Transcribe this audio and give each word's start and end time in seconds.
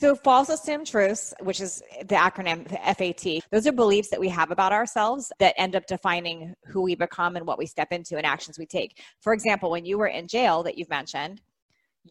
So, 0.00 0.14
false 0.14 0.48
assumed 0.48 0.86
truths, 0.86 1.34
which 1.40 1.60
is 1.60 1.82
the 1.98 2.14
acronym 2.14 2.66
FAT, 2.70 3.42
those 3.50 3.66
are 3.66 3.72
beliefs 3.72 4.08
that 4.08 4.18
we 4.18 4.30
have 4.30 4.50
about 4.50 4.72
ourselves 4.72 5.30
that 5.40 5.52
end 5.58 5.76
up 5.76 5.84
defining 5.84 6.54
who 6.64 6.80
we 6.80 6.94
become 6.94 7.36
and 7.36 7.46
what 7.46 7.58
we 7.58 7.66
step 7.66 7.92
into 7.92 8.16
and 8.16 8.24
actions 8.24 8.58
we 8.58 8.64
take. 8.64 9.02
For 9.20 9.34
example, 9.34 9.70
when 9.70 9.84
you 9.84 9.98
were 9.98 10.06
in 10.06 10.26
jail 10.26 10.62
that 10.62 10.78
you've 10.78 10.88
mentioned, 10.88 11.42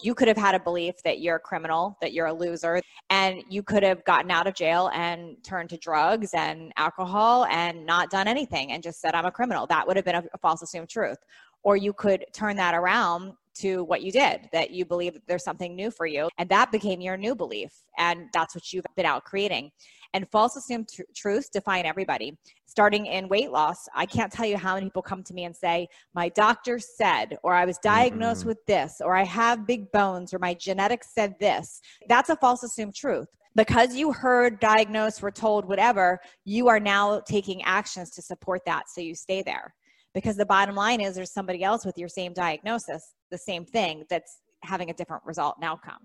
you 0.04 0.13
could 0.13 0.28
have 0.28 0.38
had 0.38 0.54
a 0.54 0.60
belief 0.60 1.02
that 1.04 1.20
you're 1.20 1.38
a 1.38 1.39
criminal, 1.39 1.97
that 1.99 2.13
you're 2.13 2.28
a 2.28 2.33
loser, 2.33 2.79
and 3.10 3.41
you 3.49 3.63
could 3.63 3.82
have 3.82 4.06
gotten 4.06 4.30
out 4.30 4.46
of 4.46 4.54
jail 4.54 4.92
and 4.94 5.44
turned 5.44 5.71
to 5.71 5.78
drugs 5.78 6.36
and 6.36 6.71
alcohol 6.78 7.46
and 7.46 7.88
not 7.88 8.12
done 8.12 8.28
anything 8.28 8.71
and 8.71 8.84
just 8.84 9.02
said, 9.02 9.16
I'm 9.16 9.26
a 9.26 9.32
criminal. 9.32 9.66
That 9.66 9.88
would 9.88 9.96
have 9.96 10.06
been 10.06 10.14
a, 10.14 10.24
a 10.32 10.38
false 10.38 10.62
assumed 10.62 10.90
truth. 10.90 11.18
Or 11.64 11.76
you 11.76 11.94
could 11.94 12.24
turn 12.34 12.56
that 12.58 12.76
around 12.76 13.34
to 13.60 13.84
what 13.84 14.02
you 14.02 14.12
did, 14.12 14.50
that 14.52 14.71
you 14.71 14.86
believe 14.86 15.14
that 15.14 15.28
there's 15.28 15.44
something 15.44 15.75
new 15.75 15.92
for 15.92 16.05
you. 16.05 16.30
And 16.38 16.50
that 16.50 16.71
became 16.71 17.02
your 17.02 17.18
new 17.18 17.36
belief. 17.36 17.71
And 17.98 18.28
that's 18.34 18.55
what 18.55 18.71
you've 18.71 18.86
been 18.96 19.05
out 19.05 19.24
creating. 19.24 19.71
And 20.14 20.28
false 20.29 20.56
assumed 20.56 20.89
tr- 20.93 21.04
truths 21.16 21.50
define 21.50 21.86
everybody. 21.86 22.38
Starting 22.66 23.06
in 23.07 23.28
weight 23.30 23.52
loss, 23.52 23.88
I 23.96 24.06
can't 24.06 24.32
tell 24.32 24.46
you 24.46 24.57
how 24.57 24.75
many 24.75 24.88
people 24.88 25.02
come 25.02 25.24
to 25.24 25.33
me 25.33 25.46
and 25.46 25.56
say, 25.56 25.88
My 26.14 26.30
doctor 26.30 26.80
said, 26.80 27.38
or 27.43 27.54
I 27.54 27.66
was 27.66 27.78
diagnosed 27.80 28.42
mm-hmm. 28.42 28.50
with 28.50 28.66
this, 28.66 29.02
or 29.04 29.16
I 29.16 29.24
have 29.24 29.68
big 29.68 29.91
bones, 29.91 30.33
or 30.33 30.39
my 30.39 30.54
genetics 30.54 31.14
said 31.14 31.36
this. 31.39 31.82
That's 32.08 32.30
a 32.30 32.36
false 32.36 32.64
assumed 32.64 32.95
truth 32.95 33.28
because 33.55 33.95
you 33.95 34.14
heard 34.14 34.59
diagnosed 34.59 35.22
were 35.22 35.31
told 35.31 35.66
whatever 35.66 36.19
you 36.45 36.67
are 36.67 36.80
now 36.80 37.19
taking 37.22 37.61
actions 37.64 38.11
to 38.11 38.22
support 38.22 38.61
that 38.66 38.89
so 38.89 39.02
you 39.02 39.16
stay 39.16 39.41
there 39.41 39.73
because 40.19 40.36
the 40.36 40.45
bottom 40.45 40.75
line 40.75 41.00
is 41.00 41.16
there's 41.16 41.31
somebody 41.31 41.64
else 41.64 41.86
with 41.86 41.97
your 41.97 42.09
same 42.09 42.33
diagnosis 42.33 43.14
the 43.31 43.38
same 43.38 43.64
thing 43.64 44.03
that's 44.09 44.41
having 44.64 44.89
a 44.89 44.94
different 44.94 45.23
result 45.25 45.55
and 45.55 45.64
outcome. 45.64 46.00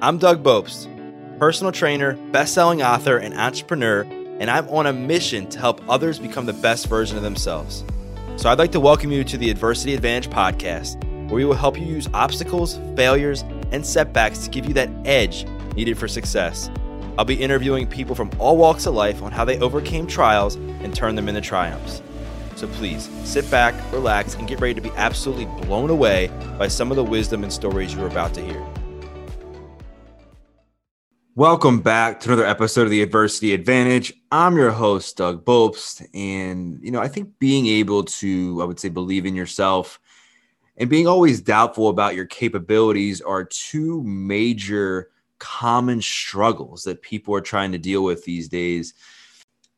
I'm 0.00 0.18
doug 0.18 0.42
bopst 0.42 0.88
personal 1.38 1.70
trainer 1.70 2.14
best-selling 2.32 2.82
author 2.82 3.16
and 3.16 3.32
entrepreneur 3.34 4.02
and 4.40 4.50
i'm 4.50 4.68
on 4.70 4.86
a 4.86 4.92
mission 4.92 5.48
to 5.50 5.58
help 5.58 5.80
others 5.88 6.18
become 6.18 6.46
the 6.46 6.52
best 6.52 6.88
version 6.88 7.16
of 7.16 7.22
themselves. 7.22 7.84
So 8.36 8.50
i'd 8.50 8.58
like 8.58 8.72
to 8.72 8.80
welcome 8.80 9.12
you 9.12 9.22
to 9.22 9.38
the 9.38 9.48
adversity 9.48 9.94
advantage 9.94 10.28
podcast 10.28 11.00
where 11.26 11.36
we 11.36 11.44
will 11.44 11.54
help 11.54 11.78
you 11.78 11.86
use 11.86 12.08
obstacles 12.12 12.80
failures 12.96 13.42
and 13.70 13.86
setbacks 13.86 14.38
to 14.38 14.50
give 14.50 14.66
you 14.66 14.74
that 14.74 14.90
edge 15.04 15.46
needed 15.76 15.96
for 15.96 16.08
success. 16.08 16.70
I'll 17.16 17.24
be 17.24 17.40
interviewing 17.40 17.86
people 17.86 18.16
from 18.16 18.32
all 18.40 18.56
walks 18.56 18.86
of 18.86 18.94
life 18.94 19.22
on 19.22 19.30
how 19.30 19.44
they 19.44 19.60
overcame 19.60 20.08
trials 20.08 20.56
and 20.56 20.92
turned 20.92 21.16
them 21.16 21.28
into 21.28 21.40
triumphs. 21.40 22.02
So 22.62 22.68
please 22.68 23.10
sit 23.24 23.50
back, 23.50 23.74
relax, 23.92 24.36
and 24.36 24.46
get 24.46 24.60
ready 24.60 24.74
to 24.74 24.80
be 24.80 24.92
absolutely 24.94 25.46
blown 25.66 25.90
away 25.90 26.30
by 26.60 26.68
some 26.68 26.92
of 26.92 26.96
the 26.96 27.02
wisdom 27.02 27.42
and 27.42 27.52
stories 27.52 27.92
you're 27.92 28.06
about 28.06 28.34
to 28.34 28.40
hear. 28.40 28.64
Welcome 31.34 31.80
back 31.80 32.20
to 32.20 32.28
another 32.28 32.46
episode 32.46 32.82
of 32.82 32.90
the 32.90 33.02
Adversity 33.02 33.52
Advantage. 33.52 34.12
I'm 34.30 34.54
your 34.56 34.70
host, 34.70 35.16
Doug 35.16 35.44
Bopst. 35.44 36.06
And, 36.14 36.78
you 36.84 36.92
know, 36.92 37.00
I 37.00 37.08
think 37.08 37.36
being 37.40 37.66
able 37.66 38.04
to, 38.04 38.62
I 38.62 38.64
would 38.64 38.78
say, 38.78 38.90
believe 38.90 39.26
in 39.26 39.34
yourself 39.34 39.98
and 40.76 40.88
being 40.88 41.08
always 41.08 41.40
doubtful 41.40 41.88
about 41.88 42.14
your 42.14 42.26
capabilities 42.26 43.20
are 43.20 43.42
two 43.42 44.04
major 44.04 45.10
common 45.40 46.00
struggles 46.00 46.84
that 46.84 47.02
people 47.02 47.34
are 47.34 47.40
trying 47.40 47.72
to 47.72 47.78
deal 47.78 48.04
with 48.04 48.24
these 48.24 48.48
days 48.48 48.94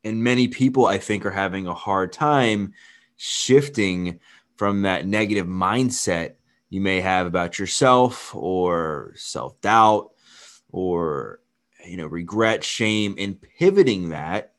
and 0.05 0.23
many 0.23 0.49
people 0.49 0.87
i 0.87 0.99
think 0.99 1.25
are 1.25 1.31
having 1.31 1.67
a 1.67 1.75
hard 1.75 2.13
time 2.13 2.73
shifting 3.17 4.21
from 4.57 4.83
that 4.83 5.07
negative 5.07 5.47
mindset 5.47 6.35
you 6.71 6.81
may 6.81 7.01
have 7.01 7.27
about 7.27 7.59
yourself 7.59 8.35
or 8.35 9.13
self-doubt 9.17 10.11
or 10.73 11.41
you 11.87 11.97
know 11.97 12.07
regret 12.07 12.65
shame 12.65 13.15
and 13.19 13.41
pivoting 13.59 14.09
that 14.11 14.55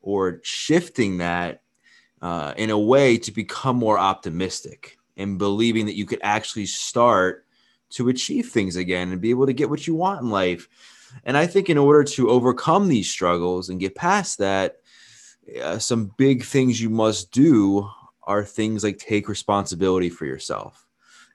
or 0.00 0.40
shifting 0.42 1.18
that 1.18 1.62
uh, 2.22 2.54
in 2.56 2.70
a 2.70 2.78
way 2.78 3.18
to 3.18 3.30
become 3.30 3.76
more 3.76 3.98
optimistic 3.98 4.98
and 5.16 5.38
believing 5.38 5.86
that 5.86 5.96
you 5.96 6.06
could 6.06 6.20
actually 6.22 6.66
start 6.66 7.44
to 7.90 8.08
achieve 8.08 8.48
things 8.48 8.76
again 8.76 9.12
and 9.12 9.20
be 9.20 9.30
able 9.30 9.46
to 9.46 9.52
get 9.52 9.70
what 9.70 9.86
you 9.86 9.94
want 9.94 10.22
in 10.22 10.30
life. 10.30 10.68
And 11.24 11.36
i 11.36 11.46
think 11.46 11.70
in 11.70 11.78
order 11.78 12.04
to 12.04 12.30
overcome 12.30 12.88
these 12.88 13.10
struggles 13.10 13.68
and 13.68 13.80
get 13.80 13.94
past 13.94 14.38
that 14.38 14.76
uh, 15.62 15.78
some 15.78 16.12
big 16.16 16.44
things 16.44 16.80
you 16.80 16.90
must 16.90 17.32
do 17.32 17.88
are 18.22 18.44
things 18.44 18.84
like 18.84 18.98
take 18.98 19.28
responsibility 19.28 20.10
for 20.10 20.26
yourself 20.26 20.86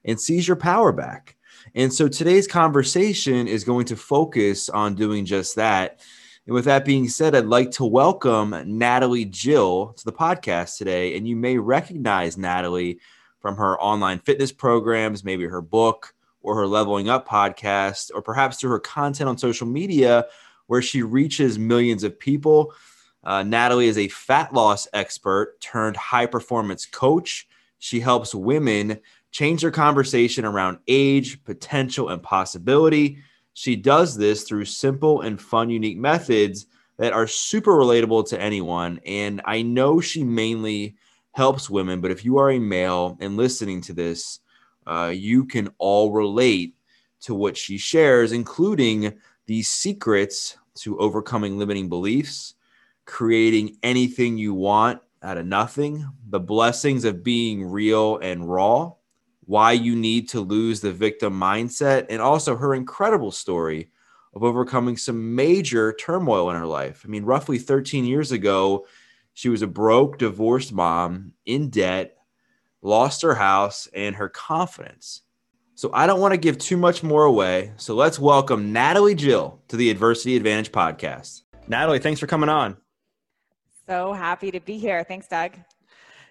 and 0.06 0.20
seize 0.20 0.48
your 0.48 0.58
power 0.58 0.92
back. 0.92 1.36
And 1.76 1.92
so 1.92 2.08
today's 2.08 2.48
conversation 2.48 3.48
is 3.48 3.64
going 3.64 3.86
to 3.86 3.96
focus 3.96 4.70
on 4.70 4.96
doing 4.96 5.26
just 5.26 5.56
that. 5.56 6.02
And 6.46 6.54
with 6.54 6.66
that 6.66 6.86
being 6.86 7.08
said, 7.08 7.36
I'd 7.36 7.46
like 7.46 7.72
to 7.72 7.86
welcome 7.86 8.56
Natalie 8.66 9.26
Jill 9.26 9.94
to 9.94 10.06
the 10.06 10.12
podcast 10.12 10.78
today. 10.78 11.16
And 11.16 11.28
you 11.28 11.36
may 11.36 11.58
recognize 11.58 12.38
Natalie 12.38 13.00
from 13.40 13.56
her 13.58 13.80
online 13.80 14.20
fitness 14.20 14.52
programs, 14.52 15.24
maybe 15.24 15.46
her 15.46 15.62
book 15.62 16.14
or 16.42 16.56
her 16.56 16.68
Leveling 16.68 17.10
Up 17.10 17.28
podcast, 17.28 18.12
or 18.14 18.22
perhaps 18.22 18.58
through 18.58 18.72
her 18.72 18.80
content 18.80 19.30
on 19.30 19.38
social 19.38 19.66
media 19.66 20.26
where 20.68 20.82
she 20.82 21.02
reaches 21.02 21.58
millions 21.58 22.04
of 22.04 22.20
people. 22.20 22.74
Uh, 23.24 23.44
Natalie 23.44 23.88
is 23.88 23.98
a 23.98 24.10
fat 24.10 24.54
loss 24.54 24.88
expert 24.94 25.60
turned 25.62 25.96
high 25.96 26.26
performance 26.26 26.86
coach. 26.86 27.48
She 27.80 28.00
helps 28.00 28.36
women 28.36 29.00
change 29.32 29.62
their 29.62 29.72
conversation 29.72 30.46
around 30.46 30.80
age, 30.88 31.44
potential, 31.44 32.10
and 32.10 32.22
possibility. 32.22 33.18
She 33.54 33.76
does 33.76 34.18
this 34.18 34.44
through 34.44 34.66
simple 34.66 35.22
and 35.22 35.42
fun, 35.42 35.70
unique 35.70 35.98
methods 35.98 36.68
that 36.98 37.14
are 37.14 37.28
super 37.28 37.72
relatable 37.72 38.28
to 38.30 38.40
anyone. 38.40 39.00
And 39.06 39.42
I 39.46 39.62
know 39.62 40.02
she 40.02 40.24
mainly 40.24 40.96
helps 41.32 41.70
women, 41.70 42.02
but 42.02 42.12
if 42.12 42.24
you 42.24 42.38
are 42.38 42.52
a 42.52 42.60
male 42.60 43.18
and 43.20 43.38
listening 43.38 43.82
to 43.82 43.94
this, 43.94 44.40
uh, 44.86 45.12
you 45.16 45.46
can 45.46 45.70
all 45.78 46.12
relate 46.12 46.76
to 47.22 47.34
what 47.34 47.58
she 47.58 47.78
shares, 47.78 48.34
including 48.34 49.14
the 49.46 49.64
secrets 49.64 50.58
to 50.76 50.98
overcoming 51.00 51.58
limiting 51.58 51.90
beliefs 51.90 52.56
creating 53.06 53.78
anything 53.84 54.38
you 54.38 54.54
want 54.54 55.02
out 55.22 55.38
of 55.38 55.46
nothing, 55.46 56.08
the 56.30 56.40
blessings 56.40 57.06
of 57.06 57.24
being 57.24 57.66
real 57.66 58.18
and 58.18 58.50
raw, 58.50 58.92
why 59.46 59.72
you 59.72 59.96
need 59.96 60.30
to 60.30 60.42
lose 60.42 60.82
the 60.82 60.92
victim 60.92 61.40
mindset, 61.40 62.08
and 62.10 62.22
also 62.22 62.56
her 62.56 62.74
incredible 62.74 63.32
story 63.32 63.90
of 64.34 64.44
overcoming 64.44 64.98
some 64.98 65.36
major 65.36 65.94
turmoil 65.94 66.50
in 66.50 66.56
her 66.56 66.66
life. 66.66 67.04
I 67.06 67.08
mean, 67.08 67.24
roughly 67.24 67.58
13 67.58 68.06
years 68.06 68.32
ago, 68.32 68.86
she 69.34 69.50
was 69.50 69.62
a 69.62 69.68
broke, 69.68 70.18
divorced 70.18 70.72
mom 70.72 71.34
in 71.46 71.70
debt, 71.70 72.18
lost 72.82 73.22
her 73.22 73.36
house 73.36 73.88
and 73.94 74.16
her 74.16 74.30
confidence. 74.30 75.22
So 75.76 75.90
I 75.94 76.06
don't 76.06 76.20
want 76.20 76.34
to 76.34 76.38
give 76.38 76.58
too 76.58 76.78
much 76.78 77.02
more 77.02 77.24
away. 77.24 77.74
So 77.78 77.96
let's 77.96 78.20
welcome 78.20 78.72
Natalie 78.72 79.16
Jill 79.16 79.60
to 79.70 79.78
the 79.78 79.90
Adversity 79.90 80.36
Advantage 80.36 80.72
podcast. 80.72 81.42
Natalie, 81.68 82.00
thanks 82.00 82.20
for 82.20 82.28
coming 82.28 82.50
on. 82.50 82.78
So 83.94 84.12
happy 84.12 84.50
to 84.50 84.60
be 84.60 84.80
here. 84.80 85.04
Thanks, 85.04 85.28
Doug. 85.28 85.52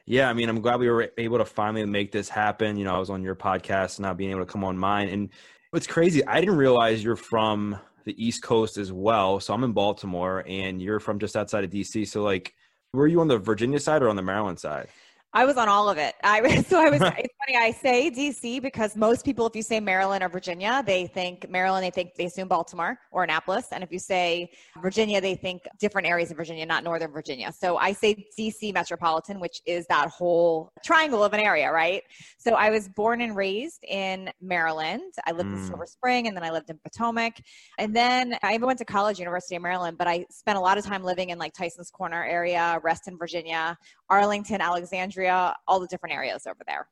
Yeah, 0.05 0.29
I 0.29 0.33
mean, 0.33 0.49
I'm 0.49 0.61
glad 0.61 0.81
we 0.81 0.91
were 0.91 1.13
able 1.17 1.39
to 1.39 1.45
finally 1.45 1.85
make 1.87 2.11
this 2.11 2.29
happen. 2.29 2.77
You 2.77 2.85
know, 2.85 2.97
I 2.97 2.99
was 2.99 3.09
on 3.09 3.23
your 3.23 3.37
podcast, 3.37 3.99
and 3.99 4.03
not 4.03 4.17
being 4.17 4.33
able 4.33 4.41
to 4.41 4.47
come 4.47 4.65
on 4.65 4.77
mine. 4.77 5.09
And 5.11 5.29
what's 5.71 5.87
crazy, 5.87 6.27
I 6.27 6.41
didn't 6.41 6.57
realize 6.57 7.05
you're 7.05 7.15
from 7.15 7.79
the 8.05 8.21
East 8.21 8.43
Coast 8.43 8.79
as 8.79 8.91
well. 8.91 9.39
So 9.39 9.55
I'm 9.55 9.63
in 9.63 9.71
Baltimore, 9.71 10.43
and 10.49 10.83
you're 10.83 10.99
from 10.99 11.21
just 11.21 11.37
outside 11.37 11.63
of 11.63 11.71
DC. 11.71 12.09
So, 12.09 12.25
like, 12.25 12.53
were 12.95 13.07
you 13.07 13.21
on 13.21 13.29
the 13.29 13.39
Virginia 13.39 13.79
side 13.79 14.03
or 14.03 14.09
on 14.09 14.17
the 14.17 14.23
Maryland 14.23 14.59
side? 14.59 14.89
I 15.35 15.47
was 15.47 15.57
on 15.57 15.67
all 15.67 15.89
of 15.89 15.97
it. 15.97 16.15
I 16.23 16.41
was 16.43 16.67
so 16.69 16.79
I 16.79 16.91
was. 16.91 17.01
it's 17.19 17.35
funny. 17.47 17.57
I 17.57 17.71
say 17.71 18.11
DC 18.11 18.61
because 18.61 18.97
most 18.97 19.25
people, 19.25 19.47
if 19.47 19.57
you 19.57 19.63
say 19.63 19.81
Maryland 19.81 20.23
or 20.23 20.29
Virginia, 20.29 20.83
they 20.85 21.07
think 21.07 21.49
Maryland. 21.49 21.85
They 21.85 21.91
think 21.91 22.15
they 22.17 22.27
assume 22.27 22.49
Baltimore 22.49 22.99
or 23.11 23.25
Annapolis, 23.25 23.69
and 23.73 23.83
if 23.83 23.91
you 23.91 23.99
say 23.99 24.51
Virginia, 24.83 25.21
they 25.21 25.35
think 25.35 25.63
different 25.79 26.07
areas 26.07 26.31
of 26.31 26.37
Virginia, 26.37 26.67
not 26.67 26.85
Northern 26.85 27.11
Virginia. 27.11 27.51
So 27.53 27.79
I 27.79 27.93
say 27.93 28.27
DC 28.39 28.75
metropolitan, 28.75 29.41
which 29.41 29.63
is 29.65 29.87
that 29.87 30.09
whole 30.09 30.73
triangle 30.85 31.25
of 31.25 31.33
an 31.33 31.41
area, 31.41 31.71
right? 31.73 32.03
So 32.39 32.55
I 32.55 32.71
was 32.71 32.89
born 32.89 33.23
and 33.23 33.35
raised 33.35 33.85
in 33.85 34.31
Maryland. 34.41 35.15
I 35.27 35.33
lived 35.33 35.49
mm. 35.49 35.57
in 35.57 35.67
Silver 35.67 35.87
Spring, 35.87 36.29
and 36.29 36.37
then 36.37 36.45
I 36.45 36.51
lived 36.51 36.69
in 36.69 36.79
Potomac, 36.79 37.41
and 37.79 37.97
then 37.97 38.37
I 38.43 38.55
even 38.55 38.67
went 38.67 38.79
to 38.81 38.85
college, 38.85 39.19
University 39.19 39.57
of 39.57 39.63
Maryland. 39.63 39.97
But 39.97 40.09
I 40.09 40.27
spent 40.31 40.59
a 40.59 40.61
lot 40.61 40.77
of 40.77 40.85
time 40.85 41.03
living 41.03 41.31
in 41.31 41.39
like 41.39 41.55
Tyson's 41.55 41.91
Corner 41.91 42.23
area, 42.23 42.79
Reston, 42.83 43.17
Virginia, 43.17 43.79
Arlington, 44.11 44.61
Alexandria 44.61 45.22
all 45.29 45.81
the 45.81 45.87
different 45.87 46.15
areas 46.15 46.47
over 46.47 46.61
there. 46.67 46.89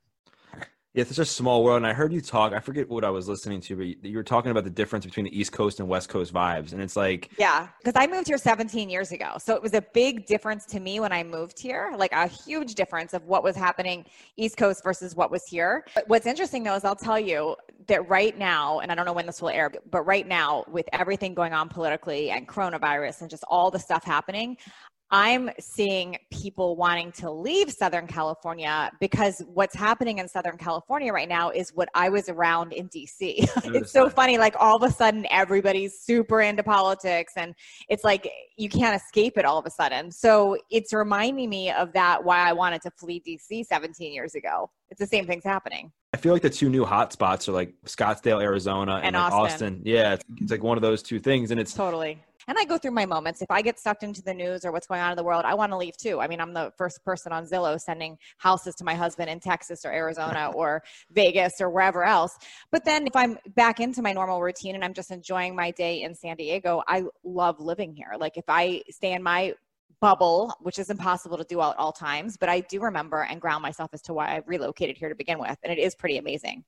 Yeah, 0.93 1.03
it's 1.03 1.15
such 1.15 1.19
a 1.19 1.25
small 1.25 1.63
world. 1.63 1.77
And 1.77 1.87
I 1.87 1.93
heard 1.93 2.11
you 2.11 2.19
talk, 2.19 2.51
I 2.51 2.59
forget 2.59 2.89
what 2.89 3.05
I 3.05 3.09
was 3.09 3.29
listening 3.29 3.61
to, 3.61 3.77
but 3.77 4.09
you 4.09 4.17
were 4.17 4.23
talking 4.23 4.51
about 4.51 4.65
the 4.65 4.69
difference 4.69 5.05
between 5.05 5.23
the 5.23 5.39
East 5.39 5.53
Coast 5.53 5.79
and 5.79 5.87
West 5.87 6.09
Coast 6.09 6.33
vibes. 6.33 6.73
And 6.73 6.81
it's 6.81 6.97
like, 6.97 7.31
yeah, 7.37 7.69
because 7.81 7.93
I 7.95 8.07
moved 8.07 8.27
here 8.27 8.37
17 8.37 8.89
years 8.89 9.13
ago. 9.13 9.35
So 9.37 9.55
it 9.55 9.61
was 9.61 9.73
a 9.73 9.81
big 9.93 10.25
difference 10.25 10.65
to 10.65 10.81
me 10.81 10.99
when 10.99 11.13
I 11.13 11.23
moved 11.23 11.61
here, 11.61 11.93
like 11.97 12.11
a 12.11 12.27
huge 12.27 12.75
difference 12.75 13.13
of 13.13 13.23
what 13.23 13.41
was 13.41 13.55
happening 13.55 14.03
East 14.35 14.57
Coast 14.57 14.83
versus 14.83 15.15
what 15.15 15.31
was 15.31 15.45
here. 15.45 15.85
But 15.95 16.09
what's 16.09 16.25
interesting 16.25 16.61
though 16.63 16.75
is 16.75 16.83
I'll 16.83 16.93
tell 16.93 17.19
you 17.19 17.55
that 17.87 18.09
right 18.09 18.37
now, 18.37 18.81
and 18.81 18.91
I 18.91 18.95
don't 18.95 19.05
know 19.05 19.13
when 19.13 19.25
this 19.25 19.41
will 19.41 19.49
air, 19.49 19.71
but 19.89 20.01
right 20.01 20.27
now, 20.27 20.65
with 20.67 20.89
everything 20.91 21.33
going 21.33 21.53
on 21.53 21.69
politically 21.69 22.31
and 22.31 22.49
coronavirus 22.49 23.21
and 23.21 23.29
just 23.29 23.45
all 23.47 23.71
the 23.71 23.79
stuff 23.79 24.03
happening, 24.03 24.57
I'm 25.13 25.49
seeing 25.59 26.17
people 26.31 26.77
wanting 26.77 27.11
to 27.13 27.29
leave 27.29 27.69
Southern 27.69 28.07
California 28.07 28.89
because 29.01 29.43
what's 29.45 29.75
happening 29.75 30.19
in 30.19 30.27
Southern 30.29 30.57
California 30.57 31.11
right 31.11 31.27
now 31.27 31.49
is 31.49 31.71
what 31.71 31.89
I 31.93 32.07
was 32.07 32.29
around 32.29 32.71
in 32.71 32.87
DC. 32.87 33.19
it's 33.75 33.91
so 33.91 34.09
funny. 34.09 34.37
Like 34.37 34.55
all 34.57 34.77
of 34.77 34.89
a 34.89 34.93
sudden, 34.93 35.27
everybody's 35.29 35.99
super 35.99 36.39
into 36.39 36.63
politics, 36.63 37.33
and 37.35 37.53
it's 37.89 38.05
like 38.05 38.29
you 38.55 38.69
can't 38.69 38.95
escape 38.95 39.37
it 39.37 39.43
all 39.43 39.57
of 39.57 39.65
a 39.65 39.69
sudden. 39.71 40.11
So 40.11 40.57
it's 40.69 40.93
reminding 40.93 41.49
me 41.49 41.71
of 41.71 41.91
that 41.91 42.23
why 42.23 42.47
I 42.47 42.53
wanted 42.53 42.81
to 42.83 42.91
flee 42.91 43.21
DC 43.27 43.65
17 43.65 44.13
years 44.13 44.35
ago. 44.35 44.69
It's 44.89 44.99
the 44.99 45.07
same 45.07 45.27
things 45.27 45.43
happening. 45.43 45.91
I 46.13 46.17
feel 46.17 46.33
like 46.33 46.41
the 46.41 46.49
two 46.49 46.69
new 46.69 46.85
hotspots 46.85 47.47
are 47.49 47.53
like 47.53 47.73
Scottsdale, 47.85 48.41
Arizona, 48.41 48.95
and, 48.95 49.07
and 49.07 49.15
like 49.15 49.33
Austin. 49.33 49.53
Austin. 49.53 49.81
Yeah, 49.83 50.13
it's, 50.13 50.25
it's 50.37 50.51
like 50.51 50.63
one 50.63 50.77
of 50.77 50.81
those 50.81 51.03
two 51.03 51.19
things, 51.19 51.51
and 51.51 51.59
it's 51.59 51.73
totally 51.73 52.17
and 52.47 52.57
I 52.57 52.65
go 52.65 52.77
through 52.77 52.91
my 52.91 53.05
moments. 53.05 53.41
If 53.41 53.51
I 53.51 53.61
get 53.61 53.79
sucked 53.79 54.03
into 54.03 54.21
the 54.21 54.33
news 54.33 54.65
or 54.65 54.71
what's 54.71 54.87
going 54.87 55.01
on 55.01 55.11
in 55.11 55.17
the 55.17 55.23
world, 55.23 55.43
I 55.45 55.53
want 55.53 55.71
to 55.71 55.77
leave 55.77 55.97
too. 55.97 56.19
I 56.19 56.27
mean, 56.27 56.41
I'm 56.41 56.53
the 56.53 56.71
first 56.77 57.03
person 57.03 57.31
on 57.31 57.45
Zillow 57.45 57.79
sending 57.79 58.17
houses 58.37 58.75
to 58.75 58.83
my 58.83 58.93
husband 58.93 59.29
in 59.29 59.39
Texas 59.39 59.85
or 59.85 59.91
Arizona 59.91 60.51
or 60.55 60.83
Vegas 61.11 61.53
or 61.59 61.69
wherever 61.69 62.03
else. 62.03 62.37
But 62.71 62.85
then 62.85 63.07
if 63.07 63.15
I'm 63.15 63.37
back 63.55 63.79
into 63.79 64.01
my 64.01 64.13
normal 64.13 64.41
routine 64.41 64.75
and 64.75 64.83
I'm 64.83 64.93
just 64.93 65.11
enjoying 65.11 65.55
my 65.55 65.71
day 65.71 66.01
in 66.03 66.15
San 66.15 66.37
Diego, 66.37 66.83
I 66.87 67.03
love 67.23 67.59
living 67.59 67.93
here. 67.93 68.13
Like 68.19 68.37
if 68.37 68.45
I 68.47 68.83
stay 68.89 69.13
in 69.13 69.23
my 69.23 69.53
bubble, 69.99 70.53
which 70.61 70.79
is 70.79 70.89
impossible 70.89 71.37
to 71.37 71.43
do 71.43 71.61
at 71.61 71.77
all 71.77 71.91
times, 71.91 72.35
but 72.35 72.49
I 72.49 72.61
do 72.61 72.81
remember 72.81 73.21
and 73.21 73.39
ground 73.39 73.61
myself 73.61 73.91
as 73.93 74.01
to 74.03 74.13
why 74.13 74.27
I 74.27 74.41
relocated 74.47 74.97
here 74.97 75.09
to 75.09 75.15
begin 75.15 75.39
with. 75.39 75.57
And 75.63 75.71
it 75.71 75.79
is 75.79 75.95
pretty 75.95 76.17
amazing. 76.17 76.63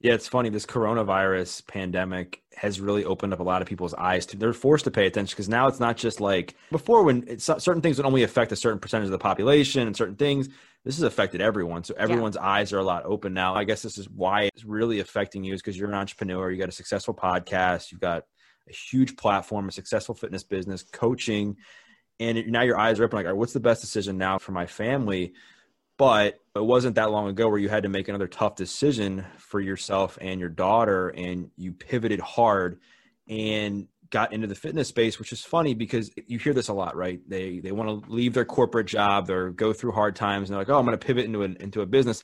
Yeah, 0.00 0.12
it's 0.12 0.28
funny. 0.28 0.50
This 0.50 0.66
coronavirus 0.66 1.66
pandemic 1.66 2.42
has 2.54 2.80
really 2.80 3.04
opened 3.04 3.32
up 3.32 3.40
a 3.40 3.42
lot 3.42 3.62
of 3.62 3.68
people's 3.68 3.94
eyes 3.94 4.26
to. 4.26 4.36
They're 4.36 4.52
forced 4.52 4.84
to 4.84 4.90
pay 4.90 5.06
attention 5.06 5.34
because 5.34 5.48
now 5.48 5.68
it's 5.68 5.80
not 5.80 5.96
just 5.96 6.20
like 6.20 6.54
before 6.70 7.02
when 7.02 7.38
certain 7.38 7.80
things 7.80 7.96
would 7.96 8.06
only 8.06 8.22
affect 8.22 8.52
a 8.52 8.56
certain 8.56 8.78
percentage 8.78 9.06
of 9.06 9.12
the 9.12 9.18
population 9.18 9.86
and 9.86 9.96
certain 9.96 10.16
things. 10.16 10.48
This 10.84 10.96
has 10.96 11.02
affected 11.02 11.40
everyone, 11.40 11.82
so 11.82 11.94
everyone's 11.98 12.36
yeah. 12.36 12.46
eyes 12.46 12.72
are 12.72 12.78
a 12.78 12.84
lot 12.84 13.04
open 13.06 13.34
now. 13.34 13.54
I 13.54 13.64
guess 13.64 13.82
this 13.82 13.98
is 13.98 14.08
why 14.08 14.42
it's 14.42 14.64
really 14.64 15.00
affecting 15.00 15.42
you, 15.42 15.54
is 15.54 15.60
because 15.60 15.76
you're 15.76 15.88
an 15.88 15.94
entrepreneur. 15.94 16.50
You 16.50 16.58
got 16.58 16.68
a 16.68 16.72
successful 16.72 17.12
podcast. 17.12 17.90
You've 17.90 18.00
got 18.00 18.24
a 18.68 18.72
huge 18.72 19.16
platform, 19.16 19.68
a 19.68 19.72
successful 19.72 20.14
fitness 20.14 20.44
business, 20.44 20.84
coaching, 20.84 21.56
and 22.20 22.46
now 22.48 22.62
your 22.62 22.78
eyes 22.78 23.00
are 23.00 23.04
open. 23.04 23.16
Like, 23.16 23.26
right, 23.26 23.36
what's 23.36 23.52
the 23.52 23.60
best 23.60 23.80
decision 23.80 24.16
now 24.16 24.38
for 24.38 24.52
my 24.52 24.66
family? 24.66 25.32
But 25.98 26.40
it 26.54 26.64
wasn't 26.64 26.96
that 26.96 27.10
long 27.10 27.28
ago 27.28 27.48
where 27.48 27.58
you 27.58 27.68
had 27.68 27.84
to 27.84 27.88
make 27.88 28.08
another 28.08 28.28
tough 28.28 28.54
decision 28.54 29.24
for 29.38 29.60
yourself 29.60 30.18
and 30.20 30.38
your 30.38 30.50
daughter, 30.50 31.08
and 31.08 31.50
you 31.56 31.72
pivoted 31.72 32.20
hard 32.20 32.80
and 33.28 33.88
got 34.10 34.32
into 34.32 34.46
the 34.46 34.54
fitness 34.54 34.88
space, 34.88 35.18
which 35.18 35.32
is 35.32 35.42
funny 35.42 35.74
because 35.74 36.10
you 36.26 36.38
hear 36.38 36.54
this 36.54 36.68
a 36.68 36.74
lot, 36.74 36.96
right? 36.96 37.20
They 37.28 37.60
they 37.60 37.72
want 37.72 38.04
to 38.04 38.10
leave 38.10 38.34
their 38.34 38.44
corporate 38.44 38.86
job, 38.86 39.30
or 39.30 39.50
go 39.50 39.72
through 39.72 39.92
hard 39.92 40.16
times, 40.16 40.48
and 40.48 40.54
they're 40.54 40.60
like, 40.60 40.70
"Oh, 40.70 40.78
I'm 40.78 40.84
going 40.84 40.98
to 40.98 41.04
pivot 41.04 41.24
into 41.24 41.42
an, 41.42 41.56
into 41.60 41.80
a 41.80 41.86
business." 41.86 42.22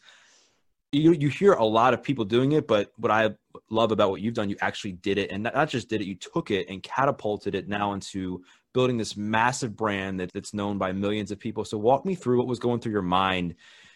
You 0.92 1.12
you 1.12 1.28
hear 1.28 1.54
a 1.54 1.64
lot 1.64 1.94
of 1.94 2.02
people 2.02 2.26
doing 2.26 2.52
it, 2.52 2.68
but 2.68 2.92
what 2.96 3.10
I 3.10 3.30
love 3.70 3.92
about 3.92 4.10
what 4.10 4.20
you've 4.20 4.34
done, 4.34 4.50
you 4.50 4.56
actually 4.60 4.92
did 4.92 5.16
it, 5.16 5.30
and 5.30 5.44
not 5.44 5.68
just 5.70 5.88
did 5.88 6.02
it, 6.02 6.06
you 6.06 6.14
took 6.14 6.50
it 6.50 6.68
and 6.68 6.82
catapulted 6.82 7.54
it 7.54 7.68
now 7.68 7.94
into 7.94 8.42
building 8.72 8.96
this 8.96 9.16
massive 9.16 9.76
brand 9.76 10.20
that, 10.20 10.32
that's 10.32 10.54
known 10.54 10.78
by 10.78 10.92
millions 10.92 11.30
of 11.30 11.38
people. 11.38 11.64
So 11.64 11.78
walk 11.78 12.04
me 12.04 12.14
through 12.14 12.38
what 12.38 12.46
was 12.46 12.58
going 12.58 12.80
through 12.80 12.92
your 12.92 13.02
mind 13.02 13.54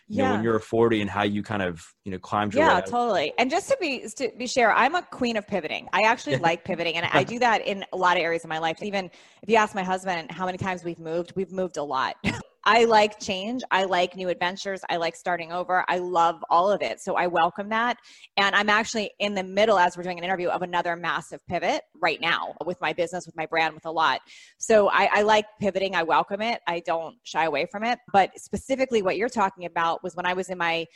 you 0.09 0.19
yeah. 0.19 0.29
know, 0.29 0.35
when 0.35 0.45
you're 0.45 0.59
40 0.61 1.01
and 1.01 1.11
how 1.11 1.25
you 1.25 1.43
kind 1.43 1.63
of, 1.63 1.85
you 2.05 2.13
know, 2.13 2.19
climbed 2.19 2.55
your 2.55 2.65
yeah, 2.65 2.81
totally. 2.81 3.33
And 3.39 3.51
just 3.51 3.69
to 3.71 3.77
be, 3.81 4.07
to 4.17 4.31
be 4.39 4.47
sure, 4.47 4.73
I'm 4.73 4.95
a 4.95 5.03
queen 5.03 5.37
of 5.37 5.47
pivoting. 5.49 5.89
I 5.93 6.03
actually 6.03 6.37
like 6.49 6.65
pivoting 6.65 6.95
and 6.95 7.07
I 7.13 7.25
do 7.25 7.41
that 7.41 7.67
in 7.67 7.85
a 7.93 7.97
lot 7.97 8.17
of 8.17 8.23
areas 8.23 8.45
of 8.45 8.49
my 8.49 8.59
life. 8.59 8.83
Even 8.83 9.07
if 9.43 9.49
you 9.49 9.57
ask 9.57 9.75
my 9.75 9.83
husband 9.83 10.31
how 10.31 10.47
many 10.47 10.59
times 10.59 10.85
we've 10.85 11.01
moved, 11.01 11.33
we've 11.35 11.51
moved 11.51 11.77
a 11.77 11.83
lot. 11.83 12.17
I 12.69 12.85
like 12.85 13.21
change. 13.21 13.63
I 13.71 13.85
like 13.85 14.17
new 14.17 14.29
adventures. 14.29 14.81
I 14.91 14.97
like 14.97 15.15
starting 15.15 15.53
over. 15.53 15.85
I 15.89 15.99
love 15.99 16.45
all 16.51 16.69
of 16.69 16.83
it. 16.83 17.01
So 17.01 17.15
I 17.15 17.29
welcome 17.29 17.69
that. 17.69 17.97
And 18.37 18.57
I'm 18.57 18.69
actually 18.69 19.13
in 19.21 19.35
the 19.35 19.45
middle, 19.45 19.79
as 19.79 19.97
we're 19.97 20.03
doing 20.03 20.19
an 20.19 20.25
interview, 20.25 20.49
of 20.49 20.63
another 20.63 20.97
massive 20.97 21.47
pivot 21.47 21.83
right 22.03 22.21
now 22.21 22.57
with 22.65 22.81
my 22.81 22.93
business, 22.93 23.25
with 23.25 23.37
my 23.37 23.47
brand, 23.47 23.73
with 23.75 23.87
a 23.87 23.91
lot. 23.91 24.21
So 24.59 24.89
I, 24.89 25.09
I 25.15 25.23
like 25.23 25.47
pivoting. 25.61 25.95
I 25.95 26.03
welcome 26.03 26.43
it. 26.43 26.61
I 26.67 26.81
don't 26.81 27.17
shy 27.23 27.45
away 27.45 27.67
from 27.71 27.85
it. 27.85 28.01
But 28.13 28.33
specifically, 28.37 29.01
what 29.01 29.17
you're 29.17 29.29
talking 29.29 29.67
about 29.67 30.03
was 30.03 30.17
when 30.17 30.27
I 30.27 30.33
was 30.33 30.49
in 30.49 30.59
my 30.59 30.87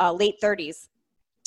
uh, 0.00 0.12
late 0.12 0.34
30s. 0.42 0.88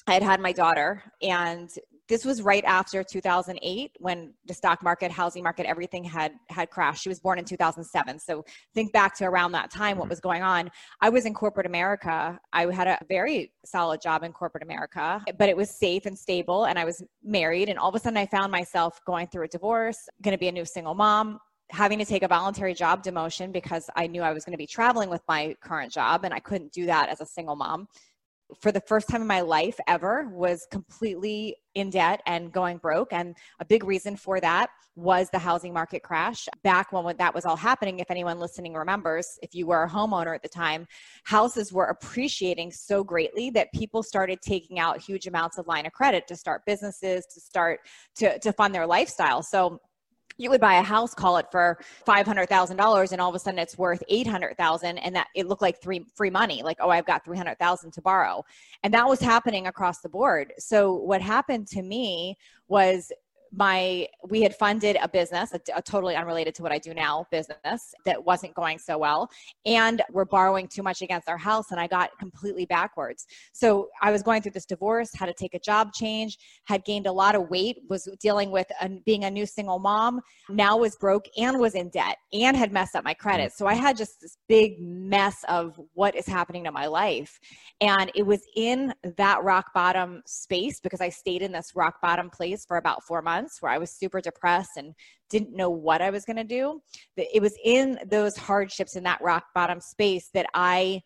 I 0.08 0.14
had 0.14 0.24
had 0.24 0.40
my 0.40 0.52
daughter, 0.54 1.04
and 1.22 1.70
this 2.10 2.26
was 2.26 2.42
right 2.42 2.64
after 2.66 3.04
2008 3.04 3.92
when 4.00 4.34
the 4.46 4.54
stock 4.54 4.84
market 4.84 5.12
housing 5.12 5.44
market 5.44 5.66
everything 5.66 6.04
had 6.04 6.34
had 6.50 6.70
crashed. 6.70 7.04
She 7.04 7.10
was 7.10 7.20
born 7.20 7.40
in 7.40 7.46
2007 7.46 8.20
so 8.20 8.44
think 8.74 8.92
back 8.92 9.16
to 9.18 9.26
around 9.26 9.52
that 9.54 9.72
time 9.72 9.98
what 9.98 10.06
mm-hmm. 10.06 10.10
was 10.10 10.20
going 10.20 10.44
on. 10.44 10.70
I 11.02 11.10
was 11.10 11.26
in 11.26 11.34
corporate 11.34 11.66
america. 11.66 12.40
I 12.52 12.72
had 12.74 12.88
a 12.88 13.00
very 13.08 13.52
solid 13.66 14.02
job 14.02 14.24
in 14.24 14.32
corporate 14.34 14.64
america 14.64 15.24
but 15.38 15.50
it 15.50 15.56
was 15.56 15.70
safe 15.70 16.06
and 16.06 16.18
stable 16.18 16.66
and 16.66 16.78
i 16.78 16.86
was 16.86 17.04
married 17.24 17.70
and 17.70 17.80
all 17.80 17.90
of 17.90 17.96
a 17.96 18.00
sudden 18.00 18.18
i 18.18 18.26
found 18.26 18.52
myself 18.52 19.00
going 19.06 19.28
through 19.28 19.46
a 19.46 19.48
divorce 19.48 19.98
going 20.22 20.34
to 20.34 20.40
be 20.40 20.48
a 20.48 20.52
new 20.52 20.66
single 20.66 20.94
mom 20.94 21.40
having 21.70 21.98
to 21.98 22.06
take 22.06 22.24
a 22.24 22.28
voluntary 22.28 22.74
job 22.74 23.04
demotion 23.04 23.52
because 23.52 23.90
i 23.96 24.06
knew 24.08 24.22
i 24.22 24.32
was 24.32 24.44
going 24.46 24.52
to 24.54 24.58
be 24.58 24.68
traveling 24.68 25.10
with 25.10 25.22
my 25.28 25.56
current 25.62 25.92
job 25.92 26.26
and 26.26 26.34
i 26.34 26.40
couldn't 26.40 26.72
do 26.72 26.86
that 26.86 27.10
as 27.10 27.22
a 27.22 27.26
single 27.26 27.56
mom 27.56 27.88
for 28.62 28.72
the 28.72 28.82
first 28.82 29.10
time 29.10 29.22
in 29.22 29.28
my 29.28 29.42
life 29.42 29.80
ever 29.88 30.28
was 30.32 30.68
completely 30.72 31.56
in 31.76 31.90
debt 31.90 32.22
and 32.26 32.52
going 32.52 32.78
broke. 32.78 33.12
And 33.14 33.36
a 33.60 33.66
big 33.66 33.84
reason 33.84 34.16
for 34.16 34.40
that 34.40 34.70
was 34.96 35.30
the 35.32 35.40
housing 35.40 35.74
market 35.74 36.04
crash. 36.04 36.48
Back 36.64 36.92
when 36.92 37.18
that 37.18 37.34
was 37.34 37.46
all 37.46 37.56
happening 37.56 38.00
if 38.00 38.12
anyone 38.12 38.40
listening 38.40 38.74
remembers 38.74 39.40
if 39.42 39.56
you 39.56 39.66
were 39.66 39.84
a 39.84 39.90
homeowner 39.90 40.36
at 40.36 40.44
the 40.44 40.50
time 40.50 40.86
houses 41.24 41.74
were 41.74 41.86
appreciating 41.86 42.72
so 42.72 43.04
greatly 43.04 43.50
that 43.52 43.74
people 43.74 44.04
started 44.04 44.40
taking 44.42 44.78
out 44.78 45.02
huge 45.02 45.26
amounts 45.26 45.58
of 45.58 45.68
line 45.68 45.86
of 45.86 45.94
credit 45.94 46.28
to 46.28 46.36
start 46.36 46.62
businesses 46.66 47.26
to 47.34 47.42
start 47.42 47.80
to, 48.16 48.38
to 48.40 48.54
fund 48.54 48.76
their 48.76 48.86
lifestyle. 48.86 49.42
So 49.42 49.80
you 50.38 50.50
would 50.50 50.62
buy 50.62 50.76
a 50.76 50.82
house 50.82 51.14
call 51.14 51.38
it 51.38 51.46
for 51.52 51.80
$500,000 52.08 53.12
and 53.12 53.22
all 53.22 53.30
of 53.30 53.36
a 53.36 53.40
sudden 53.40 53.60
it's 53.60 53.78
worth 53.78 54.04
800,000 54.10 54.98
and 54.98 55.16
that 55.16 55.28
it 55.36 55.48
looked 55.48 55.62
like 55.62 55.82
three 55.82 56.06
free 56.16 56.30
money 56.30 56.64
like 56.64 56.78
oh 56.80 56.90
I've 56.90 57.06
got 57.06 57.26
300,000 57.26 57.92
to 57.92 58.02
borrow. 58.02 58.44
And 58.84 58.94
that 58.94 59.08
was 59.08 59.20
happening 59.20 59.68
across 59.68 60.02
the 60.02 60.10
board. 60.10 60.54
So 60.60 60.94
what 60.94 61.22
happened 61.22 61.68
to 61.68 61.82
me 61.82 62.38
was 62.68 63.12
my 63.56 64.08
we 64.30 64.42
had 64.42 64.56
funded 64.56 64.98
a 65.02 65.08
business 65.08 65.54
a, 65.54 65.60
a, 65.76 65.82
totally 65.82 66.16
unrelated 66.16 66.56
to 66.56 66.64
what 66.64 66.72
i 66.72 66.80
do 66.80 66.94
now 66.94 67.26
business 67.32 67.94
that 68.06 68.24
wasn't 68.24 68.54
going 68.56 68.80
so 68.80 68.98
well 68.98 69.30
and 69.66 70.02
we're 70.12 70.26
borrowing 70.26 70.68
too 70.68 70.82
much 70.82 71.02
against 71.02 71.30
our 71.30 71.38
house 71.38 71.72
and 71.72 71.80
i 71.80 71.88
got 71.88 72.10
completely 72.20 72.66
backwards. 72.66 73.26
So 73.54 73.90
i 74.02 74.12
was 74.12 74.24
going 74.24 74.42
through 74.42 74.54
this 74.54 74.66
divorce 74.66 75.12
had 75.14 75.28
to 75.28 75.34
take 75.34 75.54
a 75.54 75.60
job 75.60 75.94
change 75.94 76.38
had 76.66 76.84
gained 76.84 77.06
a 77.06 77.12
lot 77.12 77.36
of 77.36 77.50
weight 77.50 77.78
was 77.90 78.08
dealing 78.20 78.50
with 78.50 78.68
a, 78.82 78.90
being 79.06 79.26
a 79.26 79.32
new 79.32 79.46
single 79.46 79.80
mom 79.80 80.22
now 80.50 80.78
was 80.78 80.96
broke 80.96 81.26
and 81.38 81.60
was 81.60 81.76
in 81.76 81.90
debt 81.90 82.18
and 82.32 82.58
had 82.58 82.72
messed 82.72 82.96
up 82.96 83.04
my 83.04 83.14
credit. 83.14 83.52
So 83.54 83.68
i 83.68 83.74
had 83.74 83.96
just 83.96 84.20
this 84.22 84.38
big 84.48 84.80
mess 84.80 85.44
of 85.48 85.80
what 85.94 86.16
is 86.16 86.26
happening 86.26 86.64
to 86.64 86.72
my 86.72 86.88
life. 86.88 87.40
And 87.82 88.12
it 88.16 88.24
was 88.24 88.42
in 88.56 88.94
that 89.18 89.44
rock 89.44 89.74
bottom 89.74 90.24
space 90.26 90.80
because 90.80 91.02
i 91.02 91.10
stayed 91.10 91.44
in 91.44 91.52
this 91.52 91.76
rock 91.76 92.02
bottom 92.02 92.30
place 92.30 92.66
for 92.66 92.78
about 92.78 93.04
four 93.04 93.22
months 93.22 93.43
months 93.44 93.62
where 93.62 93.72
I 93.72 93.78
was 93.78 93.92
super 93.92 94.22
depressed 94.22 94.72
and 94.78 94.94
didn't 95.30 95.56
know 95.56 95.70
what 95.70 96.02
I 96.02 96.10
was 96.10 96.26
going 96.26 96.38
to 96.38 96.44
do. 96.44 96.82
It 97.18 97.42
was 97.42 97.54
in 97.64 98.00
those 98.10 98.38
hardships 98.38 98.96
in 98.96 99.04
that 99.04 99.22
rock 99.22 99.46
bottom 99.54 99.80
space 99.80 100.30
that 100.34 100.46
I 100.54 101.02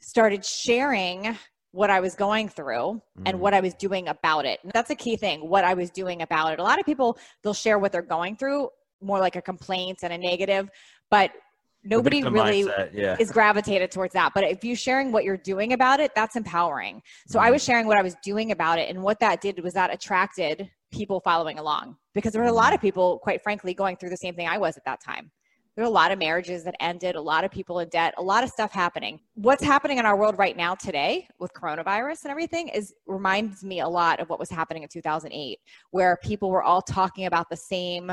started 0.00 0.44
sharing 0.44 1.36
what 1.72 1.90
I 1.90 2.00
was 2.00 2.14
going 2.14 2.48
through 2.48 2.74
mm-hmm. 2.74 3.22
and 3.26 3.40
what 3.40 3.54
I 3.54 3.60
was 3.60 3.74
doing 3.74 4.08
about 4.08 4.44
it. 4.44 4.60
That's 4.72 4.90
a 4.90 4.94
key 4.94 5.16
thing, 5.16 5.48
what 5.48 5.64
I 5.64 5.74
was 5.74 5.90
doing 5.90 6.22
about 6.22 6.52
it. 6.52 6.58
A 6.58 6.62
lot 6.62 6.78
of 6.78 6.86
people, 6.86 7.18
they'll 7.42 7.54
share 7.54 7.78
what 7.78 7.92
they're 7.92 8.02
going 8.02 8.36
through 8.36 8.68
more 9.00 9.20
like 9.20 9.36
a 9.36 9.42
complaint 9.42 9.98
and 10.02 10.12
a 10.12 10.18
negative, 10.18 10.68
but 11.10 11.30
nobody 11.84 12.22
really 12.24 12.66
yeah. 12.92 13.16
is 13.20 13.30
gravitated 13.30 13.90
towards 13.90 14.12
that 14.12 14.32
but 14.34 14.42
if 14.42 14.64
you're 14.64 14.76
sharing 14.76 15.12
what 15.12 15.22
you're 15.22 15.36
doing 15.36 15.72
about 15.72 16.00
it 16.00 16.10
that's 16.14 16.34
empowering 16.34 17.00
so 17.28 17.38
mm-hmm. 17.38 17.46
i 17.46 17.50
was 17.52 17.62
mm-hmm. 17.62 17.70
sharing 17.70 17.86
what 17.86 17.96
i 17.96 18.02
was 18.02 18.16
doing 18.22 18.50
about 18.50 18.80
it 18.80 18.90
and 18.90 19.00
what 19.00 19.20
that 19.20 19.40
did 19.40 19.62
was 19.62 19.74
that 19.74 19.92
attracted 19.94 20.68
people 20.90 21.20
following 21.20 21.58
along 21.58 21.96
because 22.14 22.32
there 22.32 22.42
were 22.42 22.48
a 22.48 22.52
lot 22.52 22.72
of 22.72 22.78
mm-hmm. 22.78 22.86
people 22.86 23.18
quite 23.18 23.42
frankly 23.42 23.74
going 23.74 23.96
through 23.96 24.10
the 24.10 24.16
same 24.16 24.34
thing 24.34 24.48
i 24.48 24.58
was 24.58 24.76
at 24.76 24.84
that 24.84 25.00
time 25.02 25.30
There 25.78 25.84
were 25.84 25.90
a 25.90 25.94
lot 25.94 26.10
of 26.10 26.18
marriages 26.18 26.64
that 26.64 26.74
ended, 26.80 27.14
a 27.14 27.20
lot 27.20 27.44
of 27.44 27.52
people 27.52 27.78
in 27.78 27.88
debt, 27.88 28.12
a 28.18 28.22
lot 28.22 28.42
of 28.42 28.50
stuff 28.50 28.72
happening. 28.72 29.20
What's 29.34 29.62
happening 29.62 29.98
in 29.98 30.06
our 30.06 30.16
world 30.16 30.36
right 30.36 30.56
now 30.56 30.74
today 30.74 31.28
with 31.38 31.52
coronavirus 31.52 32.24
and 32.24 32.32
everything 32.32 32.66
is 32.66 32.94
reminds 33.06 33.62
me 33.62 33.78
a 33.78 33.88
lot 33.88 34.18
of 34.18 34.28
what 34.28 34.40
was 34.40 34.50
happening 34.50 34.82
in 34.82 34.88
2008, 34.88 35.60
where 35.92 36.18
people 36.20 36.50
were 36.50 36.64
all 36.64 36.82
talking 36.82 37.26
about 37.26 37.48
the 37.48 37.56
same 37.56 38.10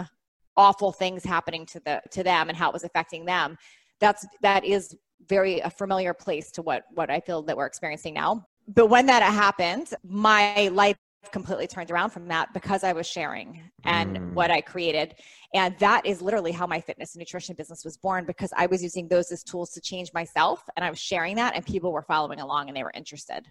awful 0.57 0.91
things 0.91 1.23
happening 1.23 1.65
to 1.65 1.79
the 1.85 2.01
to 2.11 2.21
them 2.23 2.49
and 2.49 2.57
how 2.57 2.69
it 2.69 2.73
was 2.73 2.83
affecting 2.83 3.25
them. 3.25 3.57
That's 3.99 4.27
that 4.41 4.63
is 4.63 4.95
very 5.27 5.59
a 5.61 5.69
familiar 5.69 6.13
place 6.13 6.51
to 6.51 6.61
what 6.61 6.83
what 6.93 7.09
I 7.09 7.19
feel 7.19 7.41
that 7.43 7.57
we're 7.57 7.65
experiencing 7.65 8.13
now. 8.13 8.45
But 8.67 8.87
when 8.87 9.05
that 9.07 9.23
happened, 9.23 9.87
my 10.03 10.69
life 10.69 10.97
completely 11.31 11.67
turned 11.67 11.91
around 11.91 12.09
from 12.09 12.27
that 12.27 12.53
because 12.53 12.83
I 12.83 12.93
was 12.93 13.07
sharing 13.07 13.61
and 13.83 14.17
mm. 14.17 14.33
what 14.33 14.51
I 14.51 14.61
created. 14.61 15.15
And 15.53 15.77
that 15.79 16.05
is 16.05 16.21
literally 16.21 16.51
how 16.51 16.67
my 16.67 16.81
fitness 16.81 17.15
and 17.15 17.19
nutrition 17.19 17.55
business 17.55 17.85
was 17.85 17.97
born 17.97 18.25
because 18.25 18.51
I 18.55 18.65
was 18.65 18.83
using 18.83 19.07
those 19.07 19.31
as 19.31 19.43
tools 19.43 19.71
to 19.71 19.81
change 19.81 20.11
myself 20.13 20.63
and 20.75 20.85
I 20.85 20.89
was 20.89 20.99
sharing 20.99 21.35
that 21.37 21.55
and 21.55 21.65
people 21.65 21.91
were 21.91 22.01
following 22.01 22.39
along 22.39 22.67
and 22.67 22.75
they 22.75 22.83
were 22.83 22.93
interested. 22.95 23.45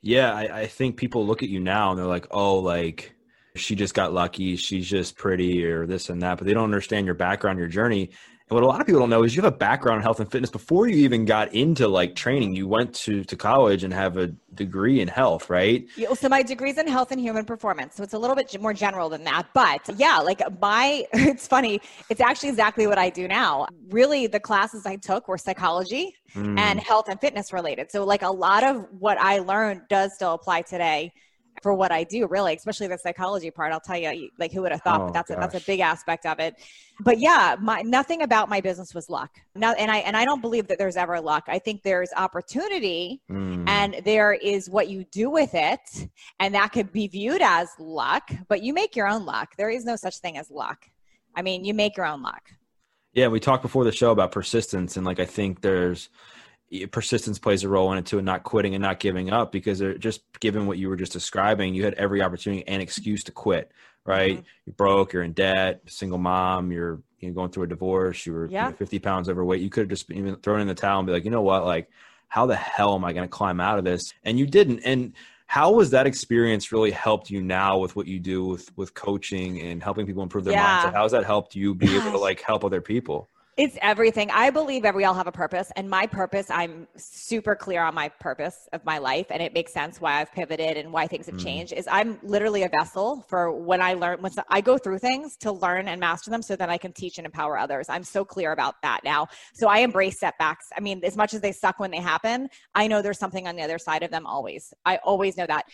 Yeah, 0.00 0.34
I, 0.34 0.60
I 0.60 0.66
think 0.66 0.96
people 0.96 1.26
look 1.26 1.42
at 1.42 1.48
you 1.48 1.60
now 1.60 1.90
and 1.90 1.98
they're 1.98 2.06
like, 2.06 2.26
oh, 2.30 2.58
like 2.58 3.14
she 3.54 3.74
just 3.74 3.94
got 3.94 4.12
lucky, 4.12 4.56
she's 4.56 4.88
just 4.88 5.16
pretty 5.16 5.64
or 5.64 5.86
this 5.86 6.08
and 6.08 6.22
that, 6.22 6.38
but 6.38 6.46
they 6.46 6.54
don't 6.54 6.64
understand 6.64 7.06
your 7.06 7.14
background, 7.14 7.58
your 7.58 7.68
journey. 7.68 8.10
What 8.52 8.62
a 8.62 8.66
lot 8.66 8.80
of 8.80 8.86
people 8.86 9.00
don't 9.00 9.10
know 9.10 9.22
is 9.22 9.34
you 9.34 9.42
have 9.42 9.52
a 9.52 9.56
background 9.56 9.98
in 9.98 10.02
health 10.02 10.20
and 10.20 10.30
fitness 10.30 10.50
before 10.50 10.88
you 10.88 10.96
even 10.96 11.24
got 11.24 11.52
into 11.54 11.88
like 11.88 12.14
training. 12.14 12.54
You 12.54 12.68
went 12.68 12.94
to, 12.96 13.24
to 13.24 13.36
college 13.36 13.84
and 13.84 13.92
have 13.92 14.16
a 14.16 14.28
degree 14.54 15.00
in 15.00 15.08
health, 15.08 15.48
right? 15.48 15.86
Yeah, 15.96 16.12
so 16.14 16.28
my 16.28 16.42
degree's 16.42 16.78
in 16.78 16.86
health 16.86 17.12
and 17.12 17.20
human 17.20 17.44
performance. 17.44 17.96
So 17.96 18.02
it's 18.02 18.14
a 18.14 18.18
little 18.18 18.36
bit 18.36 18.58
more 18.60 18.74
general 18.74 19.08
than 19.08 19.24
that. 19.24 19.48
But 19.54 19.88
yeah, 19.96 20.18
like 20.18 20.40
my, 20.60 21.06
it's 21.12 21.46
funny. 21.46 21.80
It's 22.10 22.20
actually 22.20 22.50
exactly 22.50 22.86
what 22.86 22.98
I 22.98 23.10
do 23.10 23.26
now. 23.26 23.68
Really, 23.90 24.26
the 24.26 24.40
classes 24.40 24.86
I 24.86 24.96
took 24.96 25.28
were 25.28 25.38
psychology 25.38 26.14
mm. 26.34 26.58
and 26.58 26.80
health 26.80 27.08
and 27.08 27.20
fitness 27.20 27.52
related. 27.52 27.90
So 27.90 28.04
like 28.04 28.22
a 28.22 28.30
lot 28.30 28.64
of 28.64 28.86
what 28.98 29.18
I 29.18 29.38
learned 29.38 29.82
does 29.88 30.14
still 30.14 30.34
apply 30.34 30.62
today 30.62 31.12
for 31.60 31.74
what 31.74 31.92
I 31.92 32.04
do, 32.04 32.26
really, 32.26 32.54
especially 32.54 32.86
the 32.86 32.98
psychology 32.98 33.50
part. 33.50 33.72
I'll 33.72 33.80
tell 33.80 33.98
you, 33.98 34.30
like, 34.38 34.52
who 34.52 34.62
would 34.62 34.72
have 34.72 34.82
thought? 34.82 35.00
Oh, 35.00 35.04
but 35.06 35.12
that's 35.12 35.30
a, 35.30 35.34
that's 35.34 35.54
a 35.54 35.60
big 35.60 35.80
aspect 35.80 36.24
of 36.24 36.40
it. 36.40 36.56
But 37.00 37.18
yeah, 37.18 37.56
my 37.60 37.82
nothing 37.82 38.22
about 38.22 38.48
my 38.48 38.60
business 38.60 38.94
was 38.94 39.10
luck. 39.10 39.38
Now, 39.54 39.72
and 39.72 39.90
I 39.90 39.98
and 39.98 40.16
I 40.16 40.24
don't 40.24 40.40
believe 40.40 40.68
that 40.68 40.78
there's 40.78 40.96
ever 40.96 41.20
luck. 41.20 41.44
I 41.48 41.58
think 41.58 41.82
there's 41.82 42.10
opportunity, 42.16 43.20
mm. 43.30 43.68
and 43.68 44.00
there 44.04 44.32
is 44.32 44.70
what 44.70 44.88
you 44.88 45.04
do 45.04 45.30
with 45.30 45.50
it, 45.54 46.08
and 46.40 46.54
that 46.54 46.72
could 46.72 46.92
be 46.92 47.08
viewed 47.08 47.42
as 47.42 47.68
luck. 47.78 48.30
But 48.48 48.62
you 48.62 48.72
make 48.72 48.96
your 48.96 49.08
own 49.08 49.24
luck. 49.24 49.54
There 49.56 49.70
is 49.70 49.84
no 49.84 49.96
such 49.96 50.18
thing 50.18 50.38
as 50.38 50.50
luck. 50.50 50.86
I 51.34 51.42
mean, 51.42 51.64
you 51.64 51.74
make 51.74 51.96
your 51.96 52.06
own 52.06 52.22
luck. 52.22 52.42
Yeah, 53.14 53.28
we 53.28 53.40
talked 53.40 53.62
before 53.62 53.84
the 53.84 53.92
show 53.92 54.10
about 54.10 54.32
persistence, 54.32 54.96
and 54.96 55.04
like 55.04 55.20
I 55.20 55.26
think 55.26 55.60
there's 55.60 56.08
persistence 56.90 57.38
plays 57.38 57.64
a 57.64 57.68
role 57.68 57.92
in 57.92 57.98
it 57.98 58.06
too 58.06 58.18
and 58.18 58.26
not 58.26 58.44
quitting 58.44 58.74
and 58.74 58.82
not 58.82 58.98
giving 58.98 59.30
up 59.30 59.52
because 59.52 59.78
they're 59.78 59.98
just 59.98 60.22
given 60.40 60.66
what 60.66 60.78
you 60.78 60.88
were 60.88 60.96
just 60.96 61.12
describing 61.12 61.74
you 61.74 61.84
had 61.84 61.94
every 61.94 62.22
opportunity 62.22 62.66
and 62.66 62.80
excuse 62.82 63.22
to 63.24 63.32
quit 63.32 63.70
right? 64.04 64.38
Mm-hmm. 64.38 64.46
you're 64.66 64.74
broke 64.74 65.12
you're 65.12 65.22
in 65.22 65.32
debt 65.32 65.82
single 65.86 66.18
mom 66.18 66.72
you're 66.72 67.02
you 67.20 67.28
know, 67.28 67.34
going 67.34 67.50
through 67.50 67.64
a 67.64 67.68
divorce 67.68 68.26
you 68.26 68.32
were 68.32 68.46
yeah. 68.46 68.66
you 68.66 68.70
know, 68.70 68.76
50 68.76 68.98
pounds 68.98 69.28
overweight. 69.28 69.60
You 69.60 69.70
could 69.70 69.82
have 69.82 69.90
just 69.90 70.10
even 70.10 70.36
thrown 70.36 70.60
in 70.60 70.66
the 70.66 70.74
towel 70.74 70.98
and 70.98 71.06
be 71.06 71.12
like 71.12 71.24
you 71.24 71.30
know 71.30 71.42
what? 71.42 71.64
Like 71.64 71.90
how 72.28 72.46
the 72.46 72.56
hell 72.56 72.94
am 72.94 73.04
i 73.04 73.12
going 73.12 73.28
to 73.28 73.30
climb 73.30 73.60
out 73.60 73.78
of 73.78 73.84
this? 73.84 74.14
And 74.24 74.38
you 74.38 74.46
didn't. 74.46 74.80
And 74.86 75.12
how 75.46 75.72
was 75.72 75.90
that 75.90 76.06
experience 76.06 76.72
really 76.72 76.90
helped 76.90 77.28
you 77.28 77.42
now 77.42 77.76
with 77.76 77.94
what 77.94 78.06
you 78.06 78.18
do 78.18 78.46
with 78.46 78.74
with 78.74 78.94
coaching 78.94 79.60
and 79.60 79.82
helping 79.82 80.06
people 80.06 80.22
improve 80.22 80.44
their 80.44 80.54
yeah. 80.54 80.82
mindset? 80.82 80.94
How 80.94 81.02
has 81.02 81.12
that 81.12 81.24
helped 81.24 81.54
you 81.54 81.74
be 81.74 81.94
able 81.94 82.12
to 82.12 82.18
like 82.18 82.40
help 82.40 82.64
other 82.64 82.80
people 82.80 83.28
it's 83.58 83.76
everything. 83.82 84.30
I 84.30 84.48
believe 84.48 84.82
that 84.82 84.94
we 84.94 85.04
all 85.04 85.12
have 85.12 85.26
a 85.26 85.32
purpose, 85.32 85.70
and 85.76 85.88
my 85.88 86.06
purpose, 86.06 86.50
I'm 86.50 86.88
super 86.96 87.54
clear 87.54 87.82
on 87.82 87.94
my 87.94 88.08
purpose 88.08 88.66
of 88.72 88.82
my 88.86 88.96
life, 88.96 89.26
and 89.28 89.42
it 89.42 89.52
makes 89.52 89.74
sense 89.74 90.00
why 90.00 90.20
I've 90.20 90.32
pivoted 90.32 90.78
and 90.78 90.90
why 90.90 91.06
things 91.06 91.26
have 91.26 91.34
mm. 91.34 91.44
changed. 91.44 91.74
Is 91.74 91.86
I'm 91.90 92.18
literally 92.22 92.62
a 92.62 92.70
vessel 92.70 93.26
for 93.28 93.52
when 93.52 93.82
I 93.82 93.92
learn, 93.92 94.22
when 94.22 94.32
I 94.48 94.62
go 94.62 94.78
through 94.78 95.00
things 95.00 95.36
to 95.38 95.52
learn 95.52 95.88
and 95.88 96.00
master 96.00 96.30
them, 96.30 96.40
so 96.40 96.56
that 96.56 96.70
I 96.70 96.78
can 96.78 96.92
teach 96.92 97.18
and 97.18 97.26
empower 97.26 97.58
others. 97.58 97.90
I'm 97.90 98.04
so 98.04 98.24
clear 98.24 98.52
about 98.52 98.80
that 98.82 99.00
now. 99.04 99.26
So 99.52 99.68
I 99.68 99.80
embrace 99.80 100.18
setbacks. 100.18 100.70
I 100.74 100.80
mean, 100.80 101.04
as 101.04 101.14
much 101.14 101.34
as 101.34 101.42
they 101.42 101.52
suck 101.52 101.78
when 101.78 101.90
they 101.90 102.00
happen, 102.00 102.48
I 102.74 102.86
know 102.86 103.02
there's 103.02 103.18
something 103.18 103.46
on 103.46 103.56
the 103.56 103.62
other 103.62 103.78
side 103.78 104.02
of 104.02 104.10
them. 104.10 104.24
Always, 104.24 104.72
I 104.86 104.96
always 105.04 105.36
know 105.36 105.46
that. 105.46 105.66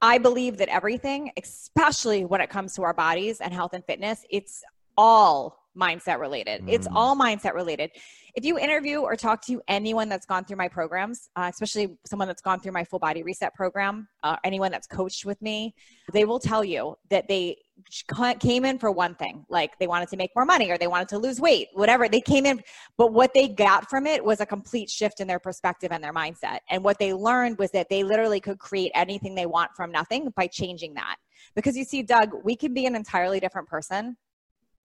I 0.00 0.18
believe 0.18 0.58
that 0.58 0.68
everything, 0.68 1.32
especially 1.36 2.24
when 2.24 2.40
it 2.40 2.48
comes 2.48 2.74
to 2.76 2.82
our 2.82 2.94
bodies 2.94 3.40
and 3.40 3.52
health 3.52 3.72
and 3.72 3.84
fitness, 3.84 4.24
it's 4.30 4.62
all 4.96 5.57
mindset 5.76 6.18
related. 6.18 6.62
Mm. 6.62 6.72
It's 6.72 6.86
all 6.92 7.16
mindset 7.16 7.54
related. 7.54 7.90
If 8.34 8.44
you 8.44 8.58
interview 8.58 9.00
or 9.00 9.16
talk 9.16 9.44
to 9.46 9.60
anyone 9.68 10.08
that's 10.08 10.26
gone 10.26 10.44
through 10.44 10.58
my 10.58 10.68
programs, 10.68 11.28
uh, 11.34 11.50
especially 11.52 11.96
someone 12.06 12.28
that's 12.28 12.42
gone 12.42 12.60
through 12.60 12.72
my 12.72 12.84
full 12.84 12.98
body 12.98 13.22
reset 13.22 13.54
program, 13.54 14.06
uh, 14.22 14.36
anyone 14.44 14.70
that's 14.70 14.86
coached 14.86 15.24
with 15.24 15.40
me, 15.42 15.74
they 16.12 16.24
will 16.24 16.38
tell 16.38 16.64
you 16.64 16.94
that 17.10 17.26
they 17.28 17.56
came 18.40 18.64
in 18.64 18.78
for 18.78 18.90
one 18.90 19.14
thing, 19.14 19.44
like 19.48 19.78
they 19.78 19.86
wanted 19.86 20.08
to 20.08 20.16
make 20.16 20.30
more 20.34 20.44
money 20.44 20.70
or 20.70 20.78
they 20.78 20.86
wanted 20.86 21.08
to 21.08 21.18
lose 21.18 21.40
weight, 21.40 21.68
whatever. 21.74 22.08
They 22.08 22.20
came 22.20 22.44
in, 22.44 22.60
but 22.96 23.12
what 23.12 23.32
they 23.34 23.48
got 23.48 23.88
from 23.88 24.06
it 24.06 24.24
was 24.24 24.40
a 24.40 24.46
complete 24.46 24.90
shift 24.90 25.20
in 25.20 25.26
their 25.26 25.38
perspective 25.38 25.90
and 25.92 26.02
their 26.02 26.12
mindset. 26.12 26.58
And 26.70 26.82
what 26.82 26.98
they 26.98 27.12
learned 27.12 27.58
was 27.58 27.70
that 27.72 27.88
they 27.88 28.02
literally 28.02 28.40
could 28.40 28.58
create 28.58 28.92
anything 28.94 29.34
they 29.34 29.46
want 29.46 29.70
from 29.76 29.90
nothing 29.90 30.32
by 30.36 30.48
changing 30.48 30.94
that. 30.94 31.16
Because 31.54 31.76
you 31.76 31.84
see, 31.84 32.02
Doug, 32.02 32.30
we 32.44 32.56
can 32.56 32.74
be 32.74 32.86
an 32.86 32.94
entirely 32.94 33.40
different 33.40 33.68
person 33.68 34.16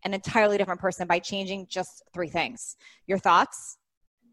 an 0.06 0.14
entirely 0.14 0.58
different 0.58 0.80
person 0.80 1.08
by 1.08 1.20
changing 1.20 1.68
just 1.70 2.04
three 2.14 2.30
things 2.30 2.76
your 3.08 3.18
thoughts, 3.18 3.78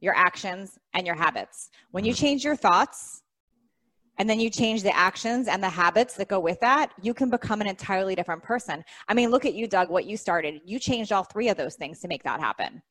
your 0.00 0.14
actions, 0.16 0.78
and 0.94 1.06
your 1.06 1.16
habits. 1.16 1.70
When 1.90 2.04
you 2.04 2.12
mm-hmm. 2.12 2.24
change 2.24 2.44
your 2.44 2.56
thoughts, 2.56 3.22
and 4.20 4.28
then 4.28 4.38
you 4.38 4.50
change 4.50 4.82
the 4.82 4.94
actions 4.94 5.48
and 5.48 5.62
the 5.62 5.68
habits 5.68 6.14
that 6.16 6.28
go 6.28 6.38
with 6.38 6.60
that, 6.60 6.92
you 7.00 7.14
can 7.14 7.30
become 7.30 7.62
an 7.62 7.66
entirely 7.66 8.14
different 8.14 8.42
person. 8.42 8.84
I 9.08 9.14
mean, 9.14 9.30
look 9.30 9.46
at 9.46 9.54
you, 9.54 9.66
Doug, 9.66 9.88
what 9.88 10.04
you 10.04 10.18
started. 10.18 10.60
You 10.66 10.78
changed 10.78 11.10
all 11.10 11.24
three 11.24 11.48
of 11.48 11.56
those 11.56 11.76
things 11.76 12.00
to 12.00 12.08
make 12.08 12.22
that 12.24 12.38
happen. 12.38 12.82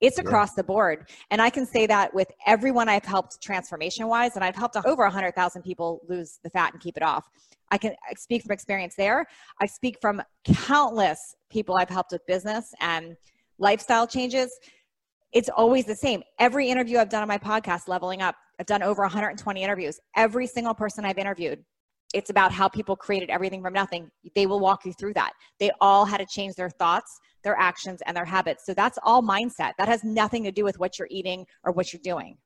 It's 0.00 0.18
across 0.18 0.54
the 0.54 0.62
board. 0.62 1.08
And 1.32 1.42
I 1.42 1.50
can 1.50 1.66
say 1.66 1.86
that 1.86 2.14
with 2.14 2.30
everyone 2.46 2.88
I've 2.88 3.04
helped 3.04 3.42
transformation 3.42 4.06
wise, 4.06 4.36
and 4.36 4.44
I've 4.44 4.54
helped 4.54 4.76
over 4.84 5.02
100,000 5.02 5.62
people 5.62 6.02
lose 6.08 6.38
the 6.44 6.50
fat 6.50 6.72
and 6.72 6.80
keep 6.80 6.96
it 6.96 7.02
off. 7.02 7.28
I 7.70 7.78
can 7.78 7.94
speak 8.16 8.42
from 8.42 8.52
experience 8.52 8.94
there. 8.96 9.26
I 9.60 9.66
speak 9.66 9.98
from 10.00 10.22
countless 10.44 11.34
people 11.50 11.76
I've 11.76 11.88
helped 11.88 12.12
with 12.12 12.24
business 12.26 12.72
and 12.80 13.16
lifestyle 13.58 14.06
changes. 14.06 14.50
It's 15.32 15.48
always 15.48 15.84
the 15.84 15.96
same. 15.96 16.22
Every 16.38 16.68
interview 16.68 16.98
I've 16.98 17.08
done 17.08 17.22
on 17.22 17.28
my 17.28 17.38
podcast, 17.38 17.88
Leveling 17.88 18.22
Up, 18.22 18.36
I've 18.58 18.66
done 18.66 18.82
over 18.82 19.02
120 19.02 19.62
interviews. 19.62 19.98
Every 20.16 20.46
single 20.46 20.74
person 20.74 21.04
I've 21.04 21.18
interviewed, 21.18 21.62
it's 22.14 22.30
about 22.30 22.52
how 22.52 22.68
people 22.68 22.96
created 22.96 23.28
everything 23.28 23.62
from 23.62 23.74
nothing. 23.74 24.08
They 24.34 24.46
will 24.46 24.60
walk 24.60 24.86
you 24.86 24.92
through 24.92 25.14
that. 25.14 25.32
They 25.58 25.70
all 25.80 26.04
had 26.04 26.18
to 26.18 26.26
change 26.26 26.54
their 26.54 26.70
thoughts, 26.70 27.18
their 27.42 27.56
actions, 27.56 28.00
and 28.06 28.16
their 28.16 28.24
habits. 28.24 28.64
So 28.64 28.72
that's 28.72 28.98
all 29.02 29.22
mindset. 29.22 29.72
That 29.78 29.88
has 29.88 30.04
nothing 30.04 30.44
to 30.44 30.52
do 30.52 30.64
with 30.64 30.78
what 30.78 30.98
you're 30.98 31.08
eating 31.10 31.44
or 31.64 31.72
what 31.72 31.92
you're 31.92 32.00
doing. 32.02 32.38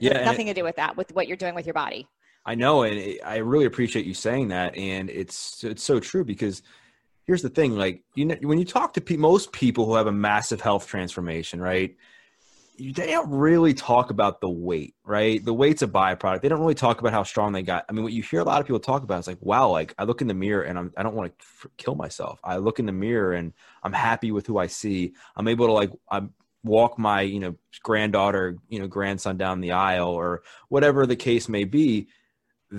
Yeah, 0.00 0.24
nothing 0.24 0.46
to 0.46 0.54
do 0.54 0.64
with 0.64 0.76
that, 0.76 0.96
with 0.96 1.12
what 1.12 1.28
you're 1.28 1.36
doing 1.36 1.54
with 1.54 1.66
your 1.66 1.74
body. 1.74 2.06
I 2.46 2.54
know, 2.54 2.84
and 2.84 2.96
it, 2.96 3.20
I 3.24 3.38
really 3.38 3.64
appreciate 3.64 4.06
you 4.06 4.14
saying 4.14 4.48
that, 4.48 4.76
and 4.76 5.10
it's 5.10 5.64
it's 5.64 5.82
so 5.82 5.98
true 5.98 6.24
because 6.24 6.62
here's 7.24 7.42
the 7.42 7.50
thing: 7.50 7.76
like 7.76 8.04
you 8.14 8.24
know, 8.24 8.36
when 8.42 8.58
you 8.58 8.64
talk 8.64 8.94
to 8.94 9.00
pe- 9.00 9.16
most 9.16 9.52
people 9.52 9.84
who 9.84 9.96
have 9.96 10.06
a 10.06 10.12
massive 10.12 10.60
health 10.60 10.86
transformation, 10.86 11.60
right? 11.60 11.96
they 12.78 13.06
don't 13.06 13.30
really 13.30 13.72
talk 13.72 14.10
about 14.10 14.40
the 14.40 14.48
weight, 14.48 14.94
right? 15.04 15.42
The 15.42 15.54
weight's 15.54 15.82
a 15.82 15.88
byproduct. 15.88 16.42
They 16.42 16.48
don't 16.48 16.60
really 16.60 16.74
talk 16.74 17.00
about 17.00 17.12
how 17.12 17.22
strong 17.22 17.52
they 17.52 17.62
got. 17.62 17.86
I 17.88 17.92
mean, 17.92 18.02
what 18.02 18.12
you 18.12 18.22
hear 18.22 18.40
a 18.40 18.44
lot 18.44 18.60
of 18.60 18.66
people 18.66 18.80
talk 18.80 19.02
about 19.02 19.18
is 19.20 19.26
like, 19.26 19.38
wow, 19.40 19.70
like 19.70 19.94
I 19.98 20.04
look 20.04 20.20
in 20.20 20.28
the 20.28 20.34
mirror 20.34 20.62
and 20.62 20.78
I'm, 20.78 20.92
I 20.96 21.02
don't 21.02 21.14
want 21.14 21.32
to 21.38 21.44
f- 21.44 21.70
kill 21.78 21.94
myself. 21.94 22.38
I 22.44 22.58
look 22.58 22.78
in 22.78 22.86
the 22.86 22.92
mirror 22.92 23.32
and 23.32 23.54
I'm 23.82 23.94
happy 23.94 24.30
with 24.30 24.46
who 24.46 24.58
I 24.58 24.66
see. 24.66 25.14
I'm 25.36 25.48
able 25.48 25.66
to 25.66 25.72
like, 25.72 25.90
I'm 26.10 26.34
walk 26.64 26.98
my, 26.98 27.22
you 27.22 27.40
know, 27.40 27.56
granddaughter, 27.82 28.58
you 28.68 28.78
know, 28.78 28.88
grandson 28.88 29.38
down 29.38 29.60
the 29.60 29.72
aisle 29.72 30.10
or 30.10 30.42
whatever 30.68 31.06
the 31.06 31.16
case 31.16 31.48
may 31.48 31.64
be 31.64 32.08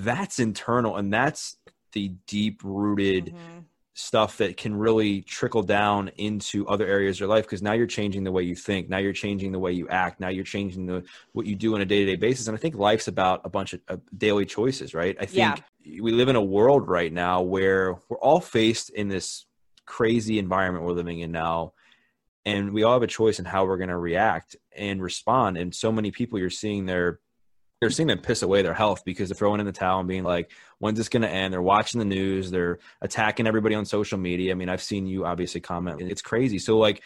that's 0.04 0.40
internal 0.40 0.98
and 0.98 1.12
that's 1.12 1.58
the 1.94 2.10
deep 2.28 2.62
rooted 2.64 3.28
mm-hmm. 3.28 3.60
stuff 3.94 4.38
that 4.38 4.58
can 4.58 4.76
really 4.76 5.22
trickle 5.22 5.64
down 5.64 6.10
into 6.18 6.68
other 6.68 6.86
areas 6.86 7.18
of 7.18 7.22
your 7.22 7.30
life 7.30 7.46
because 7.46 7.62
now 7.62 7.74
you're 7.74 7.88
changing 7.88 8.24
the 8.24 8.32
way 8.32 8.44
you 8.44 8.56
think 8.56 8.90
now 8.90 8.98
you're 8.98 9.14
changing 9.14 9.52
the 9.52 9.60
way 9.60 9.72
you 9.72 9.88
act 9.90 10.20
now 10.20 10.30
you're 10.30 10.44
changing 10.44 10.86
the 10.86 11.04
what 11.32 11.46
you 11.46 11.56
do 11.56 11.76
on 11.76 11.82
a 11.82 11.86
day-to-day 11.86 12.16
basis 12.16 12.48
and 12.48 12.56
i 12.56 12.60
think 12.60 12.76
life's 12.76 13.08
about 13.08 13.42
a 13.44 13.50
bunch 13.50 13.74
of 13.74 13.82
uh, 13.88 13.98
daily 14.18 14.46
choices 14.46 14.94
right 14.94 15.18
i 15.20 15.26
think 15.26 15.64
yeah. 15.84 16.02
we 16.02 16.12
live 16.12 16.30
in 16.30 16.36
a 16.36 16.42
world 16.42 16.88
right 16.88 17.14
now 17.14 17.42
where 17.42 17.96
we're 18.10 18.20
all 18.20 18.42
faced 18.42 18.90
in 18.92 19.08
this 19.08 19.46
crazy 19.86 20.38
environment 20.38 20.84
we're 20.86 20.92
living 20.92 21.22
in 21.22 21.32
now 21.32 21.74
and 22.46 22.72
we 22.72 22.84
all 22.84 22.94
have 22.94 23.04
a 23.04 23.08
choice 23.08 23.40
in 23.40 23.46
how 23.46 23.66
we're 23.66 23.78
going 23.78 23.90
to 23.90 23.98
react 23.98 24.56
and 24.76 25.02
respond 25.02 25.58
and 25.58 25.74
so 25.74 25.92
many 25.92 26.12
people 26.12 26.38
you're 26.38 26.50
seeing 26.50 26.86
their 26.86 27.20
you're 27.82 27.92
seeing 27.92 28.08
them 28.08 28.18
piss 28.18 28.42
away 28.42 28.64
their 28.64 28.74
health 28.74 29.06
because 29.06 29.30
they're 29.30 29.36
throwing 29.36 29.60
in 29.60 29.66
the 29.66 29.72
towel 29.72 30.00
and 30.00 30.08
being 30.08 30.24
like, 30.24 30.52
when's 30.80 30.98
this 30.98 31.10
going 31.10 31.22
to 31.22 31.30
end? 31.30 31.54
They're 31.54 31.62
watching 31.62 32.00
the 32.00 32.06
news. 32.06 32.50
They're 32.50 32.80
attacking 33.02 33.46
everybody 33.46 33.76
on 33.76 33.86
social 33.86 34.18
media. 34.18 34.52
I 34.52 34.56
mean, 34.56 34.70
I've 34.70 34.82
seen 34.82 35.06
you 35.06 35.26
obviously 35.26 35.62
comment. 35.62 36.02
It's 36.02 36.22
crazy. 36.24 36.58
So, 36.58 36.78
like, 36.80 37.04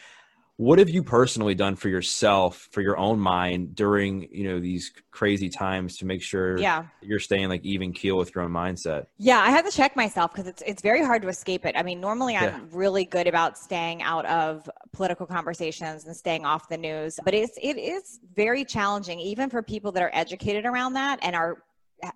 what 0.57 0.77
have 0.77 0.89
you 0.89 1.03
personally 1.03 1.55
done 1.55 1.75
for 1.75 1.89
yourself 1.89 2.67
for 2.71 2.81
your 2.81 2.97
own 2.97 3.19
mind 3.19 3.75
during 3.75 4.27
you 4.31 4.43
know 4.43 4.59
these 4.59 4.91
crazy 5.09 5.49
times 5.49 5.97
to 5.97 6.05
make 6.05 6.21
sure 6.21 6.57
yeah. 6.57 6.85
you're 7.01 7.19
staying 7.19 7.49
like 7.49 7.63
even 7.65 7.91
keel 7.91 8.17
with 8.17 8.33
your 8.35 8.43
own 8.43 8.51
mindset 8.51 9.05
yeah 9.17 9.39
i 9.39 9.49
have 9.49 9.65
to 9.65 9.75
check 9.75 9.95
myself 9.95 10.31
because 10.31 10.47
it's 10.47 10.61
it's 10.65 10.81
very 10.81 11.03
hard 11.03 11.21
to 11.21 11.27
escape 11.27 11.65
it 11.65 11.75
i 11.75 11.81
mean 11.81 11.99
normally 11.99 12.35
i'm 12.35 12.43
yeah. 12.43 12.59
really 12.71 13.05
good 13.05 13.27
about 13.27 13.57
staying 13.57 14.01
out 14.03 14.25
of 14.27 14.69
political 14.93 15.25
conversations 15.25 16.05
and 16.05 16.15
staying 16.15 16.45
off 16.45 16.69
the 16.69 16.77
news 16.77 17.19
but 17.25 17.33
it's 17.33 17.57
it 17.61 17.77
is 17.77 18.19
very 18.35 18.63
challenging 18.63 19.19
even 19.19 19.49
for 19.49 19.63
people 19.63 19.91
that 19.91 20.03
are 20.03 20.11
educated 20.13 20.65
around 20.65 20.93
that 20.93 21.17
and 21.23 21.35
are 21.35 21.63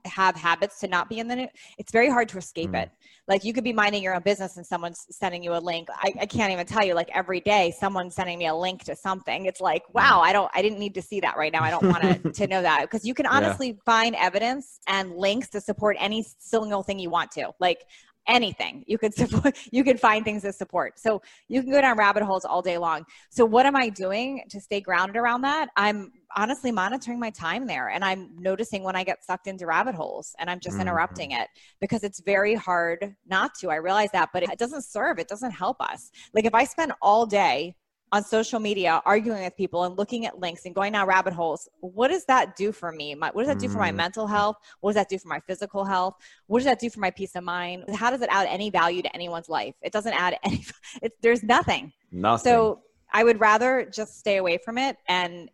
have 0.05 0.35
habits 0.35 0.79
to 0.79 0.87
not 0.87 1.09
be 1.09 1.19
in 1.19 1.27
the 1.27 1.35
news, 1.35 1.49
it's 1.77 1.91
very 1.91 2.09
hard 2.09 2.29
to 2.29 2.37
escape 2.37 2.71
mm. 2.71 2.83
it. 2.83 2.91
Like 3.27 3.43
you 3.43 3.53
could 3.53 3.63
be 3.63 3.73
minding 3.73 4.03
your 4.03 4.15
own 4.15 4.21
business 4.21 4.57
and 4.57 4.65
someone's 4.65 5.05
sending 5.09 5.43
you 5.43 5.55
a 5.55 5.57
link. 5.57 5.87
I, 5.91 6.13
I, 6.21 6.25
can't 6.27 6.51
even 6.51 6.67
tell 6.67 6.85
you, 6.85 6.93
like 6.93 7.09
every 7.13 7.39
day, 7.39 7.73
someone's 7.77 8.13
sending 8.13 8.37
me 8.37 8.47
a 8.47 8.53
link 8.53 8.83
to 8.83 8.95
something. 8.95 9.47
It's 9.47 9.61
like, 9.61 9.83
mm. 9.83 9.93
wow, 9.93 10.21
I 10.21 10.31
don't, 10.31 10.51
I 10.53 10.61
didn't 10.61 10.79
need 10.79 10.93
to 10.95 11.01
see 11.01 11.19
that 11.21 11.35
right 11.37 11.51
now. 11.51 11.63
I 11.63 11.71
don't 11.71 11.87
want 11.87 12.33
to 12.35 12.47
know 12.47 12.61
that 12.61 12.81
because 12.81 13.05
you 13.05 13.13
can 13.13 13.25
honestly 13.25 13.69
yeah. 13.69 13.73
find 13.85 14.15
evidence 14.15 14.79
and 14.87 15.15
links 15.15 15.49
to 15.49 15.61
support 15.61 15.97
any 15.99 16.25
single 16.39 16.83
thing 16.83 16.99
you 16.99 17.09
want 17.09 17.31
to. 17.31 17.51
Like 17.59 17.85
anything. 18.27 18.83
You 18.87 18.97
could 18.97 19.13
support 19.21 19.57
you 19.71 19.83
can 19.83 19.97
find 19.97 20.23
things 20.23 20.43
to 20.43 20.53
support. 20.53 20.99
So 20.99 21.21
you 21.47 21.61
can 21.61 21.71
go 21.71 21.81
down 21.81 21.97
rabbit 21.97 22.23
holes 22.23 22.45
all 22.45 22.61
day 22.61 22.77
long. 22.77 23.05
So 23.29 23.45
what 23.45 23.65
am 23.65 23.75
i 23.75 23.89
doing 23.89 24.43
to 24.49 24.59
stay 24.59 24.81
grounded 24.81 25.17
around 25.17 25.41
that? 25.41 25.69
I'm 25.75 26.11
honestly 26.37 26.71
monitoring 26.71 27.19
my 27.19 27.29
time 27.29 27.65
there 27.65 27.89
and 27.89 28.03
i'm 28.03 28.29
noticing 28.37 28.83
when 28.83 28.93
i 28.93 29.05
get 29.05 29.23
sucked 29.23 29.47
into 29.47 29.65
rabbit 29.65 29.95
holes 29.95 30.35
and 30.37 30.49
i'm 30.49 30.59
just 30.59 30.73
mm-hmm. 30.73 30.81
interrupting 30.81 31.31
it 31.31 31.47
because 31.79 32.03
it's 32.03 32.19
very 32.19 32.55
hard 32.55 33.15
not 33.25 33.55
to. 33.55 33.69
I 33.69 33.75
realize 33.75 34.09
that 34.11 34.29
but 34.33 34.43
it 34.43 34.57
doesn't 34.57 34.83
serve 34.83 35.19
it 35.19 35.27
doesn't 35.27 35.51
help 35.51 35.77
us. 35.79 36.11
Like 36.33 36.45
if 36.45 36.53
i 36.53 36.65
spend 36.65 36.91
all 37.01 37.25
day 37.25 37.75
on 38.15 38.23
social 38.23 38.59
media 38.59 39.01
arguing 39.05 39.43
with 39.43 39.55
people 39.57 39.83
and 39.83 39.97
looking 39.97 40.25
at 40.25 40.39
links 40.39 40.65
and 40.65 40.73
going 40.73 40.93
down 40.93 41.05
rabbit 41.05 41.33
holes 41.33 41.67
what 41.81 42.07
does 42.07 42.25
that 42.25 42.55
do 42.55 42.71
for 42.71 42.91
me? 42.91 43.13
My, 43.13 43.29
what 43.31 43.43
does 43.43 43.53
that 43.53 43.59
do 43.59 43.67
for 43.69 43.77
my 43.79 43.91
mm. 43.91 43.95
mental 43.95 44.25
health? 44.25 44.55
What 44.79 44.91
does 44.91 44.95
that 44.95 45.09
do 45.09 45.19
for 45.19 45.27
my 45.27 45.39
physical 45.41 45.83
health? 45.83 46.15
What 46.47 46.59
does 46.59 46.65
that 46.65 46.79
do 46.79 46.89
for 46.89 46.99
my 46.99 47.11
peace 47.11 47.35
of 47.35 47.43
mind? 47.43 47.83
How 47.93 48.09
does 48.09 48.21
it 48.21 48.29
add 48.31 48.47
any 48.47 48.69
value 48.69 49.01
to 49.01 49.13
anyone's 49.13 49.49
life? 49.49 49.75
It 49.81 49.91
doesn't 49.91 50.13
add 50.13 50.37
any 50.43 50.65
it, 51.01 51.13
there's 51.21 51.43
nothing. 51.43 51.91
Nothing. 52.11 52.51
So 52.51 52.81
i 53.13 53.23
would 53.23 53.39
rather 53.39 53.87
just 53.93 54.17
stay 54.17 54.37
away 54.37 54.57
from 54.57 54.77
it 54.77 54.97
and 55.07 55.49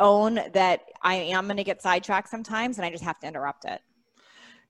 own 0.00 0.34
that 0.52 0.80
i 1.02 1.14
am 1.14 1.44
going 1.44 1.56
to 1.56 1.64
get 1.64 1.80
sidetracked 1.80 2.28
sometimes 2.28 2.76
and 2.76 2.84
i 2.84 2.90
just 2.90 3.04
have 3.04 3.18
to 3.20 3.26
interrupt 3.26 3.64
it. 3.64 3.80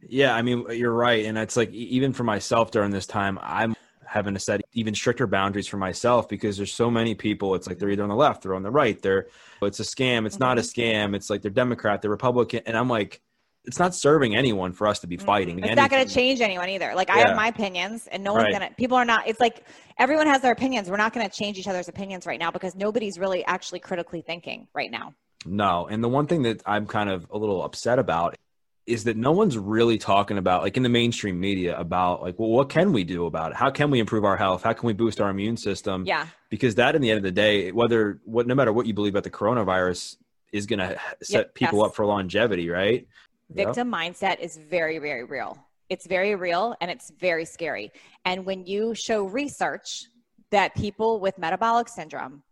Yeah 0.06 0.34
i 0.34 0.42
mean 0.42 0.66
you're 0.70 0.92
right 0.92 1.24
and 1.24 1.38
it's 1.38 1.56
like 1.56 1.70
even 1.72 2.12
for 2.12 2.24
myself 2.24 2.70
during 2.70 2.90
this 2.90 3.06
time 3.06 3.38
i'm 3.42 3.74
having 4.12 4.34
to 4.34 4.40
set 4.40 4.60
even 4.74 4.94
stricter 4.94 5.26
boundaries 5.26 5.66
for 5.66 5.78
myself 5.78 6.28
because 6.28 6.58
there's 6.58 6.74
so 6.74 6.90
many 6.90 7.14
people. 7.14 7.54
It's 7.54 7.66
like 7.66 7.78
they're 7.78 7.88
either 7.88 8.02
on 8.02 8.10
the 8.10 8.14
left 8.14 8.44
or 8.44 8.54
on 8.54 8.62
the 8.62 8.70
right. 8.70 9.00
They're 9.00 9.28
it's 9.62 9.80
a 9.80 9.84
scam. 9.84 10.26
It's 10.26 10.36
mm-hmm. 10.36 10.44
not 10.44 10.58
a 10.58 10.60
mm-hmm. 10.60 10.80
scam. 10.80 11.16
It's 11.16 11.30
like 11.30 11.40
they're 11.40 11.50
Democrat, 11.50 12.02
they're 12.02 12.10
Republican, 12.10 12.60
and 12.66 12.76
I'm 12.76 12.90
like, 12.90 13.22
it's 13.64 13.78
not 13.78 13.94
serving 13.94 14.36
anyone 14.36 14.72
for 14.72 14.86
us 14.86 14.98
to 15.00 15.06
be 15.06 15.16
mm-hmm. 15.16 15.24
fighting. 15.24 15.58
It's 15.58 15.68
anything. 15.68 15.76
not 15.76 15.90
going 15.90 16.06
to 16.06 16.12
change 16.12 16.42
anyone 16.42 16.68
either. 16.68 16.92
Like 16.94 17.08
yeah. 17.08 17.14
I 17.14 17.18
have 17.20 17.36
my 17.36 17.48
opinions, 17.48 18.06
and 18.08 18.22
no 18.22 18.34
one's 18.34 18.44
right. 18.44 18.58
going 18.58 18.68
to. 18.68 18.74
People 18.74 18.98
are 18.98 19.04
not. 19.06 19.26
It's 19.26 19.40
like 19.40 19.64
everyone 19.98 20.26
has 20.26 20.42
their 20.42 20.52
opinions. 20.52 20.90
We're 20.90 20.96
not 20.98 21.14
going 21.14 21.28
to 21.28 21.34
change 21.34 21.58
each 21.58 21.68
other's 21.68 21.88
opinions 21.88 22.26
right 22.26 22.38
now 22.38 22.50
because 22.50 22.74
nobody's 22.74 23.18
really 23.18 23.44
actually 23.46 23.80
critically 23.80 24.20
thinking 24.20 24.68
right 24.74 24.90
now. 24.90 25.14
No, 25.46 25.86
and 25.86 26.04
the 26.04 26.08
one 26.08 26.26
thing 26.26 26.42
that 26.42 26.62
I'm 26.66 26.86
kind 26.86 27.08
of 27.08 27.26
a 27.30 27.38
little 27.38 27.64
upset 27.64 27.98
about 27.98 28.36
is 28.86 29.04
that 29.04 29.16
no 29.16 29.30
one's 29.32 29.56
really 29.56 29.96
talking 29.96 30.38
about 30.38 30.62
like 30.62 30.76
in 30.76 30.82
the 30.82 30.88
mainstream 30.88 31.38
media 31.38 31.78
about 31.78 32.22
like 32.22 32.38
well 32.38 32.48
what 32.48 32.68
can 32.68 32.92
we 32.92 33.04
do 33.04 33.26
about 33.26 33.52
it? 33.52 33.56
How 33.56 33.70
can 33.70 33.90
we 33.90 34.00
improve 34.00 34.24
our 34.24 34.36
health? 34.36 34.62
How 34.62 34.72
can 34.72 34.86
we 34.86 34.92
boost 34.92 35.20
our 35.20 35.30
immune 35.30 35.56
system? 35.56 36.04
Yeah. 36.04 36.26
Because 36.48 36.74
that 36.76 36.96
in 36.96 37.02
the 37.02 37.10
end 37.10 37.18
of 37.18 37.22
the 37.22 37.30
day 37.30 37.70
whether 37.70 38.20
what 38.24 38.46
no 38.46 38.54
matter 38.54 38.72
what 38.72 38.86
you 38.86 38.94
believe 38.94 39.14
about 39.14 39.24
the 39.24 39.30
coronavirus 39.30 40.16
is 40.52 40.66
going 40.66 40.80
to 40.80 40.98
set 41.22 41.38
yep, 41.38 41.54
people 41.54 41.78
yes. 41.78 41.88
up 41.88 41.94
for 41.94 42.06
longevity 42.06 42.68
right? 42.68 43.06
Victim 43.50 43.92
yep. 43.92 43.96
mindset 44.00 44.40
is 44.40 44.56
very 44.56 44.98
very 44.98 45.24
real. 45.24 45.58
It's 45.88 46.06
very 46.06 46.34
real 46.34 46.74
and 46.80 46.90
it's 46.90 47.10
very 47.10 47.44
scary. 47.44 47.92
And 48.24 48.44
when 48.44 48.64
you 48.66 48.94
show 48.94 49.24
research 49.24 50.06
that 50.50 50.74
people 50.74 51.20
with 51.20 51.38
metabolic 51.38 51.88
syndrome 51.88 52.42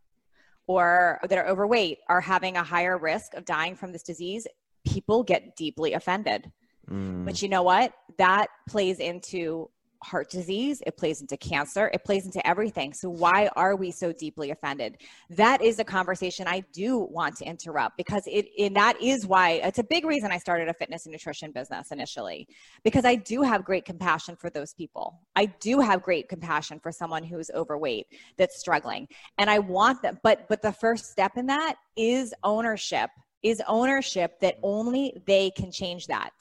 or 0.67 1.19
that 1.29 1.37
are 1.37 1.49
overweight 1.49 1.99
are 2.09 2.21
having 2.21 2.57
a 2.57 2.63
higher 2.63 2.97
risk 2.97 3.35
of 3.35 3.45
dying 3.45 3.75
from 3.75 3.91
this 3.91 4.03
disease 4.03 4.47
people 4.91 5.23
get 5.23 5.57
deeply 5.57 5.95
offended. 5.95 6.51
Mm. 6.91 7.25
But 7.25 7.43
you 7.43 7.49
know 7.49 7.63
what? 7.63 7.93
That 8.19 8.49
plays 8.69 8.99
into 8.99 9.71
heart 10.03 10.31
disease, 10.31 10.83
it 10.87 10.97
plays 10.97 11.21
into 11.21 11.37
cancer, 11.37 11.91
it 11.93 12.05
plays 12.05 12.25
into 12.25 12.45
everything. 12.47 12.93
So, 12.95 13.11
why 13.11 13.51
are 13.55 13.77
we 13.77 13.91
so 13.91 14.13
deeply 14.13 14.51
offended? 14.51 14.97
That 15.29 15.63
is 15.63 15.79
a 15.79 15.85
conversation 15.85 16.47
I 16.49 16.61
do 16.73 16.99
want 16.99 17.37
to 17.37 17.45
interrupt 17.45 17.97
because 17.97 18.23
it, 18.27 18.47
and 18.59 18.75
that 18.77 19.01
is 19.01 19.27
why 19.27 19.61
it's 19.63 19.79
a 19.79 19.85
big 19.85 20.05
reason 20.05 20.33
I 20.33 20.39
started 20.39 20.69
a 20.69 20.75
fitness 20.75 21.07
and 21.07 21.13
nutrition 21.13 21.53
business 21.53 21.91
initially 21.91 22.49
because 22.83 23.05
I 23.05 23.17
do 23.17 23.43
have 23.43 23.65
great 23.65 23.85
compassion 23.85 24.37
for 24.37 24.51
those 24.51 24.73
people. 24.73 25.21
I 25.37 25.47
do 25.47 25.81
have 25.81 26.03
great 26.03 26.29
compassion 26.29 26.81
for 26.81 26.93
someone 26.93 27.23
who's 27.23 27.51
overweight 27.55 28.07
that's 28.37 28.59
struggling. 28.59 29.07
And 29.39 29.51
I 29.51 29.59
want 29.59 30.03
them, 30.03 30.19
but 30.23 30.49
but 30.49 30.63
the 30.63 30.73
first 30.73 31.11
step 31.11 31.37
in 31.37 31.47
that 31.47 31.77
is 31.97 32.33
ownership 32.43 33.11
is 33.43 33.63
ownership 33.67 34.41
that 34.41 34.59
only 34.63 35.21
they 35.27 35.51
can 35.51 35.71
change 35.71 36.07
that. 36.09 36.33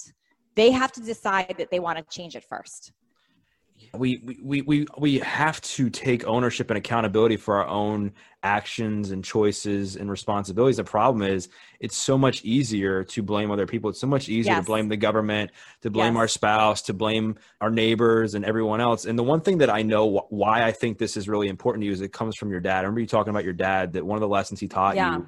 They 0.55 0.71
have 0.71 0.91
to 0.93 1.01
decide 1.01 1.55
that 1.57 1.71
they 1.71 1.79
want 1.79 1.97
to 1.97 2.03
change 2.15 2.35
it 2.35 2.43
first. 2.43 2.91
We, 3.93 4.37
we, 4.43 4.61
we, 4.61 4.87
we 4.97 5.19
have 5.19 5.61
to 5.61 5.89
take 5.89 6.27
ownership 6.27 6.69
and 6.69 6.77
accountability 6.77 7.37
for 7.37 7.55
our 7.55 7.67
own 7.67 8.11
actions 8.43 9.11
and 9.11 9.23
choices 9.23 9.95
and 9.95 10.11
responsibilities. 10.11 10.77
The 10.77 10.83
problem 10.83 11.23
is 11.23 11.49
it's 11.79 11.95
so 11.95 12.17
much 12.17 12.43
easier 12.43 13.03
to 13.05 13.23
blame 13.23 13.51
other 13.51 13.65
people. 13.65 13.89
It's 13.89 13.99
so 13.99 14.05
much 14.05 14.27
easier 14.27 14.53
yes. 14.53 14.65
to 14.65 14.65
blame 14.65 14.89
the 14.89 14.97
government, 14.97 15.51
to 15.81 15.89
blame 15.89 16.13
yes. 16.13 16.19
our 16.19 16.27
spouse, 16.27 16.81
to 16.83 16.93
blame 16.93 17.35
our 17.61 17.71
neighbors 17.71 18.35
and 18.35 18.43
everyone 18.43 18.81
else. 18.81 19.05
And 19.05 19.17
the 19.17 19.23
one 19.23 19.41
thing 19.41 19.57
that 19.59 19.69
I 19.69 19.81
know 19.81 20.27
why 20.29 20.63
I 20.63 20.73
think 20.73 20.97
this 20.97 21.15
is 21.15 21.29
really 21.29 21.47
important 21.47 21.81
to 21.81 21.85
you 21.87 21.93
is 21.93 22.01
it 22.01 22.11
comes 22.11 22.35
from 22.35 22.51
your 22.51 22.59
dad. 22.59 22.79
I 22.79 22.81
remember 22.81 22.99
you 22.99 23.07
talking 23.07 23.31
about 23.31 23.45
your 23.45 23.53
dad 23.53 23.93
that 23.93 24.05
one 24.05 24.17
of 24.17 24.21
the 24.21 24.27
lessons 24.27 24.59
he 24.59 24.67
taught 24.67 24.97
yeah. 24.97 25.17
you 25.17 25.27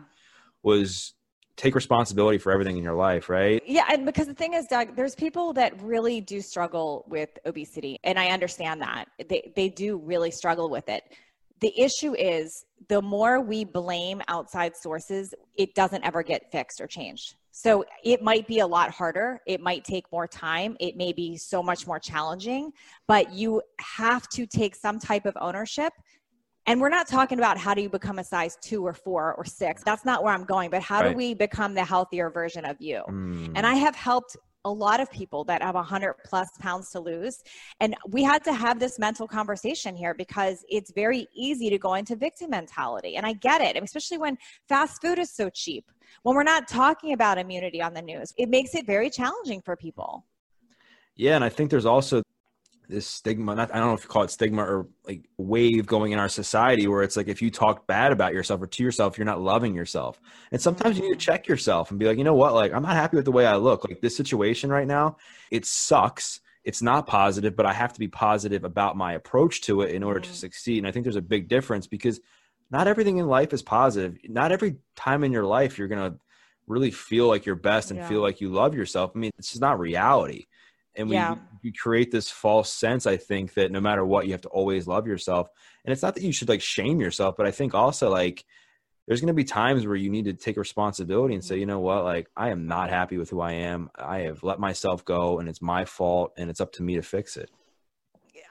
was 0.61 1.13
take 1.55 1.75
responsibility 1.75 2.37
for 2.37 2.51
everything 2.51 2.77
in 2.77 2.83
your 2.83 2.95
life, 2.95 3.29
right? 3.29 3.61
Yeah, 3.65 3.85
and 3.89 4.05
because 4.05 4.27
the 4.27 4.33
thing 4.33 4.53
is, 4.53 4.65
Doug, 4.67 4.95
there's 4.95 5.15
people 5.15 5.53
that 5.53 5.79
really 5.81 6.21
do 6.21 6.41
struggle 6.41 7.05
with 7.07 7.29
obesity, 7.45 7.99
and 8.03 8.17
I 8.17 8.27
understand 8.27 8.81
that 8.81 9.05
they 9.29 9.51
they 9.55 9.69
do 9.69 9.97
really 9.97 10.31
struggle 10.31 10.69
with 10.69 10.89
it. 10.89 11.03
The 11.59 11.79
issue 11.79 12.15
is 12.15 12.65
the 12.89 13.01
more 13.01 13.39
we 13.39 13.63
blame 13.63 14.21
outside 14.27 14.75
sources, 14.75 15.33
it 15.55 15.75
doesn't 15.75 16.03
ever 16.03 16.23
get 16.23 16.51
fixed 16.51 16.81
or 16.81 16.87
changed. 16.87 17.35
So 17.51 17.85
it 18.03 18.23
might 18.23 18.47
be 18.47 18.59
a 18.59 18.67
lot 18.67 18.91
harder. 18.91 19.41
It 19.45 19.61
might 19.61 19.83
take 19.83 20.05
more 20.11 20.25
time. 20.25 20.75
It 20.79 20.95
may 20.95 21.11
be 21.11 21.37
so 21.37 21.61
much 21.61 21.85
more 21.85 21.99
challenging, 21.99 22.71
but 23.07 23.31
you 23.33 23.61
have 23.79 24.27
to 24.29 24.47
take 24.47 24.75
some 24.75 24.97
type 24.97 25.25
of 25.25 25.37
ownership 25.39 25.93
and 26.67 26.79
we're 26.79 26.89
not 26.89 27.07
talking 27.07 27.39
about 27.39 27.57
how 27.57 27.73
do 27.73 27.81
you 27.81 27.89
become 27.89 28.19
a 28.19 28.23
size 28.23 28.57
two 28.61 28.85
or 28.85 28.93
four 28.93 29.33
or 29.33 29.45
six. 29.45 29.83
That's 29.83 30.05
not 30.05 30.23
where 30.23 30.33
I'm 30.33 30.45
going, 30.45 30.69
but 30.69 30.81
how 30.81 31.01
right. 31.01 31.11
do 31.11 31.17
we 31.17 31.33
become 31.33 31.73
the 31.73 31.83
healthier 31.83 32.29
version 32.29 32.65
of 32.65 32.79
you? 32.79 33.01
Mm. 33.09 33.53
And 33.55 33.65
I 33.65 33.75
have 33.75 33.95
helped 33.95 34.37
a 34.65 34.71
lot 34.71 34.99
of 34.99 35.09
people 35.11 35.43
that 35.45 35.63
have 35.63 35.75
100 35.75 36.15
plus 36.23 36.49
pounds 36.59 36.91
to 36.91 36.99
lose. 36.99 37.43
And 37.79 37.95
we 38.09 38.23
had 38.23 38.43
to 38.43 38.53
have 38.53 38.79
this 38.79 38.99
mental 38.99 39.27
conversation 39.27 39.95
here 39.95 40.13
because 40.13 40.63
it's 40.69 40.91
very 40.91 41.27
easy 41.33 41.69
to 41.69 41.79
go 41.79 41.95
into 41.95 42.15
victim 42.15 42.51
mentality. 42.51 43.15
And 43.15 43.25
I 43.25 43.33
get 43.33 43.61
it, 43.61 43.81
especially 43.81 44.19
when 44.19 44.37
fast 44.69 45.01
food 45.01 45.17
is 45.17 45.31
so 45.31 45.49
cheap. 45.49 45.85
When 46.23 46.35
we're 46.35 46.43
not 46.43 46.67
talking 46.67 47.13
about 47.13 47.37
immunity 47.37 47.81
on 47.81 47.93
the 47.93 48.01
news, 48.01 48.33
it 48.37 48.49
makes 48.49 48.75
it 48.75 48.85
very 48.85 49.09
challenging 49.09 49.61
for 49.61 49.75
people. 49.75 50.25
Yeah. 51.15 51.35
And 51.35 51.43
I 51.43 51.49
think 51.49 51.71
there's 51.71 51.85
also 51.85 52.21
this 52.91 53.07
stigma 53.07 53.55
not, 53.55 53.73
i 53.73 53.79
don't 53.79 53.87
know 53.87 53.93
if 53.93 54.03
you 54.03 54.09
call 54.09 54.23
it 54.23 54.29
stigma 54.29 54.61
or 54.61 54.87
like 55.07 55.27
wave 55.37 55.85
going 55.85 56.11
in 56.11 56.19
our 56.19 56.27
society 56.27 56.87
where 56.87 57.01
it's 57.01 57.15
like 57.15 57.29
if 57.29 57.41
you 57.41 57.49
talk 57.49 57.87
bad 57.87 58.11
about 58.11 58.33
yourself 58.33 58.61
or 58.61 58.67
to 58.67 58.83
yourself 58.83 59.17
you're 59.17 59.25
not 59.25 59.41
loving 59.41 59.73
yourself. 59.73 60.19
And 60.51 60.61
sometimes 60.61 60.97
you 60.97 61.03
need 61.03 61.17
to 61.19 61.25
check 61.25 61.47
yourself 61.47 61.89
and 61.89 61.99
be 61.99 62.05
like 62.05 62.17
you 62.17 62.23
know 62.23 62.35
what? 62.35 62.53
Like 62.53 62.73
i'm 62.73 62.83
not 62.83 62.95
happy 62.95 63.15
with 63.15 63.25
the 63.25 63.31
way 63.31 63.45
i 63.47 63.55
look. 63.55 63.87
Like 63.87 64.01
this 64.01 64.15
situation 64.15 64.69
right 64.69 64.87
now 64.87 65.17
it 65.49 65.65
sucks. 65.65 66.41
It's 66.63 66.81
not 66.81 67.07
positive 67.07 67.55
but 67.55 67.65
i 67.65 67.73
have 67.73 67.93
to 67.93 67.99
be 67.99 68.09
positive 68.09 68.65
about 68.65 68.97
my 68.97 69.13
approach 69.13 69.61
to 69.61 69.81
it 69.81 69.95
in 69.95 70.03
order 70.03 70.19
to 70.19 70.27
mm-hmm. 70.27 70.35
succeed. 70.35 70.79
And 70.79 70.87
i 70.87 70.91
think 70.91 71.03
there's 71.03 71.15
a 71.15 71.21
big 71.21 71.47
difference 71.47 71.87
because 71.87 72.19
not 72.69 72.87
everything 72.87 73.17
in 73.17 73.27
life 73.27 73.51
is 73.51 73.61
positive. 73.61 74.17
Not 74.29 74.51
every 74.51 74.77
time 74.95 75.23
in 75.23 75.31
your 75.31 75.45
life 75.45 75.77
you're 75.77 75.89
going 75.89 76.11
to 76.11 76.17
really 76.67 76.91
feel 76.91 77.27
like 77.27 77.45
you're 77.45 77.55
best 77.55 77.91
and 77.91 77.99
yeah. 77.99 78.07
feel 78.07 78.21
like 78.21 78.39
you 78.41 78.49
love 78.49 78.75
yourself. 78.75 79.11
I 79.15 79.19
mean 79.19 79.31
it's 79.37 79.49
just 79.49 79.61
not 79.61 79.79
reality. 79.79 80.47
And 80.95 81.09
we, 81.09 81.15
yeah. 81.15 81.35
We 81.63 81.71
create 81.71 82.11
this 82.11 82.29
false 82.29 82.71
sense 82.71 83.05
i 83.05 83.17
think 83.17 83.53
that 83.53 83.71
no 83.71 83.81
matter 83.81 84.05
what 84.05 84.25
you 84.25 84.31
have 84.31 84.41
to 84.41 84.49
always 84.49 84.87
love 84.87 85.07
yourself. 85.07 85.49
And 85.83 85.91
it's 85.91 86.03
not 86.03 86.13
that 86.15 86.23
you 86.23 86.31
should 86.31 86.49
like 86.49 86.61
shame 86.61 86.99
yourself 86.99 87.35
but 87.37 87.45
i 87.45 87.51
think 87.51 87.73
also 87.73 88.09
like 88.09 88.45
there's 89.07 89.19
going 89.19 89.27
to 89.27 89.33
be 89.33 89.43
times 89.43 89.85
where 89.85 89.95
you 89.95 90.09
need 90.09 90.25
to 90.25 90.33
take 90.33 90.57
responsibility 90.57 91.33
and 91.33 91.43
say 91.43 91.55
mm-hmm. 91.55 91.59
you 91.61 91.65
know 91.65 91.79
what? 91.79 92.03
Like 92.03 92.29
i 92.35 92.49
am 92.49 92.67
not 92.67 92.89
happy 92.89 93.17
with 93.17 93.29
who 93.29 93.41
i 93.41 93.53
am. 93.53 93.89
I 93.95 94.19
have 94.19 94.43
let 94.43 94.59
myself 94.59 95.03
go 95.05 95.39
and 95.39 95.49
it's 95.49 95.61
my 95.61 95.85
fault 95.85 96.33
and 96.37 96.49
it's 96.49 96.61
up 96.61 96.73
to 96.73 96.83
me 96.83 96.95
to 96.95 97.01
fix 97.01 97.37
it 97.37 97.49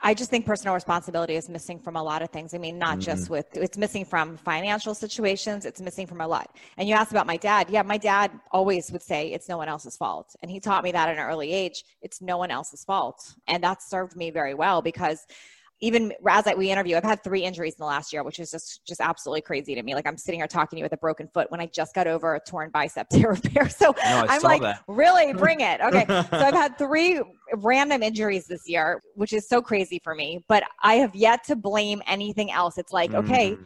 I 0.02 0.14
just 0.14 0.30
think 0.30 0.46
personal 0.46 0.74
responsibility 0.74 1.36
is 1.36 1.48
missing 1.48 1.78
from 1.78 1.96
a 1.96 2.02
lot 2.02 2.22
of 2.22 2.30
things. 2.30 2.54
I 2.54 2.58
mean, 2.58 2.78
not 2.78 2.92
mm-hmm. 2.92 3.00
just 3.00 3.28
with 3.28 3.46
it's 3.54 3.76
missing 3.76 4.04
from 4.04 4.36
financial 4.38 4.94
situations, 4.94 5.66
it's 5.66 5.80
missing 5.80 6.06
from 6.06 6.20
a 6.20 6.26
lot. 6.26 6.56
And 6.78 6.88
you 6.88 6.94
asked 6.94 7.10
about 7.10 7.26
my 7.26 7.36
dad. 7.36 7.68
Yeah, 7.68 7.82
my 7.82 7.98
dad 7.98 8.30
always 8.50 8.90
would 8.92 9.02
say 9.02 9.32
it's 9.32 9.48
no 9.48 9.58
one 9.58 9.68
else's 9.68 9.96
fault. 9.96 10.34
And 10.42 10.50
he 10.50 10.58
taught 10.58 10.84
me 10.84 10.92
that 10.92 11.08
at 11.08 11.16
an 11.16 11.22
early 11.22 11.52
age. 11.52 11.84
It's 12.00 12.22
no 12.22 12.38
one 12.38 12.50
else's 12.50 12.84
fault. 12.84 13.34
And 13.46 13.62
that 13.62 13.82
served 13.82 14.16
me 14.16 14.30
very 14.30 14.54
well 14.54 14.80
because 14.80 15.26
even 15.80 16.12
as 16.28 16.46
I, 16.46 16.54
we 16.54 16.70
interview, 16.70 16.96
I've 16.96 17.04
had 17.04 17.24
three 17.24 17.42
injuries 17.42 17.74
in 17.74 17.78
the 17.78 17.86
last 17.86 18.12
year, 18.12 18.22
which 18.22 18.38
is 18.38 18.50
just 18.50 18.84
just 18.86 19.00
absolutely 19.00 19.40
crazy 19.40 19.74
to 19.74 19.82
me. 19.82 19.94
Like 19.94 20.06
I'm 20.06 20.16
sitting 20.16 20.38
here 20.40 20.46
talking 20.46 20.76
to 20.76 20.80
you 20.80 20.84
with 20.84 20.92
a 20.92 20.98
broken 20.98 21.28
foot 21.32 21.50
when 21.50 21.60
I 21.60 21.66
just 21.66 21.94
got 21.94 22.06
over 22.06 22.34
a 22.34 22.40
torn 22.40 22.70
bicep 22.70 23.08
tear 23.12 23.30
repair. 23.30 23.68
So 23.68 23.94
no, 24.04 24.26
I'm 24.28 24.42
like, 24.42 24.62
that. 24.62 24.82
really, 24.88 25.32
bring 25.32 25.60
it. 25.60 25.80
Okay, 25.80 26.04
so 26.08 26.38
I've 26.38 26.54
had 26.54 26.76
three 26.76 27.22
random 27.54 28.02
injuries 28.02 28.46
this 28.46 28.68
year, 28.68 29.00
which 29.14 29.32
is 29.32 29.48
so 29.48 29.62
crazy 29.62 30.00
for 30.02 30.14
me. 30.14 30.44
But 30.48 30.64
I 30.82 30.94
have 30.94 31.14
yet 31.14 31.44
to 31.44 31.56
blame 31.56 32.02
anything 32.06 32.50
else. 32.50 32.78
It's 32.78 32.92
like, 32.92 33.14
okay, 33.14 33.52
mm 33.52 33.64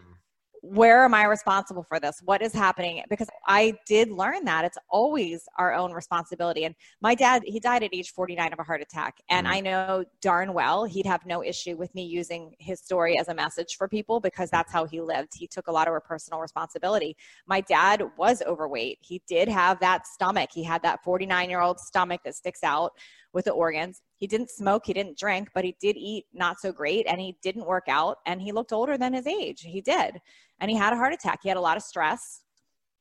where 0.65 1.05
am 1.05 1.13
I 1.13 1.25
responsible 1.25 1.83
for 1.83 2.01
this? 2.01 2.21
What 2.25 2.41
is 2.41 2.55
happening? 2.55 3.03
Because 3.11 3.29
I 3.47 3.75
did 3.87 4.11
learn 4.11 4.47
that 4.47 4.65
it's 4.65 4.79
always 4.89 5.47
our 5.59 5.75
own 5.75 5.93
responsibility. 5.93 6.65
And 6.65 6.75
my 7.03 7.15
dad, 7.15 7.43
he 7.45 7.61
died 7.61 7.83
at 7.83 7.91
age 7.93 8.13
49 8.13 8.51
of 8.51 8.59
a 8.59 8.63
heart 8.63 8.81
attack. 8.81 9.19
And 9.29 9.47
mm-hmm. 9.47 9.57
I 9.57 9.61
know 9.61 10.05
darn 10.23 10.55
well 10.55 10.87
he'd 10.87 11.05
have 11.05 11.27
no 11.27 11.45
issue 11.45 11.77
with 11.77 11.95
me 11.95 12.07
using 12.07 12.55
his 12.59 12.81
story 12.81 13.19
as 13.19 13.29
a 13.29 13.35
message 13.35 13.77
for 13.77 13.89
people 13.89 14.21
because 14.21 14.49
that's 14.49 14.73
how 14.73 14.87
he 14.87 15.03
lived. 15.03 15.33
He 15.35 15.47
took 15.47 15.69
a 15.69 15.73
lot 15.73 15.87
of 15.87 16.03
personal 16.03 16.41
responsibility. 16.41 17.15
My 17.47 17.61
dad 17.61 18.03
was 18.17 18.41
overweight. 18.41 19.01
He 19.03 19.21
did 19.29 19.49
have 19.49 19.79
that 19.81 20.07
stomach. 20.07 20.49
He 20.51 20.65
had 20.65 20.83
that 20.83 21.05
49 21.05 21.51
year 21.51 21.61
old 21.61 21.79
stomach 21.79 22.23
that 22.25 22.37
sticks 22.37 22.63
out 22.63 22.93
with 23.35 23.45
the 23.45 23.51
organs. 23.51 24.01
He 24.17 24.27
didn't 24.27 24.51
smoke, 24.51 24.87
he 24.87 24.95
didn't 24.95 25.19
drink, 25.19 25.51
but 25.55 25.65
he 25.65 25.77
did 25.81 25.97
eat 25.97 26.25
not 26.33 26.61
so 26.61 26.73
great 26.73 27.07
and 27.07 27.21
he 27.21 27.37
didn't 27.43 27.67
work 27.67 27.85
out 27.89 28.19
and 28.25 28.41
he 28.41 28.53
looked 28.53 28.73
older 28.73 28.97
than 28.97 29.13
his 29.13 29.27
age. 29.27 29.61
He 29.61 29.81
did. 29.81 30.21
And 30.61 30.71
he 30.71 30.77
had 30.77 30.93
a 30.93 30.97
heart 30.97 31.13
attack. 31.13 31.41
He 31.43 31.49
had 31.49 31.59
a 31.59 31.61
lot 31.61 31.77
of 31.77 31.83
stress 31.83 32.43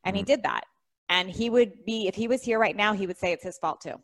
and 0.04 0.16
mm. 0.16 0.18
he 0.18 0.24
did 0.24 0.44
that. 0.44 0.64
And 1.08 1.30
he 1.30 1.50
would 1.50 1.86
be, 1.86 2.08
if 2.08 2.16
he 2.16 2.28
was 2.28 2.42
here 2.42 2.60
right 2.60 2.76
now, 2.76 2.94
he 2.94 3.08
would 3.08 3.18
say 3.18 3.32
it's 3.32 3.44
his 3.44 3.60
fault 3.60 3.82
too. 3.82 4.02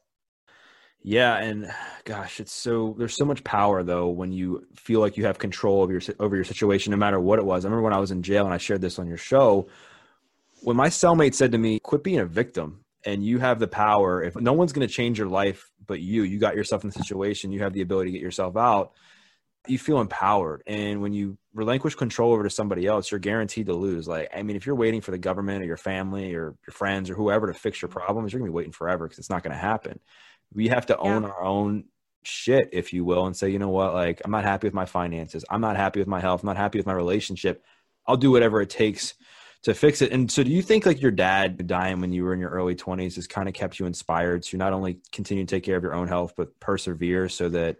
Yeah, 1.01 1.37
and 1.37 1.71
gosh, 2.03 2.41
it's 2.41 2.51
so 2.51 2.93
there's 2.97 3.15
so 3.15 3.23
much 3.23 3.41
power 3.45 3.83
though 3.83 4.09
when 4.09 4.33
you 4.33 4.67
feel 4.75 4.99
like 4.99 5.15
you 5.15 5.25
have 5.25 5.39
control 5.39 5.81
over 5.81 5.93
your 5.93 6.01
over 6.19 6.35
your 6.35 6.43
situation, 6.43 6.91
no 6.91 6.97
matter 6.97 7.21
what 7.21 7.39
it 7.39 7.45
was. 7.45 7.63
I 7.63 7.69
remember 7.69 7.83
when 7.83 7.93
I 7.93 7.99
was 7.99 8.11
in 8.11 8.21
jail, 8.21 8.43
and 8.43 8.53
I 8.53 8.57
shared 8.57 8.81
this 8.81 8.99
on 8.99 9.07
your 9.07 9.17
show. 9.17 9.69
When 10.61 10.75
my 10.75 10.89
cellmate 10.89 11.35
said 11.35 11.53
to 11.53 11.57
me, 11.57 11.79
"Quit 11.79 12.03
being 12.03 12.19
a 12.19 12.25
victim," 12.25 12.83
and 13.05 13.23
you 13.23 13.39
have 13.39 13.59
the 13.59 13.67
power. 13.67 14.23
If 14.23 14.35
no 14.35 14.53
one's 14.53 14.73
going 14.73 14.88
to 14.88 14.93
change 14.93 15.17
your 15.17 15.29
life 15.29 15.69
but 15.89 15.99
you, 15.99 16.21
you 16.21 16.39
got 16.39 16.55
yourself 16.55 16.83
in 16.83 16.91
the 16.91 16.93
situation. 16.93 17.51
You 17.51 17.63
have 17.63 17.73
the 17.73 17.81
ability 17.81 18.12
to 18.12 18.17
get 18.17 18.23
yourself 18.23 18.55
out. 18.55 18.93
You 19.67 19.77
feel 19.77 19.99
empowered, 19.99 20.63
and 20.67 21.01
when 21.01 21.12
you 21.12 21.38
relinquish 21.53 21.95
control 21.95 22.31
over 22.31 22.43
to 22.43 22.49
somebody 22.49 22.85
else, 22.85 23.12
you're 23.12 23.19
guaranteed 23.19 23.65
to 23.65 23.73
lose. 23.73 24.07
Like, 24.07 24.29
I 24.33 24.41
mean, 24.41 24.55
if 24.55 24.65
you're 24.65 24.75
waiting 24.75 25.01
for 25.01 25.12
the 25.12 25.17
government 25.17 25.62
or 25.62 25.65
your 25.65 25.77
family 25.77 26.33
or 26.33 26.55
your 26.65 26.71
friends 26.71 27.09
or 27.09 27.15
whoever 27.15 27.47
to 27.47 27.53
fix 27.53 27.81
your 27.81 27.89
problems, 27.89 28.31
you're 28.31 28.39
gonna 28.39 28.51
be 28.51 28.55
waiting 28.55 28.71
forever 28.71 29.05
because 29.05 29.19
it's 29.19 29.29
not 29.29 29.43
gonna 29.43 29.57
happen. 29.57 29.99
We 30.53 30.69
have 30.69 30.85
to 30.85 30.97
own 30.97 31.23
yeah. 31.23 31.29
our 31.29 31.43
own 31.43 31.85
shit, 32.23 32.69
if 32.71 32.93
you 32.93 33.03
will, 33.03 33.25
and 33.25 33.35
say, 33.35 33.49
you 33.49 33.59
know 33.59 33.69
what, 33.69 33.93
like, 33.93 34.21
I'm 34.23 34.31
not 34.31 34.45
happy 34.45 34.67
with 34.67 34.73
my 34.73 34.85
finances. 34.85 35.43
I'm 35.49 35.62
not 35.62 35.75
happy 35.75 35.99
with 35.99 36.07
my 36.07 36.21
health. 36.21 36.41
I'm 36.41 36.47
not 36.47 36.57
happy 36.57 36.79
with 36.79 36.88
my 36.88 36.93
relationship. 36.93 37.63
I'll 38.07 38.17
do 38.17 38.31
whatever 38.31 38.62
it 38.62 38.69
takes 38.69 39.15
to 39.63 39.73
fix 39.73 40.01
it. 40.01 40.11
And 40.11 40.31
so, 40.31 40.43
do 40.43 40.51
you 40.51 40.61
think 40.61 40.85
like 40.85 41.01
your 41.01 41.11
dad 41.11 41.67
dying 41.67 41.99
when 41.99 42.11
you 42.11 42.23
were 42.23 42.33
in 42.33 42.39
your 42.39 42.49
early 42.49 42.75
20s 42.75 43.15
has 43.15 43.27
kind 43.27 43.47
of 43.47 43.53
kept 43.53 43.79
you 43.79 43.85
inspired 43.85 44.43
to 44.43 44.57
not 44.57 44.73
only 44.73 44.99
continue 45.11 45.45
to 45.45 45.55
take 45.55 45.63
care 45.63 45.75
of 45.75 45.83
your 45.83 45.93
own 45.93 46.07
health, 46.07 46.33
but 46.37 46.57
persevere 46.59 47.29
so 47.29 47.49
that 47.49 47.77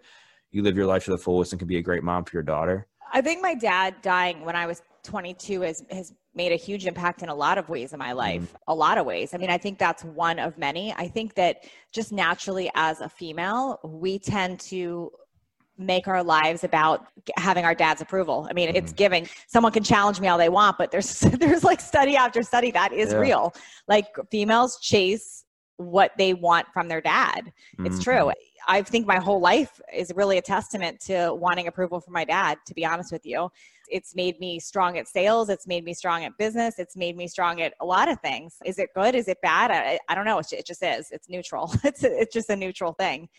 you 0.51 0.61
live 0.63 0.75
your 0.75 0.85
life 0.85 1.05
to 1.05 1.11
the 1.11 1.17
fullest 1.17 1.53
and 1.53 1.59
can 1.59 1.67
be 1.67 1.77
a 1.77 1.81
great 1.81 2.03
mom 2.03 2.25
for 2.25 2.35
your 2.35 2.43
daughter? 2.43 2.87
I 3.11 3.21
think 3.21 3.41
my 3.41 3.55
dad 3.55 3.95
dying 4.01 4.43
when 4.45 4.55
I 4.55 4.65
was 4.65 4.81
22 5.03 5.61
has, 5.61 5.83
has 5.89 6.13
made 6.35 6.51
a 6.51 6.55
huge 6.55 6.85
impact 6.85 7.23
in 7.23 7.29
a 7.29 7.35
lot 7.35 7.57
of 7.57 7.69
ways 7.69 7.93
in 7.93 7.99
my 7.99 8.11
life, 8.11 8.41
mm 8.41 8.47
a 8.67 8.75
lot 8.75 8.99
of 8.99 9.05
ways. 9.05 9.33
I 9.33 9.37
mean, 9.37 9.49
I 9.49 9.57
think 9.57 9.79
that's 9.79 10.03
one 10.03 10.37
of 10.37 10.55
many. 10.57 10.93
I 10.93 11.07
think 11.07 11.33
that 11.33 11.63
just 11.91 12.11
naturally 12.11 12.69
as 12.75 13.01
a 13.01 13.09
female, 13.09 13.79
we 13.83 14.19
tend 14.19 14.59
to 14.59 15.11
make 15.79 16.07
our 16.07 16.21
lives 16.21 16.63
about 16.63 17.07
having 17.37 17.63
our 17.65 17.73
dad's 17.73 18.01
approval. 18.01 18.45
I 18.49 18.53
mean, 18.53 18.69
it's 18.75 18.91
mm-hmm. 18.91 18.95
giving. 18.97 19.29
Someone 19.47 19.71
can 19.71 19.83
challenge 19.83 20.19
me 20.19 20.27
all 20.27 20.37
they 20.37 20.49
want, 20.49 20.77
but 20.77 20.91
there's 20.91 21.19
there's 21.39 21.63
like 21.63 21.79
study 21.79 22.15
after 22.15 22.43
study 22.43 22.71
that 22.71 22.93
is 22.93 23.13
yeah. 23.13 23.19
real. 23.19 23.53
Like 23.87 24.07
females 24.29 24.79
chase 24.79 25.45
what 25.77 26.11
they 26.17 26.33
want 26.33 26.67
from 26.73 26.89
their 26.89 26.99
dad. 26.99 27.53
It's 27.79 27.95
mm-hmm. 27.95 27.99
true. 28.01 28.31
I 28.67 28.81
think 28.81 29.07
my 29.07 29.17
whole 29.17 29.39
life 29.39 29.79
is 29.93 30.11
really 30.13 30.37
a 30.37 30.41
testament 30.41 30.99
to 31.05 31.33
wanting 31.33 31.67
approval 31.67 32.01
from 32.01 32.13
my 32.13 32.25
dad, 32.25 32.57
to 32.67 32.73
be 32.73 32.85
honest 32.85 33.13
with 33.13 33.25
you. 33.25 33.49
It's 33.89 34.13
made 34.13 34.37
me 34.39 34.59
strong 34.59 34.97
at 34.97 35.07
sales. 35.07 35.49
It's 35.49 35.65
made 35.65 35.85
me 35.85 35.93
strong 35.93 36.25
at 36.25 36.37
business. 36.37 36.77
It's 36.77 36.97
made 36.97 37.15
me 37.15 37.29
strong 37.29 37.61
at 37.61 37.73
a 37.79 37.85
lot 37.85 38.09
of 38.09 38.19
things. 38.19 38.57
Is 38.65 38.77
it 38.77 38.89
good? 38.93 39.15
Is 39.15 39.29
it 39.29 39.37
bad? 39.41 39.71
I, 39.71 39.97
I 40.09 40.15
don't 40.15 40.25
know. 40.25 40.39
It 40.39 40.65
just 40.65 40.83
is. 40.83 41.09
It's 41.11 41.29
neutral. 41.29 41.73
It's, 41.85 42.03
it's 42.03 42.33
just 42.33 42.49
a 42.49 42.55
neutral 42.55 42.91
thing 42.93 43.29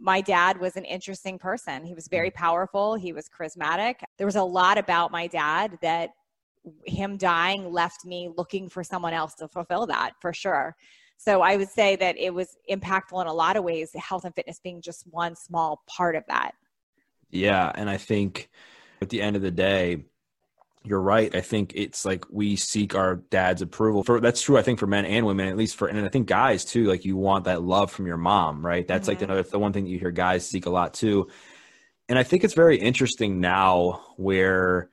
my 0.00 0.20
dad 0.20 0.58
was 0.58 0.76
an 0.76 0.84
interesting 0.84 1.38
person. 1.38 1.84
He 1.84 1.94
was 1.94 2.08
very 2.08 2.30
mm. 2.30 2.34
powerful, 2.34 2.94
he 2.94 3.12
was 3.12 3.28
charismatic. 3.28 3.96
There 4.18 4.26
was 4.26 4.36
a 4.36 4.42
lot 4.42 4.78
about 4.78 5.12
my 5.12 5.26
dad 5.26 5.78
that 5.82 6.10
him 6.86 7.16
dying 7.16 7.72
left 7.72 8.04
me 8.04 8.30
looking 8.36 8.68
for 8.68 8.84
someone 8.84 9.12
else 9.12 9.34
to 9.34 9.48
fulfill 9.48 9.86
that 9.86 10.12
for 10.20 10.32
sure. 10.32 10.76
So 11.16 11.40
I 11.40 11.56
would 11.56 11.68
say 11.68 11.96
that 11.96 12.16
it 12.18 12.34
was 12.34 12.56
impactful 12.70 13.20
in 13.20 13.28
a 13.28 13.32
lot 13.32 13.56
of 13.56 13.64
ways, 13.64 13.90
health 13.94 14.24
and 14.24 14.34
fitness 14.34 14.60
being 14.60 14.80
just 14.82 15.04
one 15.06 15.36
small 15.36 15.82
part 15.86 16.16
of 16.16 16.24
that. 16.26 16.52
Yeah. 17.30 17.70
And 17.74 17.88
I 17.88 17.96
think 17.96 18.50
at 19.00 19.08
the 19.08 19.22
end 19.22 19.36
of 19.36 19.42
the 19.42 19.50
day, 19.50 20.04
you're 20.84 21.00
right. 21.00 21.34
I 21.34 21.40
think 21.40 21.72
it's 21.74 22.04
like 22.04 22.24
we 22.30 22.56
seek 22.56 22.94
our 22.94 23.16
dad's 23.16 23.62
approval. 23.62 24.02
For 24.02 24.20
that's 24.20 24.42
true. 24.42 24.58
I 24.58 24.62
think 24.62 24.78
for 24.78 24.86
men 24.86 25.04
and 25.04 25.24
women, 25.26 25.48
at 25.48 25.56
least 25.56 25.76
for, 25.76 25.88
and 25.88 26.04
I 26.04 26.08
think 26.08 26.26
guys 26.26 26.64
too. 26.64 26.84
Like 26.84 27.04
you 27.04 27.16
want 27.16 27.44
that 27.44 27.62
love 27.62 27.90
from 27.90 28.06
your 28.06 28.16
mom, 28.16 28.64
right? 28.64 28.86
That's 28.86 29.08
mm-hmm. 29.08 29.30
like 29.30 29.44
the, 29.44 29.50
the 29.50 29.58
one 29.58 29.72
thing 29.72 29.84
that 29.84 29.90
you 29.90 29.98
hear 29.98 30.10
guys 30.10 30.46
seek 30.46 30.66
a 30.66 30.70
lot 30.70 30.94
too. 30.94 31.28
And 32.08 32.18
I 32.18 32.24
think 32.24 32.42
it's 32.44 32.54
very 32.54 32.78
interesting 32.78 33.40
now 33.40 34.02
where 34.16 34.90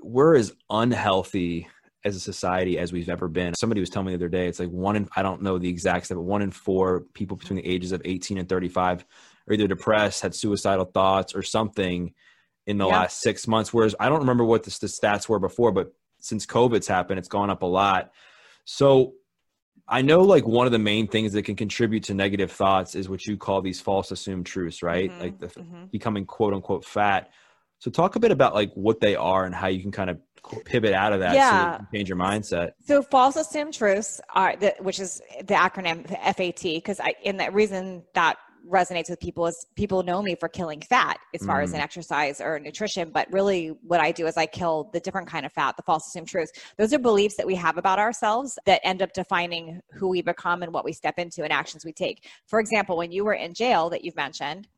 we're 0.00 0.36
as 0.36 0.52
unhealthy 0.70 1.68
as 2.04 2.14
a 2.14 2.20
society 2.20 2.78
as 2.78 2.92
we've 2.92 3.08
ever 3.08 3.28
been. 3.28 3.54
Somebody 3.54 3.80
was 3.80 3.90
telling 3.90 4.06
me 4.06 4.12
the 4.12 4.18
other 4.18 4.28
day, 4.28 4.46
it's 4.46 4.60
like 4.60 4.70
one 4.70 4.94
in 4.94 5.08
I 5.16 5.22
don't 5.22 5.42
know 5.42 5.58
the 5.58 5.68
exact 5.68 6.06
stat, 6.06 6.16
but 6.16 6.22
one 6.22 6.42
in 6.42 6.52
four 6.52 7.00
people 7.12 7.36
between 7.36 7.56
the 7.56 7.66
ages 7.66 7.92
of 7.92 8.02
18 8.04 8.38
and 8.38 8.48
35 8.48 9.04
are 9.48 9.52
either 9.52 9.66
depressed, 9.66 10.22
had 10.22 10.34
suicidal 10.34 10.84
thoughts, 10.84 11.34
or 11.34 11.42
something 11.42 12.14
in 12.68 12.76
the 12.76 12.86
yeah. 12.86 12.98
last 13.00 13.22
six 13.22 13.48
months. 13.48 13.72
Whereas 13.72 13.94
I 13.98 14.10
don't 14.10 14.20
remember 14.20 14.44
what 14.44 14.62
the, 14.62 14.70
the 14.80 14.86
stats 14.86 15.26
were 15.26 15.38
before, 15.38 15.72
but 15.72 15.90
since 16.20 16.44
COVID's 16.44 16.86
happened, 16.86 17.18
it's 17.18 17.28
gone 17.28 17.48
up 17.48 17.62
a 17.62 17.66
lot. 17.66 18.12
So 18.66 19.14
I 19.88 20.02
know 20.02 20.20
like 20.20 20.46
one 20.46 20.66
of 20.66 20.72
the 20.72 20.78
main 20.78 21.08
things 21.08 21.32
that 21.32 21.44
can 21.44 21.56
contribute 21.56 22.04
to 22.04 22.14
negative 22.14 22.52
thoughts 22.52 22.94
is 22.94 23.08
what 23.08 23.26
you 23.26 23.38
call 23.38 23.62
these 23.62 23.80
false 23.80 24.10
assumed 24.10 24.44
truths, 24.44 24.82
right? 24.82 25.10
Mm-hmm. 25.10 25.20
Like 25.20 25.38
the 25.38 25.46
mm-hmm. 25.46 25.86
becoming 25.86 26.26
quote 26.26 26.52
unquote 26.52 26.84
fat. 26.84 27.30
So 27.78 27.90
talk 27.90 28.16
a 28.16 28.20
bit 28.20 28.32
about 28.32 28.54
like 28.54 28.70
what 28.74 29.00
they 29.00 29.16
are 29.16 29.46
and 29.46 29.54
how 29.54 29.68
you 29.68 29.80
can 29.80 29.92
kind 29.92 30.10
of 30.10 30.18
pivot 30.66 30.92
out 30.92 31.12
of 31.12 31.20
that 31.20 31.34
yeah. 31.34 31.78
so 31.78 31.84
change 31.94 32.08
your 32.10 32.18
mindset. 32.18 32.72
So 32.84 33.02
false 33.02 33.36
assumed 33.36 33.72
truths 33.72 34.20
are 34.34 34.56
the, 34.56 34.74
which 34.80 35.00
is 35.00 35.22
the 35.38 35.54
acronym 35.54 36.06
FAT 36.06 36.62
because 36.62 37.00
I 37.00 37.14
in 37.22 37.38
the 37.38 37.50
reason 37.50 38.02
that 38.14 38.36
resonates 38.68 39.08
with 39.08 39.18
people 39.20 39.46
is 39.46 39.66
people 39.74 40.02
know 40.02 40.22
me 40.22 40.34
for 40.34 40.48
killing 40.48 40.80
fat 40.80 41.18
as 41.34 41.44
far 41.44 41.60
mm. 41.60 41.64
as 41.64 41.72
an 41.72 41.80
exercise 41.80 42.40
or 42.40 42.58
nutrition 42.58 43.10
but 43.10 43.30
really 43.32 43.68
what 43.82 44.00
i 44.00 44.12
do 44.12 44.26
is 44.26 44.36
i 44.36 44.46
kill 44.46 44.90
the 44.92 45.00
different 45.00 45.26
kind 45.26 45.46
of 45.46 45.52
fat 45.52 45.76
the 45.76 45.82
false 45.82 46.06
assumed 46.08 46.28
truths 46.28 46.52
those 46.76 46.92
are 46.92 46.98
beliefs 46.98 47.36
that 47.36 47.46
we 47.46 47.54
have 47.54 47.78
about 47.78 47.98
ourselves 47.98 48.58
that 48.66 48.80
end 48.84 49.02
up 49.02 49.12
defining 49.12 49.80
who 49.92 50.08
we 50.08 50.22
become 50.22 50.62
and 50.62 50.72
what 50.72 50.84
we 50.84 50.92
step 50.92 51.18
into 51.18 51.42
and 51.42 51.52
actions 51.52 51.84
we 51.84 51.92
take 51.92 52.26
for 52.46 52.60
example 52.60 52.96
when 52.96 53.10
you 53.10 53.24
were 53.24 53.34
in 53.34 53.54
jail 53.54 53.88
that 53.88 54.04
you've 54.04 54.16
mentioned 54.16 54.68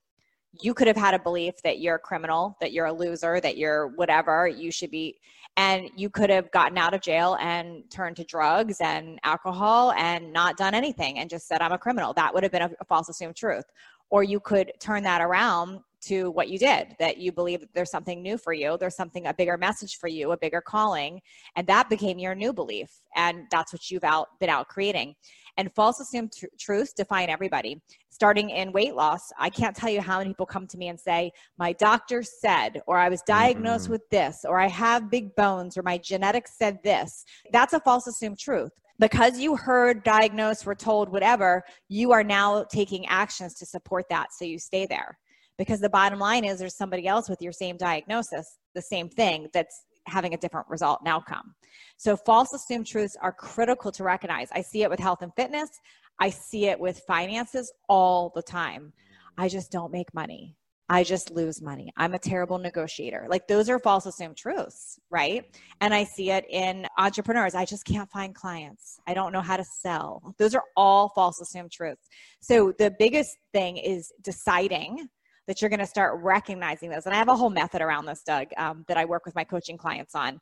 you 0.60 0.74
could 0.74 0.88
have 0.88 0.96
had 0.96 1.14
a 1.14 1.18
belief 1.18 1.54
that 1.62 1.80
you're 1.80 1.96
a 1.96 2.00
criminal 2.00 2.56
that 2.60 2.72
you're 2.72 2.86
a 2.86 2.92
loser 2.92 3.40
that 3.40 3.56
you're 3.56 3.88
whatever 3.88 4.48
you 4.48 4.70
should 4.70 4.90
be 4.90 5.18
and 5.56 5.90
you 5.96 6.08
could 6.08 6.30
have 6.30 6.50
gotten 6.52 6.78
out 6.78 6.94
of 6.94 7.00
jail 7.00 7.36
and 7.40 7.82
turned 7.90 8.16
to 8.16 8.24
drugs 8.24 8.78
and 8.80 9.18
alcohol 9.24 9.92
and 9.92 10.32
not 10.32 10.56
done 10.56 10.74
anything 10.74 11.18
and 11.18 11.28
just 11.28 11.46
said 11.48 11.60
i'm 11.60 11.72
a 11.72 11.78
criminal. 11.78 12.12
That 12.14 12.32
would 12.32 12.42
have 12.42 12.52
been 12.52 12.62
a, 12.62 12.70
a 12.80 12.84
false 12.84 13.08
assumed 13.08 13.36
truth. 13.36 13.64
Or 14.10 14.24
you 14.24 14.40
could 14.40 14.72
turn 14.80 15.04
that 15.04 15.20
around 15.20 15.80
to 16.02 16.30
what 16.30 16.48
you 16.48 16.58
did 16.58 16.96
that 16.98 17.18
you 17.18 17.30
believe 17.30 17.64
there's 17.74 17.90
something 17.90 18.22
new 18.22 18.38
for 18.38 18.54
you 18.54 18.78
there's 18.80 18.96
something 18.96 19.26
a 19.26 19.34
bigger 19.34 19.58
message 19.58 19.98
for 19.98 20.08
you 20.08 20.32
a 20.32 20.36
bigger 20.36 20.60
calling. 20.60 21.20
And 21.56 21.66
that 21.66 21.90
became 21.90 22.18
your 22.18 22.34
new 22.34 22.52
belief. 22.52 22.88
And 23.14 23.44
that's 23.50 23.72
what 23.72 23.90
you've 23.90 24.04
out 24.04 24.28
been 24.40 24.50
out 24.50 24.68
creating 24.68 25.14
and 25.56 25.72
false 25.74 26.00
assumed 26.00 26.32
tr- 26.36 26.46
truths 26.58 26.92
define 26.92 27.28
everybody 27.28 27.80
starting 28.20 28.50
in 28.50 28.70
weight 28.72 28.94
loss, 28.94 29.32
I 29.38 29.48
can't 29.48 29.74
tell 29.74 29.88
you 29.88 30.02
how 30.02 30.18
many 30.18 30.28
people 30.28 30.44
come 30.44 30.66
to 30.66 30.76
me 30.76 30.88
and 30.88 31.00
say, 31.00 31.32
My 31.58 31.72
doctor 31.72 32.22
said, 32.22 32.82
or 32.86 32.98
I 32.98 33.08
was 33.08 33.22
diagnosed 33.22 33.84
mm-hmm. 33.84 33.92
with 33.92 34.10
this, 34.10 34.44
or 34.46 34.60
I 34.60 34.68
have 34.68 35.10
big 35.10 35.34
bones, 35.36 35.78
or 35.78 35.82
my 35.82 35.96
genetics 35.96 36.58
said 36.58 36.78
this. 36.84 37.24
That's 37.50 37.72
a 37.72 37.80
false 37.80 38.06
assumed 38.06 38.38
truth. 38.38 38.72
Because 38.98 39.38
you 39.38 39.56
heard, 39.56 40.04
diagnosed, 40.04 40.66
were 40.66 40.74
told, 40.74 41.10
whatever, 41.10 41.62
you 41.88 42.12
are 42.12 42.22
now 42.22 42.64
taking 42.64 43.06
actions 43.06 43.54
to 43.54 43.64
support 43.64 44.04
that 44.10 44.34
so 44.34 44.44
you 44.44 44.58
stay 44.58 44.84
there 44.84 45.16
because 45.56 45.80
the 45.80 45.88
bottom 45.88 46.18
line 46.18 46.44
is 46.44 46.58
there's 46.58 46.76
somebody 46.76 47.06
else 47.06 47.28
with 47.28 47.40
your 47.40 47.52
same 47.52 47.76
diagnosis, 47.78 48.58
the 48.74 48.82
same 48.82 49.08
thing 49.08 49.48
that's 49.54 49.84
having 50.10 50.34
a 50.34 50.36
different 50.36 50.68
result 50.68 51.00
and 51.00 51.08
outcome. 51.08 51.54
So 51.96 52.16
false 52.16 52.52
assumed 52.52 52.86
truths 52.86 53.16
are 53.20 53.32
critical 53.32 53.92
to 53.92 54.04
recognize. 54.04 54.48
I 54.52 54.62
see 54.62 54.82
it 54.82 54.90
with 54.90 55.00
health 55.00 55.22
and 55.22 55.32
fitness. 55.36 55.70
I 56.18 56.30
see 56.30 56.66
it 56.66 56.78
with 56.78 57.02
finances 57.06 57.72
all 57.88 58.32
the 58.34 58.42
time. 58.42 58.92
I 59.38 59.48
just 59.48 59.70
don't 59.70 59.92
make 59.92 60.12
money. 60.12 60.56
I 60.92 61.04
just 61.04 61.30
lose 61.30 61.62
money. 61.62 61.92
I'm 61.96 62.14
a 62.14 62.18
terrible 62.18 62.58
negotiator. 62.58 63.26
Like 63.30 63.46
those 63.46 63.70
are 63.70 63.78
false 63.78 64.06
assumed 64.06 64.36
truths, 64.36 64.98
right? 65.08 65.44
And 65.80 65.94
I 65.94 66.02
see 66.02 66.32
it 66.32 66.44
in 66.50 66.84
entrepreneurs. 66.98 67.54
I 67.54 67.64
just 67.64 67.84
can't 67.84 68.10
find 68.10 68.34
clients. 68.34 68.98
I 69.06 69.14
don't 69.14 69.32
know 69.32 69.40
how 69.40 69.56
to 69.56 69.64
sell. 69.64 70.34
Those 70.36 70.52
are 70.56 70.64
all 70.76 71.10
false 71.10 71.40
assumed 71.40 71.70
truths. 71.70 72.08
So 72.40 72.72
the 72.76 72.92
biggest 72.98 73.30
thing 73.52 73.76
is 73.76 74.12
deciding 74.22 75.08
that 75.50 75.60
you're 75.60 75.68
going 75.68 75.80
to 75.80 75.86
start 75.86 76.22
recognizing 76.22 76.88
those. 76.90 77.06
And 77.06 77.14
I 77.14 77.18
have 77.18 77.26
a 77.26 77.34
whole 77.34 77.50
method 77.50 77.82
around 77.82 78.06
this, 78.06 78.22
Doug, 78.22 78.46
um, 78.56 78.84
that 78.86 78.96
I 78.96 79.04
work 79.04 79.26
with 79.26 79.34
my 79.34 79.42
coaching 79.42 79.76
clients 79.76 80.14
on. 80.14 80.40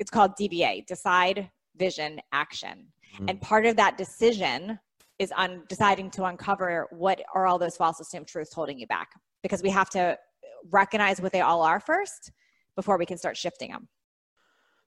It's 0.00 0.10
called 0.10 0.32
DVA 0.32 0.84
decide, 0.84 1.48
vision, 1.76 2.20
action. 2.32 2.88
Mm-hmm. 3.14 3.28
And 3.28 3.40
part 3.40 3.66
of 3.66 3.76
that 3.76 3.96
decision 3.96 4.80
is 5.20 5.30
on 5.30 5.62
deciding 5.68 6.10
to 6.10 6.24
uncover 6.24 6.88
what 6.90 7.22
are 7.36 7.46
all 7.46 7.56
those 7.56 7.76
false 7.76 8.00
assumed 8.00 8.26
truths 8.26 8.52
holding 8.52 8.80
you 8.80 8.88
back 8.88 9.10
because 9.44 9.62
we 9.62 9.70
have 9.70 9.90
to 9.90 10.18
recognize 10.72 11.20
what 11.20 11.30
they 11.30 11.40
all 11.40 11.62
are 11.62 11.78
first 11.78 12.32
before 12.74 12.98
we 12.98 13.06
can 13.06 13.16
start 13.16 13.36
shifting 13.36 13.70
them. 13.70 13.86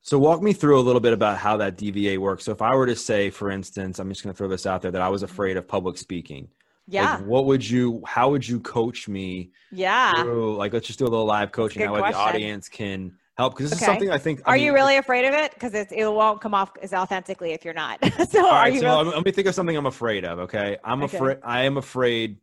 So 0.02 0.20
walk 0.20 0.42
me 0.42 0.52
through 0.52 0.82
a 0.82 0.84
little 0.84 1.00
bit 1.00 1.14
about 1.14 1.38
how 1.38 1.56
that 1.58 1.78
DVA 1.78 2.18
works. 2.18 2.44
So 2.44 2.52
if 2.52 2.62
I 2.62 2.76
were 2.76 2.88
to 2.88 2.96
say, 2.98 3.30
for 3.30 3.50
instance, 3.50 4.00
I'm 4.00 4.10
just 4.10 4.22
going 4.22 4.34
to 4.34 4.38
throw 4.38 4.50
this 4.50 4.66
out 4.66 4.82
there 4.82 4.92
that 4.92 5.02
I 5.02 5.08
was 5.08 5.24
afraid 5.24 5.56
of 5.56 5.66
public 5.66 5.98
speaking. 5.98 6.50
Yeah. 6.92 7.16
Like, 7.16 7.26
what 7.26 7.46
would 7.46 7.68
you? 7.68 8.04
How 8.06 8.30
would 8.32 8.46
you 8.46 8.60
coach 8.60 9.08
me? 9.08 9.52
Yeah. 9.72 10.22
Through, 10.22 10.58
like, 10.58 10.74
let's 10.74 10.86
just 10.86 11.00
do 11.00 11.06
a 11.06 11.08
little 11.08 11.26
live 11.26 11.54
coaching. 11.54 11.82
That 11.82 11.92
way 11.92 12.02
the 12.02 12.18
audience 12.18 12.68
can 12.68 13.18
help 13.38 13.56
because 13.56 13.70
this 13.70 13.80
okay. 13.82 13.86
is 13.86 13.94
something 13.94 14.12
I 14.12 14.18
think. 14.18 14.42
I 14.46 14.52
are 14.52 14.56
mean, 14.56 14.66
you 14.66 14.74
really 14.74 14.98
afraid 14.98 15.26
of 15.26 15.34
it? 15.34 15.54
Because 15.54 15.74
it 15.74 15.90
won't 15.92 16.42
come 16.42 16.54
off 16.54 16.72
as 16.82 16.94
authentically 16.94 17.54
if 17.54 17.64
you're 17.64 17.74
not. 17.74 18.00
so 18.30 18.46
are 18.46 18.52
right, 18.52 18.74
you? 18.74 18.82
So 18.82 19.04
really- 19.04 19.16
let 19.16 19.26
me 19.26 19.32
think 19.32 19.48
of 19.48 19.56
something 19.56 19.76
I'm 19.76 19.86
afraid 19.86 20.26
of. 20.26 20.40
Okay, 20.40 20.78
I'm 20.84 21.02
okay. 21.04 21.18
afraid. 21.18 21.38
I 21.44 21.64
am 21.64 21.78
afraid. 21.78 22.38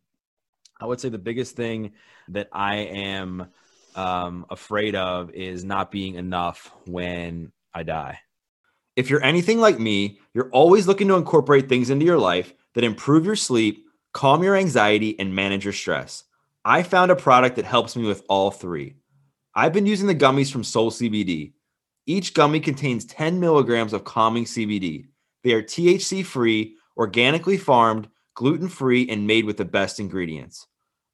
I 0.80 0.86
would 0.86 1.00
say 1.00 1.10
the 1.10 1.18
biggest 1.18 1.54
thing 1.54 1.92
that 2.28 2.48
I 2.50 2.76
am 2.76 3.48
um, 3.94 4.46
afraid 4.48 4.94
of 4.94 5.30
is 5.32 5.62
not 5.62 5.90
being 5.90 6.14
enough 6.14 6.72
when 6.86 7.52
I 7.74 7.82
die. 7.82 8.20
If 8.96 9.10
you're 9.10 9.22
anything 9.22 9.58
like 9.60 9.78
me, 9.78 10.20
you're 10.32 10.50
always 10.50 10.86
looking 10.86 11.08
to 11.08 11.16
incorporate 11.16 11.68
things 11.68 11.90
into 11.90 12.06
your 12.06 12.18
life 12.18 12.54
that 12.74 12.84
improve 12.84 13.26
your 13.26 13.36
sleep, 13.36 13.87
calm 14.18 14.42
your 14.42 14.56
anxiety, 14.56 15.16
and 15.20 15.32
manage 15.32 15.62
your 15.62 15.72
stress. 15.72 16.24
I 16.64 16.82
found 16.82 17.12
a 17.12 17.14
product 17.14 17.54
that 17.54 17.64
helps 17.64 17.94
me 17.94 18.04
with 18.04 18.24
all 18.28 18.50
three. 18.50 18.96
I've 19.54 19.72
been 19.72 19.86
using 19.86 20.08
the 20.08 20.14
gummies 20.16 20.50
from 20.50 20.64
Soul 20.64 20.90
CBD. 20.90 21.52
Each 22.04 22.34
gummy 22.34 22.58
contains 22.58 23.04
10 23.04 23.38
milligrams 23.38 23.92
of 23.92 24.02
calming 24.02 24.44
CBD. 24.44 25.06
They 25.44 25.52
are 25.52 25.62
THC 25.62 26.24
free, 26.24 26.74
organically 26.96 27.56
farmed, 27.56 28.08
gluten 28.34 28.68
free, 28.68 29.08
and 29.08 29.24
made 29.24 29.44
with 29.44 29.56
the 29.56 29.64
best 29.64 30.00
ingredients. 30.00 30.66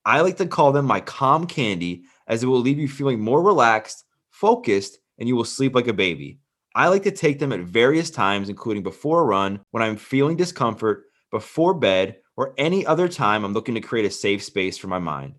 I 0.06 0.22
like 0.22 0.38
to 0.38 0.46
call 0.46 0.72
them 0.72 0.86
my 0.86 1.00
calm 1.00 1.46
candy 1.46 2.04
as 2.26 2.42
it 2.42 2.46
will 2.46 2.58
leave 2.58 2.78
you 2.78 2.88
feeling 2.88 3.20
more 3.20 3.42
relaxed, 3.42 4.06
focused, 4.30 4.96
and 5.18 5.28
you 5.28 5.36
will 5.36 5.44
sleep 5.44 5.74
like 5.74 5.88
a 5.88 5.92
baby. 5.92 6.38
I 6.74 6.88
like 6.88 7.02
to 7.02 7.10
take 7.10 7.38
them 7.38 7.52
at 7.52 7.60
various 7.60 8.08
times, 8.08 8.48
including 8.48 8.82
before 8.82 9.20
a 9.20 9.24
run, 9.24 9.60
when 9.72 9.82
I'm 9.82 9.98
feeling 9.98 10.38
discomfort, 10.38 11.04
before 11.30 11.74
bed, 11.74 12.16
or 12.36 12.54
any 12.58 12.84
other 12.86 13.08
time 13.08 13.44
I'm 13.44 13.52
looking 13.52 13.74
to 13.74 13.80
create 13.80 14.06
a 14.06 14.10
safe 14.10 14.42
space 14.42 14.76
for 14.78 14.88
my 14.88 14.98
mind. 14.98 15.34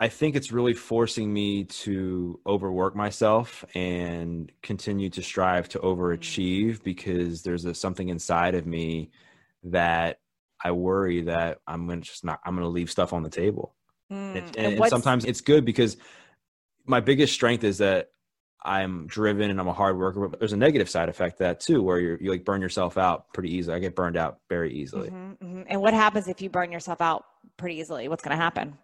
I 0.00 0.08
think 0.08 0.34
it's 0.34 0.50
really 0.50 0.72
forcing 0.72 1.30
me 1.30 1.64
to 1.64 2.40
overwork 2.46 2.96
myself 2.96 3.66
and 3.74 4.50
continue 4.62 5.10
to 5.10 5.22
strive 5.22 5.68
to 5.70 5.78
overachieve 5.80 6.82
because 6.82 7.42
there's 7.42 7.66
a, 7.66 7.74
something 7.74 8.08
inside 8.08 8.54
of 8.54 8.66
me 8.66 9.10
that 9.64 10.20
I 10.62 10.70
worry 10.70 11.22
that 11.22 11.58
I'm 11.66 11.86
gonna 11.86 12.00
just 12.00 12.24
not 12.24 12.40
I'm 12.46 12.54
gonna 12.54 12.68
leave 12.68 12.90
stuff 12.90 13.12
on 13.12 13.22
the 13.22 13.28
table. 13.28 13.74
Mm. 14.10 14.36
And, 14.36 14.56
and, 14.56 14.74
and 14.78 14.86
sometimes 14.88 15.26
it's 15.26 15.42
good 15.42 15.66
because 15.66 15.98
my 16.86 17.00
biggest 17.00 17.34
strength 17.34 17.64
is 17.64 17.78
that 17.78 18.08
I'm 18.64 19.06
driven 19.06 19.50
and 19.50 19.60
I'm 19.60 19.68
a 19.68 19.72
hard 19.72 19.98
worker, 19.98 20.26
but 20.26 20.38
there's 20.38 20.54
a 20.54 20.56
negative 20.56 20.88
side 20.88 21.08
effect 21.08 21.38
that 21.38 21.60
too, 21.60 21.82
where 21.82 21.98
you're, 21.98 22.16
you 22.20 22.30
like 22.30 22.44
burn 22.44 22.62
yourself 22.62 22.96
out 22.96 23.32
pretty 23.34 23.54
easily. 23.54 23.76
I 23.76 23.78
get 23.78 23.94
burned 23.94 24.16
out 24.16 24.38
very 24.48 24.72
easily. 24.72 25.10
Mm-hmm, 25.10 25.44
mm-hmm. 25.44 25.62
And 25.66 25.80
what 25.80 25.92
happens 25.92 26.28
if 26.28 26.40
you 26.40 26.48
burn 26.48 26.72
yourself 26.72 27.00
out 27.00 27.24
pretty 27.56 27.76
easily? 27.76 28.08
What's 28.08 28.22
going 28.22 28.36
to 28.36 28.42
happen? 28.42 28.78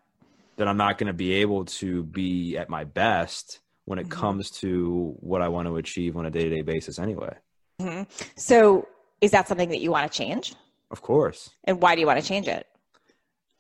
That 0.57 0.69
I'm 0.69 0.77
not 0.77 0.99
going 0.99 1.07
to 1.07 1.15
be 1.15 1.33
able 1.35 1.65
to 1.65 2.03
be 2.03 2.59
at 2.59 2.69
my 2.69 2.85
best 2.85 3.61
when 3.87 3.99
it 3.99 4.09
mm-hmm. 4.09 4.21
comes 4.21 4.51
to 4.51 5.15
what 5.21 5.41
I 5.41 5.49
want 5.49 5.67
to 5.67 5.77
achieve 5.77 6.17
on 6.17 6.27
a 6.27 6.31
day 6.31 6.45
to 6.45 6.51
day 6.51 6.63
basis 6.63 6.99
anyway. 6.99 7.35
Mm-hmm. 7.81 8.03
So 8.37 8.87
is 9.23 9.31
that 9.31 9.49
something 9.49 9.71
that 9.71 9.81
you 9.81 9.91
want 9.91 10.11
to 10.11 10.17
change? 10.17 10.55
Of 10.91 11.01
course. 11.01 11.51
And 11.65 11.81
why 11.81 11.95
do 11.95 12.01
you 12.03 12.07
want 12.07 12.21
to 12.21 12.27
change 12.27 12.49
it? 12.49 12.67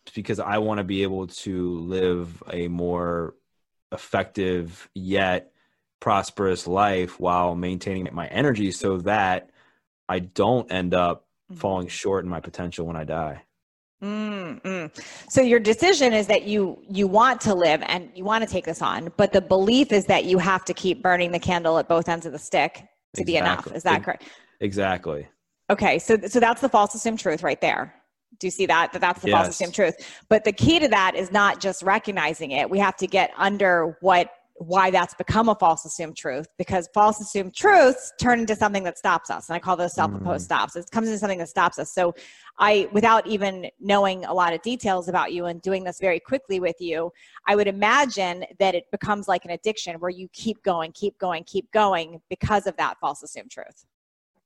It's 0.06 0.14
because 0.14 0.40
I 0.40 0.59
want 0.59 0.78
to 0.78 0.85
be 0.85 1.02
able 1.02 1.28
to 1.28 1.78
live 1.78 2.42
a 2.52 2.68
more 2.68 3.35
effective 3.92 4.88
yet 4.94 5.52
prosperous 6.01 6.67
life 6.67 7.21
while 7.21 7.55
maintaining 7.55 8.09
my 8.13 8.27
energy 8.29 8.73
so 8.73 8.99
that 8.99 9.51
I 10.09 10.21
don't 10.21 10.71
end 10.73 10.95
up 10.95 11.27
mm-hmm. 11.51 11.61
falling 11.61 11.89
short 11.89 12.25
in 12.25 12.31
my 12.31 12.41
potential 12.41 12.87
when 12.87 12.97
I 12.97 13.05
die. 13.05 13.43
Mm-hmm. 14.03 14.99
So 15.29 15.43
your 15.43 15.61
decision 15.61 16.15
is 16.15 16.27
that 16.29 16.45
you 16.45 16.83
you 16.89 17.07
want 17.07 17.41
to 17.43 17.55
live 17.55 17.83
and 17.85 18.11
you 18.15 18.25
want 18.25 18.43
to 18.43 18.51
take 18.51 18.65
this 18.65 18.81
on, 18.81 19.13
but 19.19 19.33
the 19.33 19.43
belief 19.43 19.93
is 19.93 20.07
that 20.07 20.25
you 20.25 20.39
have 20.39 20.65
to 20.65 20.75
keep 20.75 21.03
burning 21.03 21.33
the 21.33 21.39
candle 21.39 21.79
at 21.79 21.87
both 21.87 22.09
ends 22.09 22.25
of 22.25 22.33
the 22.33 22.39
stick 22.39 22.75
to 22.75 23.21
exactly. 23.21 23.25
be 23.25 23.37
enough. 23.37 23.71
Is 23.75 23.83
that 23.83 24.03
correct? 24.03 24.25
Exactly. 24.61 25.29
Okay, 25.69 25.99
so 25.99 26.17
so 26.27 26.41
that's 26.41 26.63
the 26.63 26.69
false 26.69 26.95
assumed 26.95 27.19
truth 27.19 27.43
right 27.43 27.61
there. 27.61 27.95
Do 28.39 28.47
you 28.47 28.51
see 28.51 28.65
that? 28.67 28.93
That 28.93 29.01
that's 29.01 29.21
the 29.21 29.29
yes. 29.29 29.37
false 29.37 29.49
assumed 29.49 29.75
truth. 29.75 30.23
But 30.31 30.45
the 30.45 30.53
key 30.53 30.79
to 30.79 30.89
that 30.89 31.15
is 31.15 31.31
not 31.31 31.61
just 31.61 31.83
recognizing 31.83 32.53
it. 32.53 32.71
We 32.71 32.79
have 32.79 32.97
to 32.97 33.07
get 33.07 33.33
under 33.37 33.99
what 34.01 34.31
why 34.61 34.90
that's 34.90 35.14
become 35.14 35.49
a 35.49 35.55
false 35.55 35.87
assumed 35.87 36.14
truth 36.14 36.46
because 36.59 36.87
false 36.92 37.18
assumed 37.18 37.55
truths 37.55 38.12
turn 38.20 38.38
into 38.38 38.55
something 38.55 38.85
that 38.85 38.99
stops 38.99 39.31
us 39.31 39.49
and 39.49 39.57
i 39.57 39.59
call 39.59 39.75
those 39.75 39.94
self-imposed 39.94 40.42
mm. 40.42 40.44
stops 40.44 40.77
it 40.77 40.85
comes 40.90 41.09
into 41.09 41.18
something 41.18 41.38
that 41.38 41.49
stops 41.49 41.79
us 41.79 41.90
so 41.94 42.14
i 42.59 42.87
without 42.92 43.27
even 43.27 43.66
knowing 43.81 44.23
a 44.27 44.35
lot 44.35 44.53
of 44.53 44.61
details 44.61 45.09
about 45.09 45.33
you 45.33 45.46
and 45.46 45.62
doing 45.62 45.83
this 45.83 45.99
very 45.99 46.20
quickly 46.20 46.61
with 46.61 46.77
you 46.79 47.11
i 47.49 47.57
would 47.57 47.66
imagine 47.66 48.44
that 48.59 48.75
it 48.75 48.85
becomes 48.92 49.27
like 49.27 49.46
an 49.46 49.51
addiction 49.51 49.99
where 49.99 50.11
you 50.11 50.29
keep 50.35 50.62
going 50.62 50.92
keep 50.92 51.16
going 51.18 51.42
keep 51.44 51.70
going 51.73 52.20
because 52.29 52.66
of 52.66 52.77
that 52.77 52.99
false 53.01 53.23
assumed 53.23 53.51
truth 53.51 53.87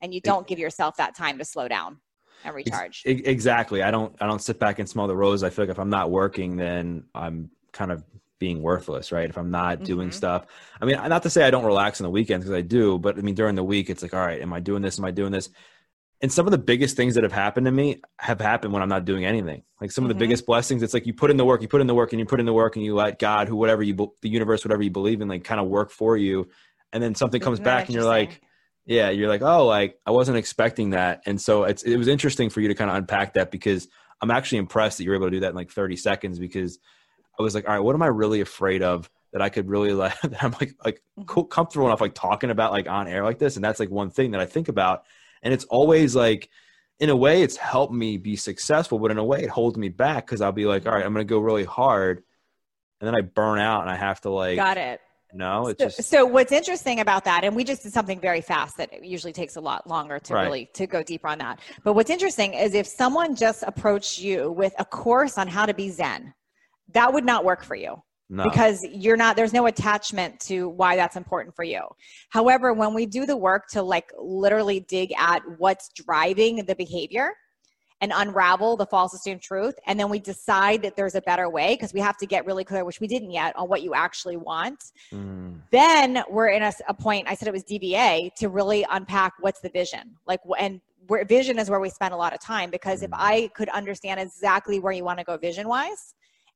and 0.01 0.15
you 0.15 0.21
don't 0.21 0.47
give 0.47 0.61
yourself 0.61 0.97
that 0.97 1.17
time 1.17 1.39
to 1.39 1.45
slow 1.45 1.67
down 1.67 1.99
and 2.45 2.55
recharge. 2.55 3.03
Exactly. 3.07 3.83
I 3.83 3.91
don't 3.91 4.15
I 4.21 4.27
don't 4.27 4.43
sit 4.43 4.59
back 4.59 4.79
and 4.79 4.89
smell 4.89 5.07
the 5.07 5.17
rose. 5.17 5.43
I 5.43 5.49
feel 5.51 5.65
like 5.65 5.71
if 5.71 5.79
I'm 5.79 5.89
not 5.89 6.11
working, 6.11 6.57
then 6.57 7.05
I'm 7.15 7.51
kind 7.73 7.91
of 7.91 8.05
being 8.45 8.61
worthless, 8.61 9.11
right? 9.11 9.31
If 9.31 9.39
I'm 9.39 9.51
not 9.51 9.77
mm-hmm. 9.77 9.85
doing 9.85 10.11
stuff. 10.13 10.45
I 10.81 10.85
mean, 10.85 10.97
not 10.97 11.23
to 11.23 11.31
say 11.31 11.45
I 11.45 11.51
don't 11.51 11.65
relax 11.65 12.01
on 12.01 12.05
the 12.05 12.11
weekends 12.11 12.45
because 12.45 12.57
I 12.57 12.61
do, 12.61 12.99
but 12.99 13.17
I 13.17 13.23
mean 13.23 13.35
during 13.35 13.55
the 13.55 13.65
week 13.65 13.89
it's 13.89 14.03
like, 14.03 14.13
all 14.13 14.21
right, 14.21 14.43
am 14.43 14.53
I 14.53 14.61
doing 14.61 14.83
this? 14.83 14.99
Am 14.99 15.05
I 15.05 15.11
doing 15.11 15.33
this? 15.33 15.49
And 16.21 16.31
some 16.31 16.47
of 16.47 16.53
the 16.53 16.59
biggest 16.59 16.97
things 16.97 17.15
that 17.15 17.23
have 17.23 17.33
happened 17.33 17.67
to 17.67 17.73
me 17.73 18.03
have 18.19 18.41
happened 18.41 18.73
when 18.73 18.83
I'm 18.83 18.89
not 18.89 19.05
doing 19.05 19.25
anything. 19.25 19.63
Like 19.81 19.91
some 19.91 20.05
mm-hmm. 20.05 20.05
of 20.05 20.09
the 20.09 20.15
mm-hmm. 20.15 20.31
biggest 20.31 20.47
blessings, 20.47 20.83
it's 20.83 20.95
like 20.95 21.07
you 21.07 21.15
put 21.15 21.31
in 21.31 21.37
the 21.37 21.45
work, 21.45 21.63
you 21.63 21.69
put 21.69 21.81
in 21.81 21.87
the 21.87 21.95
work, 21.95 22.13
and 22.13 22.21
you 22.21 22.27
put 22.27 22.41
in 22.41 22.47
the 22.47 22.53
work, 22.53 22.77
and 22.77 22.85
you 22.85 22.95
let 22.95 23.19
God, 23.19 23.49
who 23.49 23.57
whatever 23.57 23.83
you, 23.83 23.95
the 24.23 24.29
universe, 24.29 24.65
whatever 24.65 24.83
you 24.83 24.91
believe 24.91 25.21
in, 25.21 25.29
like 25.29 25.45
kind 25.45 25.61
of 25.61 25.67
work 25.67 25.91
for 25.91 26.17
you, 26.17 26.49
and 26.93 27.03
then 27.03 27.15
something 27.15 27.41
comes 27.41 27.61
back, 27.61 27.87
and 27.87 27.95
you're 27.95 28.05
like, 28.05 28.41
yeah 28.87 29.09
you're 29.11 29.29
like 29.29 29.43
oh 29.43 29.67
like 29.67 29.99
i 30.05 30.11
wasn't 30.11 30.37
expecting 30.37 30.91
that 30.91 31.23
and 31.27 31.41
so 31.41 31.65
it's 31.65 31.83
it 31.83 31.97
was 31.97 32.09
interesting 32.09 32.51
for 32.51 32.61
you 32.61 32.69
to 32.69 32.75
kind 32.75 32.91
of 32.91 32.97
unpack 32.97 33.35
that 33.35 33.51
because 33.51 33.89
i'm 34.21 34.31
actually 34.31 34.59
impressed 34.59 34.99
that 34.99 35.05
you're 35.05 35.15
able 35.15 35.27
to 35.27 35.31
do 35.31 35.41
that 35.41 35.51
in 35.51 35.55
like 35.55 35.71
30 35.71 35.97
seconds 35.97 36.39
because 36.39 36.79
i 37.39 37.43
was 37.43 37.55
like 37.55 37.67
all 37.69 37.75
right 37.75 37.81
what 37.81 37.95
am 37.95 38.03
i 38.03 38.07
really 38.07 38.41
afraid 38.41 38.83
of 38.83 39.11
that 39.33 39.43
i 39.43 39.49
could 39.49 39.69
really 39.69 39.93
like 39.93 40.19
that 40.23 40.43
i'm 40.43 40.53
like 40.53 40.75
like 40.85 41.03
mm-hmm. 41.19 41.49
comfortable 41.49 41.87
enough 41.87 42.01
like 42.01 42.15
talking 42.15 42.51
about 42.51 42.73
like 42.73 42.89
on 42.89 43.09
air 43.09 43.25
like 43.25 43.39
this 43.39 43.57
and 43.57 43.65
that's 43.65 43.81
like 43.81 43.91
one 43.91 44.11
thing 44.11 44.31
that 44.33 44.41
i 44.41 44.47
think 44.47 44.69
about 44.69 45.05
and 45.43 45.53
it's 45.53 45.65
always 45.65 46.17
like 46.17 46.49
in 47.01 47.11
a 47.11 47.17
way 47.17 47.43
it's 47.43 47.57
helped 47.57 47.93
me 47.93 48.17
be 48.17 48.37
successful 48.37 48.99
but 48.99 49.11
in 49.11 49.19
a 49.19 49.25
way 49.25 49.43
it 49.43 49.51
holds 49.51 49.77
me 49.77 49.89
back 49.89 50.27
because 50.27 50.41
i'll 50.41 50.53
be 50.53 50.67
like 50.67 50.87
all 50.87 50.93
right 50.93 51.05
i'm 51.05 51.13
going 51.13 51.27
to 51.27 51.31
go 51.31 51.39
really 51.39 51.65
hard 51.65 52.23
and 53.01 53.07
then 53.07 53.15
i 53.15 53.21
burn 53.21 53.59
out 53.59 53.83
and 53.83 53.91
i 53.91 53.97
have 53.97 54.21
to 54.21 54.31
like 54.31 54.57
got 54.57 54.77
it 54.77 55.01
no 55.33 55.67
it's 55.67 55.83
so, 55.83 55.89
just 55.89 56.11
so 56.11 56.25
what's 56.25 56.53
interesting 56.53 57.01
about 57.01 57.25
that 57.25 57.43
and 57.43 57.57
we 57.57 57.65
just 57.65 57.83
did 57.83 57.93
something 57.93 58.21
very 58.21 58.41
fast 58.41 58.77
that 58.77 59.05
usually 59.05 59.33
takes 59.33 59.57
a 59.57 59.61
lot 59.61 59.87
longer 59.89 60.19
to 60.21 60.33
Right. 60.35 60.45
really 60.45 60.71
to 60.75 60.87
go 60.87 61.03
deeper 61.03 61.27
on 61.27 61.39
that 61.39 61.59
but 61.83 61.95
what's 61.95 62.11
interesting 62.11 62.55
is 62.55 62.75
if 62.75 62.87
someone 62.87 63.35
just 63.35 63.65
approached 63.65 64.21
you 64.21 64.53
with 64.53 64.75
a 64.79 64.85
course 64.85 65.37
on 65.37 65.49
how 65.49 65.67
to 65.67 65.75
be 65.75 65.91
zen 65.91 66.33
that 66.93 67.13
would 67.13 67.25
not 67.25 67.45
work 67.45 67.65
for 67.65 67.75
you 67.75 67.97
no. 68.29 68.45
because 68.45 68.85
you're 68.91 69.17
not 69.17 69.37
there's 69.37 69.53
no 69.53 69.67
attachment 69.67 70.39
to 70.41 70.69
why 70.69 70.97
that's 70.97 71.17
important 71.17 71.55
for 71.55 71.65
you. 71.65 71.83
However 72.31 72.73
when 72.73 72.95
we 72.95 73.07
do 73.07 73.27
the 73.27 73.37
work 73.37 73.69
to 73.73 73.83
like 73.83 74.11
literally 74.19 74.81
dig 74.81 75.13
at 75.19 75.43
what's 75.59 75.91
driving 75.91 76.65
the 76.65 76.75
behavior 76.75 77.33
and 78.01 78.13
unravel 78.15 78.77
the 78.77 78.87
false 78.87 79.15
assumed 79.15 79.41
truth 79.41 79.75
and 79.87 79.99
then 79.99 80.11
we 80.11 80.19
decide 80.19 80.83
that 80.83 80.97
there's 80.97 81.15
a 81.15 81.23
better 81.23 81.49
way 81.49 81.75
because 81.75 81.95
we 81.95 82.01
have 82.01 82.17
to 82.19 82.27
get 82.27 82.45
really 82.45 82.65
clear 82.65 82.85
which 82.85 83.01
we 83.01 83.07
didn't 83.07 83.31
yet 83.31 83.55
on 83.57 83.69
what 83.69 83.83
you 83.83 83.95
actually 83.95 84.37
want 84.37 84.93
Mm, 85.13 85.61
then 85.71 86.23
we're 86.29 86.49
in 86.49 86.63
a 86.63 86.95
point 86.95 87.27
i 87.29 87.35
said 87.35 87.49
it 87.49 87.53
was 87.53 87.65
DVA 87.65 88.35
to 88.37 88.49
really 88.49 88.85
unpack 88.91 89.33
what's 89.41 89.61
the 89.61 89.69
vision. 89.69 90.17
Like 90.27 90.41
and 90.59 90.81
where 91.07 91.25
vision 91.25 91.59
is 91.59 91.69
where 91.69 91.81
we 91.81 91.91
spend 91.91 92.15
a 92.15 92.17
lot 92.17 92.33
of 92.33 92.41
time 92.41 92.71
because 92.71 93.03
if 93.03 93.11
Mhm. 93.11 93.19
i 93.19 93.51
could 93.55 93.69
understand 93.71 94.19
exactly 94.21 94.79
where 94.81 94.93
you 94.93 95.05
want 95.05 95.19
to 95.19 95.25
go 95.25 95.37
vision 95.37 95.69
wise 95.69 96.15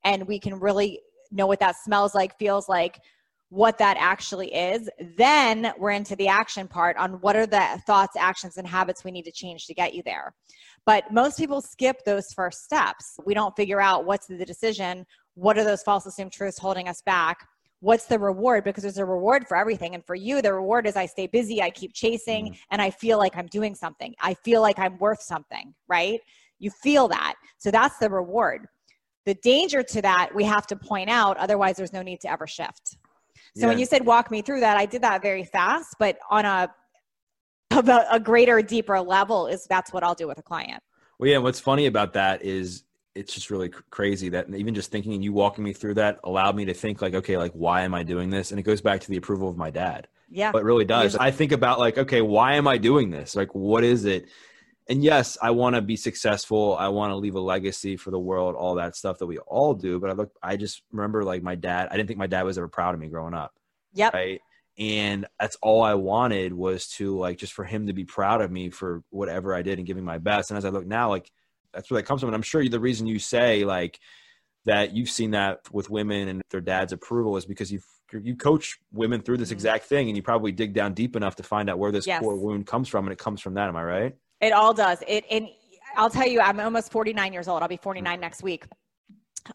and 0.09 0.27
we 0.27 0.39
can 0.39 0.59
really 0.59 1.01
know 1.31 1.47
what 1.47 1.61
that 1.61 1.77
smells 1.77 2.15
like 2.15 2.37
feels 2.39 2.69
like 2.69 2.99
what 3.51 3.79
that 3.79 3.97
actually 3.99 4.53
is 4.55 4.91
then 5.17 5.73
we're 5.79 5.91
into 5.91 6.17
the 6.17 6.29
action 6.29 6.67
part 6.69 6.97
on 6.97 7.13
what 7.21 7.37
are 7.37 7.47
the 7.47 7.83
thoughts 7.87 8.17
actions 8.17 8.57
and 8.57 8.67
habits 8.67 9.05
we 9.05 9.11
need 9.11 9.25
to 9.25 9.33
change 9.33 9.67
to 9.67 9.73
get 9.73 9.95
you 9.95 10.03
there. 10.05 10.35
But 10.85 11.11
most 11.13 11.39
people 11.39 11.63
skip 11.63 12.05
those 12.05 12.27
first 12.35 12.65
steps. 12.65 13.19
We 13.25 13.33
don't 13.33 13.57
figure 13.57 13.81
out 13.81 14.05
what's 14.05 14.27
the 14.27 14.45
decision 14.45 15.07
what 15.35 15.57
are 15.57 15.65
those 15.65 15.83
false 15.83 16.05
assumed 16.05 16.33
truths 16.33 16.59
holding 16.59 16.89
us 16.89 17.01
back 17.03 17.47
what's 17.81 18.07
the 18.07 18.19
reward 18.19 18.65
because 18.65 18.83
there's 18.83 18.99
a 18.99 19.05
reward 19.05 19.47
for 19.47 19.57
everything. 19.57 19.95
And 19.95 20.05
for 20.05 20.17
you 20.17 20.43
the 20.43 20.53
reward 20.53 20.87
is 20.87 20.97
i 20.97 21.07
stay 21.07 21.27
busy 21.27 21.63
i 21.63 21.71
keep 21.71 21.93
chasing 21.95 22.47
mm-hmm. 22.47 22.73
and 22.73 22.83
i 22.83 22.91
feel 22.91 23.19
like 23.19 23.37
i'm 23.37 23.47
doing 23.47 23.75
something. 23.75 24.15
I 24.21 24.35
feel 24.35 24.61
like 24.63 24.79
i'm 24.79 24.99
worth 24.99 25.23
something 25.23 25.75
right? 25.87 26.21
You 26.59 26.71
feel 26.71 27.07
that. 27.09 27.35
So 27.59 27.71
that's 27.71 27.99
the 27.99 28.11
reward 28.11 28.67
the 29.29 29.35
danger 29.35 29.83
to 29.83 30.01
that 30.01 30.35
we 30.35 30.43
have 30.43 30.67
to 30.67 30.75
point 30.75 31.11
out 31.11 31.37
otherwise 31.37 31.77
there's 31.77 31.93
no 31.93 32.01
need 32.01 32.19
to 32.19 32.31
ever 32.31 32.47
shift 32.47 32.97
so 33.55 33.69
when 33.69 33.79
you 33.79 33.85
said 33.85 34.07
walk 34.07 34.31
me 34.31 34.41
through 34.41 34.61
that 34.61 34.79
i 34.79 34.87
did 34.87 35.03
that 35.03 35.21
very 35.21 35.45
fast 35.45 35.95
but 35.99 36.19
on 36.31 36.47
a 36.47 36.73
about 37.73 38.07
a 38.11 38.19
greater 38.19 38.63
deeper 38.63 38.99
level 38.99 39.47
is 39.47 39.67
that's 39.67 39.93
what 39.93 40.03
i'll 40.03 40.15
do 40.15 40.27
with 40.27 40.39
a 40.39 40.43
client 40.43 40.83
Well, 41.19 41.29
yeah, 41.31 41.39
what's 41.39 41.61
funny 41.61 41.85
about 41.85 42.15
that 42.15 42.43
is 42.43 42.85
it's 43.15 43.35
just 43.35 43.51
really 43.51 43.69
crazy 43.91 44.31
that 44.31 44.49
even 44.55 44.75
just 44.75 44.91
thinking 44.91 45.13
and 45.13 45.23
you 45.23 45.33
walking 45.35 45.63
me 45.63 45.73
through 45.75 45.95
that 45.95 46.21
allowed 46.25 46.55
me 46.57 46.65
to 46.67 46.73
think 46.75 47.03
like, 47.03 47.15
okay, 47.15 47.37
like 47.37 47.53
why 47.53 47.83
am 47.83 47.93
I 47.93 48.05
doing 48.05 48.31
this? 48.31 48.53
And 48.53 48.61
it 48.61 48.63
goes 48.63 48.81
back 48.81 49.01
to 49.01 49.11
the 49.11 49.17
approval 49.17 49.49
of 49.49 49.57
my 49.57 49.71
dad. 49.71 50.07
yeah 50.31 50.53
But 50.53 50.61
it 50.63 50.65
really 50.65 50.85
does. 50.85 51.15
Usually- 51.15 51.27
I 51.27 51.33
think 51.33 51.51
about 51.51 51.81
like, 51.81 51.99
okay, 51.99 52.23
why 52.23 52.55
am 52.55 52.69
I 52.69 52.79
doing 52.79 53.11
this? 53.11 53.35
Like, 53.35 53.53
what 53.55 53.83
is 53.83 54.05
it? 54.05 54.29
And 54.89 55.05
yes, 55.05 55.37
I 55.43 55.51
want 55.51 55.77
to 55.77 55.83
be 55.83 55.97
successful. 55.97 56.77
I 56.79 56.89
want 56.89 57.11
to 57.11 57.17
leave 57.17 57.35
a 57.35 57.41
legacy 57.41 57.97
for 57.97 58.11
the 58.11 58.19
world, 58.19 58.55
all 58.55 58.75
that 58.77 58.97
stuff 58.97 59.19
that 59.19 59.27
we 59.27 59.37
all 59.39 59.75
do. 59.75 60.01
But 60.01 60.11
I 60.11 60.13
look, 60.15 60.33
I 60.43 60.57
just 60.57 60.83
remember 60.93 61.25
like 61.25 61.43
my 61.43 61.55
dad. 61.55 61.89
I 61.91 61.97
didn't 61.97 62.07
think 62.09 62.19
my 62.19 62.27
dad 62.27 62.43
was 62.45 62.57
ever 62.57 62.69
proud 62.69 62.95
of 62.95 63.01
me 63.01 63.09
growing 63.09 63.35
up 63.35 63.53
yep 63.95 64.13
right 64.13 64.39
and 64.79 65.25
that's 65.41 65.57
all 65.63 65.83
i 65.83 65.95
wanted 65.95 66.53
was 66.53 66.87
to 66.89 67.17
like 67.19 67.39
just 67.39 67.55
for 67.55 67.65
him 67.65 67.87
to 67.87 67.95
be 67.95 68.05
proud 68.05 68.43
of 68.43 68.51
me 68.53 68.69
for 68.69 69.03
whatever 69.09 69.55
i 69.55 69.63
did 69.63 69.79
and 69.79 69.87
giving 69.87 70.05
my 70.05 70.19
best 70.19 70.51
and 70.51 70.59
as 70.59 70.65
i 70.67 70.69
look 70.69 70.87
now 70.87 71.09
like 71.09 71.33
that's 71.73 71.91
where 71.91 71.99
that 71.99 72.07
comes 72.07 72.21
from 72.21 72.29
and 72.29 72.35
i'm 72.37 72.43
sure 72.43 72.69
the 72.69 72.79
reason 72.79 73.07
you 73.07 73.19
say 73.19 73.65
like 73.65 73.99
that 74.67 74.95
you've 74.95 75.09
seen 75.09 75.31
that 75.31 75.61
with 75.73 75.89
women 75.89 76.29
and 76.29 76.43
their 76.51 76.61
dad's 76.61 76.93
approval 76.93 77.39
is 77.39 77.47
because 77.47 77.73
you've 77.73 77.87
you 78.13 78.37
coach 78.37 78.79
women 78.93 79.23
through 79.23 79.39
this 79.39 79.49
Mhm. 79.49 79.53
exact 79.53 79.85
thing 79.87 80.09
and 80.09 80.17
you 80.17 80.23
probably 80.23 80.53
dig 80.53 80.75
down 80.75 80.93
deep 80.93 81.17
enough 81.17 81.37
to 81.37 81.43
find 81.43 81.71
out 81.71 81.79
where 81.79 81.91
this 81.91 82.07
Yes. 82.07 82.21
core 82.21 82.37
wound 82.37 82.67
comes 82.67 82.89
from 82.91 83.07
and 83.07 83.13
it 83.13 83.19
comes 83.19 83.41
from 83.41 83.55
that 83.55 83.69
am 83.71 83.77
i 83.77 83.83
right 83.83 84.17
It 84.41 84.53
all 84.53 84.73
does. 84.75 85.03
It 85.07 85.25
and 85.31 85.49
I'll 85.97 86.11
tell 86.11 86.27
you, 86.29 86.41
I'm 86.41 86.61
almost 86.61 86.93
49 86.93 87.33
years 87.33 87.49
old. 87.49 87.63
I'll 87.63 87.69
be 87.69 87.77
49 87.77 88.21
next 88.21 88.43
week. 88.43 88.67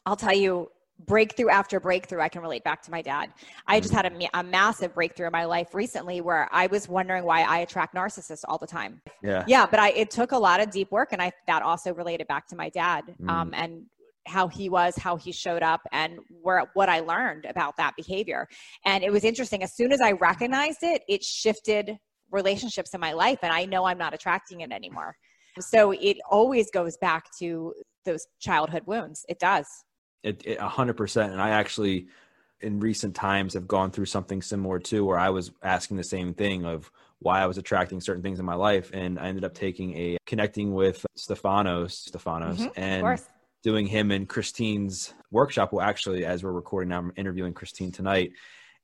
I'll 0.05 0.15
tell 0.15 0.33
you, 0.33 0.69
breakthrough 1.05 1.49
after 1.49 1.79
breakthrough, 1.79 2.21
I 2.21 2.29
can 2.29 2.41
relate 2.41 2.63
back 2.63 2.81
to 2.83 2.91
my 2.91 3.01
dad. 3.01 3.31
I 3.67 3.79
just 3.79 3.93
had 3.93 4.05
a, 4.05 4.29
a 4.39 4.43
massive 4.43 4.93
breakthrough 4.93 5.27
in 5.27 5.31
my 5.31 5.45
life 5.45 5.73
recently 5.73 6.21
where 6.21 6.49
I 6.51 6.67
was 6.67 6.87
wondering 6.87 7.23
why 7.23 7.41
I 7.43 7.59
attract 7.59 7.95
narcissists 7.95 8.43
all 8.47 8.57
the 8.57 8.67
time. 8.67 9.01
yeah 9.21 9.43
Yeah, 9.47 9.65
but 9.65 9.79
I 9.79 9.89
it 9.91 10.11
took 10.11 10.31
a 10.31 10.37
lot 10.37 10.59
of 10.59 10.69
deep 10.71 10.91
work, 10.91 11.09
and 11.13 11.21
I 11.21 11.31
that 11.47 11.61
also 11.61 11.93
related 11.93 12.27
back 12.27 12.47
to 12.49 12.55
my 12.55 12.69
dad 12.69 13.03
Mm. 13.21 13.29
um, 13.29 13.53
and 13.53 13.85
how 14.25 14.47
he 14.47 14.69
was, 14.69 14.95
how 14.97 15.17
he 15.17 15.31
showed 15.33 15.61
up, 15.63 15.81
and 15.91 16.17
where 16.41 16.65
what 16.75 16.87
I 16.89 17.01
learned 17.01 17.45
about 17.45 17.75
that 17.77 17.93
behavior. 17.97 18.47
And 18.85 19.03
it 19.03 19.11
was 19.11 19.23
interesting. 19.25 19.63
As 19.63 19.75
soon 19.75 19.91
as 19.91 19.99
I 20.01 20.13
recognized 20.13 20.79
it, 20.81 21.03
it 21.09 21.23
shifted 21.23 21.97
relationships 22.33 22.93
in 22.93 22.99
my 22.99 23.13
life, 23.13 23.39
and 23.43 23.53
I 23.53 23.65
know 23.65 23.85
I'm 23.85 23.97
not 23.97 24.13
attracting 24.13 24.61
it 24.61 24.71
anymore. 24.71 25.15
So 25.59 25.91
it 25.91 26.17
always 26.29 26.71
goes 26.71 26.97
back 26.97 27.25
to 27.39 27.73
those 28.05 28.25
childhood 28.39 28.83
wounds. 28.85 29.23
It 29.29 29.39
does. 29.39 29.67
It, 30.23 30.41
it, 30.45 30.57
a 30.59 30.67
hundred 30.67 30.97
percent. 30.97 31.31
And 31.31 31.41
I 31.41 31.51
actually, 31.51 32.07
in 32.61 32.79
recent 32.79 33.15
times, 33.15 33.53
have 33.53 33.67
gone 33.67 33.91
through 33.91 34.05
something 34.05 34.41
similar 34.41 34.79
too, 34.79 35.05
where 35.05 35.19
I 35.19 35.29
was 35.29 35.51
asking 35.61 35.97
the 35.97 36.03
same 36.03 36.33
thing 36.33 36.65
of 36.65 36.91
why 37.19 37.41
I 37.41 37.45
was 37.45 37.57
attracting 37.57 38.01
certain 38.01 38.23
things 38.23 38.39
in 38.39 38.45
my 38.45 38.55
life, 38.55 38.89
and 38.93 39.19
I 39.19 39.27
ended 39.27 39.43
up 39.43 39.53
taking 39.53 39.95
a 39.95 40.17
connecting 40.25 40.73
with 40.73 41.05
Stefanos, 41.17 42.09
Stefanos, 42.09 42.67
Mhm, 42.67 42.71
and 42.75 43.21
doing 43.63 43.87
him 43.87 44.11
and 44.11 44.27
Christine's 44.27 45.13
workshop. 45.31 45.71
Well, 45.71 45.85
actually, 45.85 46.25
as 46.25 46.43
we're 46.43 46.51
recording 46.51 46.89
now, 46.89 46.99
I'm 46.99 47.13
interviewing 47.15 47.53
Christine 47.53 47.91
tonight. 47.91 48.31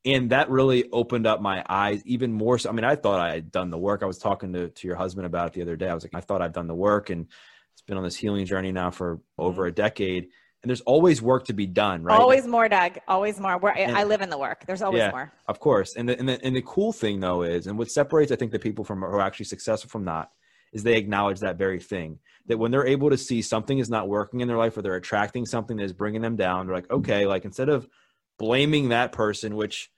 And 0.06 0.30
that 0.30 0.50
really 0.50 0.90
opened 0.92 1.28
up 1.28 1.42
my 1.42 1.64
eyes 1.68 2.02
even 2.06 2.32
more. 2.32 2.58
So, 2.58 2.70
I 2.70 2.74
mean, 2.74 2.86
I 2.86 2.96
thought 2.96 3.20
I 3.20 3.34
had 3.34 3.52
done 3.52 3.70
the 3.70 3.78
work. 3.78 4.02
I 4.02 4.06
was 4.06 4.18
talking 4.18 4.54
to, 4.54 4.70
to 4.70 4.88
your 4.88 4.96
husband 4.96 5.26
about 5.26 5.48
it 5.48 5.54
the 5.54 5.62
other 5.62 5.76
day. 5.76 5.90
I 5.90 5.94
was 5.94 6.04
like, 6.04 6.16
I 6.16 6.22
thought 6.22 6.42
I've 6.42 6.54
done 6.54 6.68
the 6.68 6.76
work 6.76 7.10
and 7.10 7.28
it's 7.74 7.82
been 7.82 7.98
on 7.98 8.04
this 8.04 8.16
healing 8.16 8.46
journey 8.46 8.72
now 8.72 8.92
for 8.92 9.18
mm-hmm. 9.18 9.42
over 9.42 9.66
a 9.66 9.72
decade. 9.72 10.30
And 10.62 10.70
there's 10.70 10.82
always 10.82 11.22
work 11.22 11.46
to 11.46 11.54
be 11.54 11.66
done, 11.66 12.04
right? 12.04 12.20
Always 12.20 12.46
more, 12.46 12.68
Doug. 12.68 12.98
Always 13.08 13.40
more. 13.40 13.58
Where 13.58 13.74
I 13.78 14.04
live 14.04 14.22
in 14.22 14.30
the 14.30 14.38
work. 14.38 14.66
There's 14.66 14.82
always 14.82 15.00
Yeah. 15.00 15.12
more. 15.12 15.32
Of 15.48 15.62
course. 15.62 15.96
And 15.96 16.10
the, 16.10 16.20
and 16.20 16.28
the 16.28 16.44
and 16.44 16.54
the 16.54 16.62
cool 16.62 16.92
thing 16.92 17.22
though 17.22 17.44
is, 17.44 17.68
and 17.68 17.78
what 17.78 17.90
separates 17.90 18.32
I 18.32 18.36
think 18.36 18.52
the 18.52 18.60
people 18.60 18.84
from 18.84 19.00
who 19.00 19.06
are 19.06 19.22
actually 19.22 19.46
successful 19.46 19.90
from 19.90 20.04
not 20.04 20.32
is 20.74 20.84
they 20.84 20.98
acknowledge 20.98 21.40
that 21.40 21.58
very 21.58 21.80
thing. 21.80 22.20
That 22.48 22.58
when 22.58 22.72
they're 22.72 22.86
able 22.86 23.10
to 23.10 23.18
see 23.18 23.42
something 23.42 23.80
is 23.80 23.90
not 23.90 24.10
working 24.10 24.42
in 24.42 24.50
their 24.50 24.58
life 24.58 24.76
or 24.78 24.82
they're 24.82 24.96
attracting 24.96 25.46
something 25.46 25.78
that 25.78 25.84
is 25.84 25.94
bringing 25.94 26.22
them 26.22 26.36
down, 26.36 26.68
they're 26.68 26.76
like, 26.76 26.92
okay, 26.92 27.26
like 27.26 27.46
instead 27.46 27.70
of 27.70 27.88
blaming 28.40 28.90
that 28.90 29.12
person, 29.12 29.56
which 29.56 29.92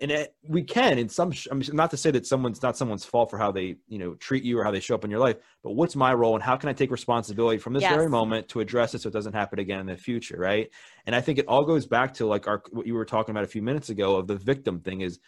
and 0.00 0.10
it, 0.12 0.34
we 0.48 0.62
can 0.62 0.98
in 0.98 1.08
some 1.08 1.32
I 1.50 1.54
mean, 1.54 1.68
not 1.72 1.90
to 1.90 1.96
say 1.96 2.10
that 2.12 2.26
someone's 2.26 2.62
not 2.62 2.76
someone's 2.76 3.04
fault 3.04 3.30
for 3.30 3.38
how 3.38 3.50
they 3.50 3.76
you 3.88 3.98
know 3.98 4.14
treat 4.14 4.44
you 4.44 4.58
or 4.58 4.64
how 4.64 4.70
they 4.70 4.80
show 4.80 4.94
up 4.94 5.04
in 5.04 5.10
your 5.10 5.18
life 5.18 5.38
but 5.64 5.72
what's 5.72 5.96
my 5.96 6.14
role 6.14 6.34
and 6.34 6.42
how 6.42 6.56
can 6.56 6.68
i 6.68 6.72
take 6.72 6.92
responsibility 6.92 7.58
from 7.58 7.72
this 7.72 7.82
Yes. 7.82 7.92
very 7.94 8.08
moment 8.08 8.48
to 8.50 8.60
address 8.60 8.94
it 8.94 9.00
so 9.00 9.08
it 9.08 9.12
doesn't 9.12 9.32
happen 9.32 9.58
again 9.58 9.80
in 9.80 9.86
the 9.86 9.96
future 9.96 10.36
right 10.38 10.70
and 11.06 11.16
i 11.16 11.20
think 11.20 11.38
it 11.38 11.48
all 11.48 11.64
goes 11.64 11.84
back 11.84 12.14
to 12.14 12.26
like 12.26 12.46
our 12.46 12.62
what 12.70 12.86
you 12.86 12.94
were 12.94 13.04
talking 13.04 13.32
about 13.32 13.42
a 13.42 13.48
few 13.48 13.60
minutes 13.62 13.88
ago 13.88 14.14
of 14.16 14.28
the 14.28 14.36
victim 14.36 14.78
thing 14.78 15.00
is 15.00 15.18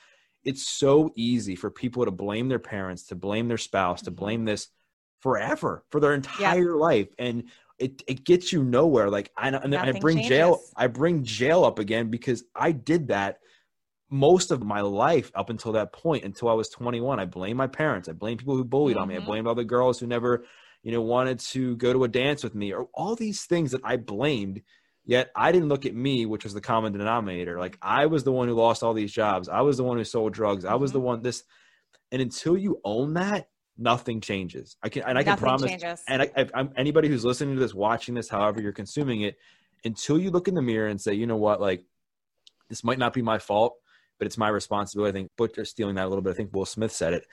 it's 0.45 0.69
so 0.69 1.11
easy 1.17 1.57
for 1.57 1.69
people 1.71 2.05
to 2.05 2.13
blame 2.13 2.49
their 2.49 2.61
parents 2.61 3.07
to 3.07 3.17
blame 3.17 3.49
their 3.49 3.59
spouse 3.59 4.03
to 4.03 4.13
Mhm. 4.13 4.17
blame 4.17 4.45
this 4.45 4.69
forever 5.19 5.85
for 5.91 6.01
their 6.01 6.15
entire 6.15 6.77
life 6.77 7.09
and 7.19 7.51
it, 7.81 8.03
it 8.07 8.25
gets 8.25 8.53
you 8.53 8.63
nowhere 8.63 9.11
like 9.11 9.31
i 9.37 9.49
and 9.49 9.75
i 9.75 9.91
bring 9.93 10.21
jail 10.21 10.61
i 10.77 10.87
bring 10.87 11.25
jail 11.25 11.65
up 11.65 11.79
again 11.79 12.11
because 12.11 12.45
i 12.55 12.71
did 12.71 13.09
that 13.09 13.39
most 14.11 14.51
of 14.51 14.63
my 14.63 14.81
life 14.81 15.31
up 15.35 15.51
until 15.51 15.73
that 15.73 15.93
point 15.93 16.25
until 16.25 16.49
i 16.49 16.53
was 16.53 16.69
21 16.69 17.19
i 17.19 17.25
blame 17.25 17.57
my 17.57 17.67
parents. 17.67 18.09
I 18.09 18.13
blame 18.13 18.37
people 18.39 18.57
who 18.57 18.65
bullied 18.65 18.97
on 18.97 19.09
me. 19.09 19.17
I 19.17 19.21
Mhm. 19.21 19.27
blamed 19.27 19.47
all 19.47 19.55
the 19.55 19.65
girls 19.65 19.99
who 19.99 20.07
never 20.07 20.45
you 20.83 20.93
know 20.93 21.01
wanted 21.03 21.39
to 21.41 21.77
go 21.77 21.93
to 21.93 22.05
a 22.05 22.09
dance 22.09 22.43
with 22.43 22.55
me 22.55 22.73
or 22.73 22.89
all 22.95 23.15
these 23.17 23.45
things 23.45 23.73
that 23.73 23.83
i 23.85 23.97
blamed 23.97 24.63
yet 25.05 25.31
i 25.37 25.53
didn't 25.53 25.69
look 25.69 25.87
at 25.87 25.95
me 25.95 26.27
which 26.27 26.45
was 26.45 26.55
the 26.55 26.61
common 26.61 26.93
denominator. 26.93 27.59
Like 27.59 27.79
i 27.83 28.07
was 28.07 28.25
the 28.25 28.33
one 28.33 28.49
who 28.49 28.55
lost 28.55 28.83
all 28.83 28.95
these 28.95 29.13
jobs. 29.13 29.49
I 29.49 29.61
was 29.61 29.77
the 29.77 29.85
one 29.85 29.97
who 29.99 30.05
sold 30.05 30.33
drugs. 30.33 30.65
I 30.65 30.75
was 30.75 30.93
the 30.93 31.01
Mhm. 31.01 31.05
one 31.05 31.23
this 31.23 31.45
and 32.13 32.21
until 32.21 32.57
you 32.59 32.81
own 32.85 33.15
that 33.15 33.50
nothing 33.81 34.21
changes 34.21 34.77
i 34.83 34.89
can 34.89 35.03
and 35.03 35.19
i 35.19 35.23
can 35.23 35.31
Nothing 35.31 35.43
promise 35.43 35.71
changes. 35.71 36.03
and 36.07 36.23
I, 36.23 36.31
I, 36.37 36.47
I'm 36.55 36.71
anybody 36.77 37.09
who's 37.09 37.25
listening 37.25 37.55
to 37.55 37.61
this, 37.61 37.75
watching 37.75 38.15
this, 38.15 38.29
however 38.29 38.61
you're 38.61 38.73
consuming 38.73 39.23
it, 39.23 39.37
until 39.85 40.19
you 40.19 40.31
look 40.31 40.47
in 40.49 40.55
the 40.55 40.63
mirror 40.63 40.89
and 40.89 41.01
say, 41.01 41.15
you 41.15 41.27
know 41.27 41.37
what, 41.37 41.61
like 41.61 41.83
this 42.69 42.85
might 42.85 42.99
not 42.99 43.13
be 43.13 43.23
my 43.23 43.39
fault, 43.39 43.75
but 44.19 44.27
it's 44.27 44.39
my 44.39 44.49
responsibility. 44.49 45.11
I 45.11 45.13
think 45.13 45.31
Butcher 45.37 45.65
stealing 45.65 45.95
that 45.97 46.05
a 46.05 46.09
little 46.09 46.23
bit. 46.23 46.31
I 46.31 46.35
think 46.35 46.55
Will 46.55 46.67
Smith 46.67 46.93
said 46.93 47.15
it. 47.15 47.25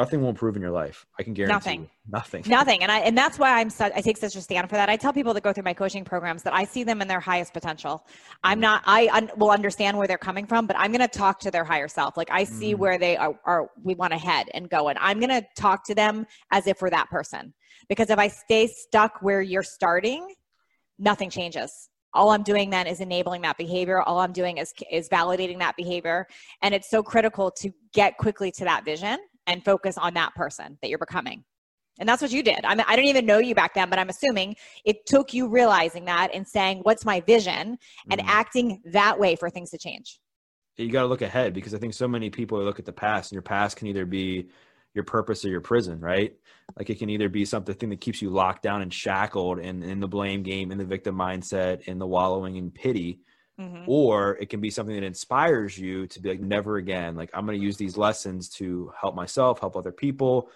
Nothing 0.00 0.20
will 0.22 0.30
improve 0.30 0.56
in 0.56 0.62
your 0.62 0.70
life. 0.70 1.06
I 1.18 1.22
can 1.22 1.34
guarantee 1.34 1.54
Nothing. 1.54 1.80
you. 1.82 1.88
Nothing. 2.08 2.42
Nothing. 2.46 2.82
And 2.82 2.90
I 2.90 2.98
and 3.00 3.16
that's 3.16 3.38
why 3.38 3.60
I'm 3.60 3.70
such 3.70 3.92
I 3.94 4.00
take 4.00 4.16
such 4.16 4.34
a 4.34 4.40
stand 4.40 4.68
for 4.70 4.76
that. 4.76 4.88
I 4.88 4.96
tell 4.96 5.12
people 5.12 5.34
that 5.34 5.42
go 5.42 5.52
through 5.52 5.64
my 5.64 5.74
coaching 5.74 6.04
programs 6.04 6.42
that 6.44 6.54
I 6.54 6.64
see 6.64 6.82
them 6.84 7.02
in 7.02 7.08
their 7.08 7.20
highest 7.20 7.52
potential. 7.52 7.94
I'm 8.42 8.58
Mm. 8.58 8.62
not 8.68 8.82
I 8.86 9.08
un, 9.12 9.30
will 9.36 9.50
understand 9.50 9.96
where 9.98 10.08
they're 10.08 10.26
coming 10.30 10.46
from, 10.46 10.66
but 10.66 10.76
I'm 10.78 10.90
going 10.90 11.06
to 11.10 11.18
talk 11.24 11.38
to 11.40 11.50
their 11.50 11.64
higher 11.64 11.88
self. 11.88 12.16
Like 12.16 12.30
I 12.30 12.44
see 12.44 12.74
Mm. 12.74 12.78
where 12.78 12.98
they 12.98 13.16
are, 13.16 13.34
are 13.44 13.70
we 13.84 13.94
want 13.94 14.12
to 14.12 14.18
head 14.18 14.48
and 14.54 14.68
go 14.70 14.88
and 14.88 14.98
I'm 15.00 15.18
going 15.20 15.36
to 15.40 15.44
talk 15.56 15.84
to 15.86 15.94
them 15.94 16.26
as 16.50 16.66
if 16.66 16.80
we're 16.80 16.90
that 16.90 17.08
person. 17.10 17.52
Because 17.88 18.08
if 18.10 18.18
I 18.18 18.28
stay 18.28 18.66
stuck 18.66 19.12
where 19.20 19.42
you're 19.42 19.62
starting, 19.62 20.22
nothing 20.98 21.30
changes. 21.30 21.88
All 22.12 22.30
I'm 22.30 22.42
doing 22.42 22.70
then 22.70 22.86
is 22.88 23.00
enabling 23.00 23.42
that 23.42 23.56
behavior. 23.56 24.02
All 24.02 24.18
I'm 24.18 24.32
doing 24.32 24.58
is 24.58 24.72
is 24.90 25.08
validating 25.08 25.58
that 25.60 25.76
behavior, 25.76 26.26
and 26.62 26.74
it's 26.74 26.90
so 26.90 27.02
critical 27.02 27.50
to 27.62 27.70
get 27.92 28.16
quickly 28.18 28.50
to 28.58 28.64
that 28.64 28.84
vision 28.84 29.18
and 29.50 29.64
focus 29.64 29.98
on 29.98 30.14
that 30.14 30.34
person 30.34 30.78
that 30.80 30.88
you're 30.88 30.98
becoming. 30.98 31.44
And 31.98 32.08
that's 32.08 32.22
what 32.22 32.30
you 32.30 32.42
did. 32.42 32.64
I 32.64 32.74
mean, 32.74 32.86
I 32.88 32.96
didn't 32.96 33.08
even 33.08 33.26
know 33.26 33.38
you 33.38 33.54
back 33.54 33.74
then, 33.74 33.90
but 33.90 33.98
I'm 33.98 34.08
assuming 34.08 34.56
it 34.84 35.04
took 35.06 35.34
you 35.34 35.48
realizing 35.48 36.06
that 36.06 36.30
and 36.32 36.46
saying, 36.48 36.78
"What's 36.82 37.04
my 37.04 37.20
vision?" 37.20 37.78
and 38.10 38.20
Mhm. 38.20 38.24
acting 38.26 38.80
that 38.86 39.18
way 39.18 39.36
for 39.36 39.50
things 39.50 39.70
to 39.70 39.78
change. 39.78 40.20
you 40.76 40.90
got 40.90 41.02
to 41.02 41.08
look 41.08 41.20
ahead 41.20 41.52
because 41.52 41.74
I 41.74 41.78
think 41.78 41.92
so 41.92 42.08
many 42.08 42.30
people 42.30 42.62
look 42.62 42.78
at 42.78 42.86
the 42.86 42.92
past, 42.92 43.30
and 43.30 43.34
your 43.34 43.42
past 43.42 43.76
can 43.76 43.86
either 43.88 44.06
be 44.06 44.48
your 44.94 45.04
purpose 45.04 45.44
or 45.44 45.48
your 45.48 45.60
prison, 45.60 46.00
right? 46.00 46.34
Like 46.76 46.88
it 46.88 46.98
can 46.98 47.10
either 47.10 47.28
be 47.28 47.44
something 47.44 47.90
that 47.90 48.00
keeps 48.00 48.22
you 48.22 48.30
locked 48.30 48.62
down 48.62 48.80
and 48.80 48.92
shackled 48.92 49.58
and 49.58 49.84
in 49.84 50.00
the 50.00 50.08
blame 50.08 50.42
game, 50.42 50.72
in 50.72 50.78
the 50.78 50.84
victim 50.86 51.16
mindset, 51.16 51.82
in 51.82 51.98
the 51.98 52.06
wallowing 52.06 52.56
in 52.56 52.70
pity, 52.70 53.20
Mhm. 53.60 53.86
or 53.86 54.36
it 54.38 54.48
can 54.50 54.60
be 54.60 54.70
something 54.70 54.94
that 54.94 55.04
inspires 55.04 55.78
you 55.78 56.06
to 56.08 56.20
be 56.20 56.30
like, 56.30 56.40
never 56.40 56.76
again. 56.76 57.16
Like 57.16 57.30
I'm 57.34 57.46
going 57.46 57.58
to 57.58 57.64
use 57.64 57.76
these 57.76 57.96
lessons 57.96 58.48
to 58.50 58.92
help 59.00 59.14
myself, 59.14 59.60
help 59.60 59.76
other 59.76 59.92
people, 59.92 60.50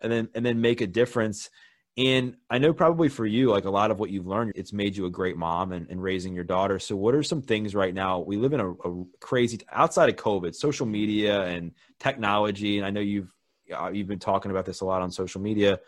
and 0.00 0.10
then 0.12 0.28
and 0.34 0.44
then 0.44 0.60
make 0.60 0.80
a 0.80 0.86
difference. 0.86 1.50
And 1.98 2.36
I 2.48 2.58
know 2.58 2.72
probably 2.72 3.10
for 3.10 3.26
you, 3.26 3.50
like 3.50 3.66
a 3.66 3.70
lot 3.70 3.90
of 3.90 4.00
what 4.00 4.10
you've 4.10 4.26
learned, 4.26 4.52
it's 4.54 4.72
made 4.72 4.96
you 4.96 5.04
a 5.06 5.10
great 5.10 5.36
mom 5.36 5.72
and, 5.72 5.88
and 5.90 6.02
raising 6.02 6.34
your 6.34 6.44
daughter. 6.44 6.78
So, 6.78 6.96
what 6.96 7.14
are 7.14 7.22
some 7.22 7.42
things 7.42 7.74
right 7.74 7.92
now? 7.94 8.20
We 8.20 8.38
live 8.38 8.54
in 8.54 8.60
a, 8.60 8.70
a 8.72 9.04
crazy 9.20 9.60
outside 9.70 10.08
of 10.08 10.16
COVID, 10.16 10.54
social 10.54 10.86
media 10.86 11.42
and 11.44 11.72
technology. 11.98 12.78
And 12.78 12.86
I 12.86 12.90
know 12.90 13.00
you've 13.00 13.32
uh, 13.76 13.90
you've 13.92 14.08
been 14.08 14.18
talking 14.18 14.50
about 14.50 14.64
this 14.64 14.80
a 14.80 14.86
lot 14.86 15.02
on 15.02 15.10
social 15.10 15.40
media. 15.42 15.80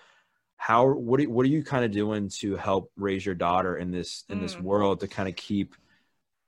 How 0.56 0.86
what 0.92 1.20
are, 1.20 1.28
what 1.30 1.44
are 1.46 1.50
you 1.50 1.64
kind 1.64 1.84
of 1.84 1.90
doing 1.90 2.28
to 2.40 2.56
help 2.56 2.92
raise 2.96 3.26
your 3.26 3.34
daughter 3.34 3.76
in 3.78 3.90
this 3.90 4.24
in 4.30 4.40
this 4.40 4.58
Mm. 4.58 4.64
world 4.64 5.00
to 5.00 5.08
kind 5.08 5.28
of 5.28 5.36
keep 5.36 5.74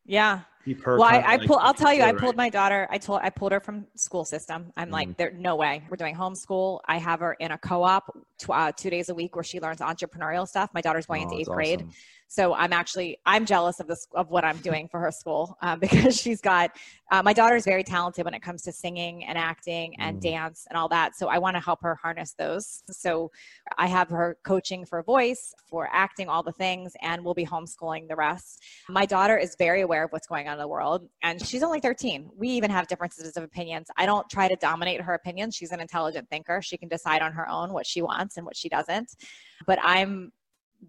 Yeah. 0.07 0.41
Well, 0.85 1.03
I, 1.05 1.19
I 1.19 1.37
like 1.37 1.47
pull. 1.47 1.59
I'll 1.59 1.73
tell 1.75 1.93
you, 1.93 2.03
I 2.03 2.07
right? 2.07 2.19
pulled 2.19 2.35
my 2.37 2.49
daughter. 2.49 2.89
I 2.91 2.99
told 2.99 3.21
I 3.23 3.31
pulled 3.31 3.53
her 3.53 3.61
from 3.61 3.87
school 3.95 4.25
system. 4.25 4.73
I'm 4.77 4.89
Mm. 4.89 4.93
like, 4.93 5.17
there, 5.17 5.31
no 5.33 5.55
way. 5.55 5.85
We're 5.89 5.97
doing 5.97 6.17
homeschool. 6.17 6.81
I 6.87 6.97
have 6.99 7.21
her 7.21 7.35
in 7.35 7.53
a 7.53 7.59
co-op 7.59 8.11
tw- 8.39 8.51
uh, 8.51 8.73
two 8.73 8.91
days 8.91 9.09
a 9.09 9.15
week 9.15 9.37
where 9.37 9.45
she 9.45 9.61
learns 9.61 9.79
entrepreneurial 9.79 10.47
stuff. 10.49 10.71
My 10.75 10.81
daughter's 10.81 11.07
going 11.07 11.21
Oh, 11.23 11.25
into 11.29 11.37
eighth 11.37 11.49
grade. 11.49 11.87
So 12.29 12.55
I'm 12.55 12.73
actually 12.73 13.19
I'm 13.25 13.47
jealous 13.47 13.81
of 13.81 13.87
this 13.87 14.07
of 14.15 14.31
what 14.31 14.45
I'm 14.45 14.59
doing 14.59 14.89
for 14.89 15.01
her 15.01 15.11
school 15.11 15.57
uh, 15.63 15.77
because 15.85 16.21
she's 16.21 16.41
got 16.41 16.71
uh, 17.13 17.23
my 17.23 17.33
daughter's 17.33 17.65
very 17.65 17.85
talented 17.85 18.25
when 18.25 18.35
it 18.35 18.43
comes 18.43 18.63
to 18.63 18.73
singing 18.73 19.25
and 19.25 19.39
acting 19.39 19.95
and 20.01 20.17
Mm. 20.19 20.21
dance 20.23 20.67
and 20.71 20.77
all 20.77 20.89
that. 20.89 21.17
So 21.17 21.29
I 21.29 21.39
want 21.39 21.57
to 21.57 21.61
help 21.61 21.83
her 21.83 21.95
harness 21.97 22.35
those. 22.39 22.83
So 22.91 23.31
I 23.79 23.87
have 23.87 24.09
her 24.11 24.39
coaching 24.45 24.85
for 24.85 25.03
voice, 25.03 25.55
for 25.69 25.89
acting, 25.93 26.29
all 26.29 26.43
the 26.43 26.53
things, 26.53 26.93
and 27.03 27.25
we'll 27.25 27.35
be 27.35 27.45
homeschooling 27.47 28.09
the 28.09 28.17
rest. 28.17 28.63
My 28.89 29.07
daughter 29.07 29.37
is 29.37 29.55
very 29.59 29.83
aware 29.83 30.05
of 30.05 30.13
what's 30.13 30.27
going 30.27 30.49
on 30.49 30.55
in 30.55 30.59
the 30.59 30.69
world, 30.69 31.09
and 31.23 31.45
she's 31.45 31.63
only 31.63 31.81
13. 31.81 32.31
We 32.37 32.49
even 32.51 32.71
have 32.71 32.87
differences 32.89 33.37
of 33.37 33.45
opinions. 33.45 33.89
I 33.97 34.07
don't 34.07 34.29
try 34.31 34.49
to 34.49 34.57
dominate 34.57 35.01
her 35.01 35.15
opinions. 35.15 35.55
She's 35.55 35.73
an 35.73 35.81
intelligent 35.81 36.29
thinker. 36.31 36.61
She 36.63 36.77
can 36.77 36.89
decide 36.89 37.23
on 37.23 37.33
her 37.33 37.49
own 37.49 37.73
what 37.73 37.87
she 37.87 38.03
wants 38.03 38.37
and 38.37 38.47
what 38.47 38.57
she 38.57 38.69
doesn't. 38.69 39.15
But 39.67 39.79
I'm 39.83 40.33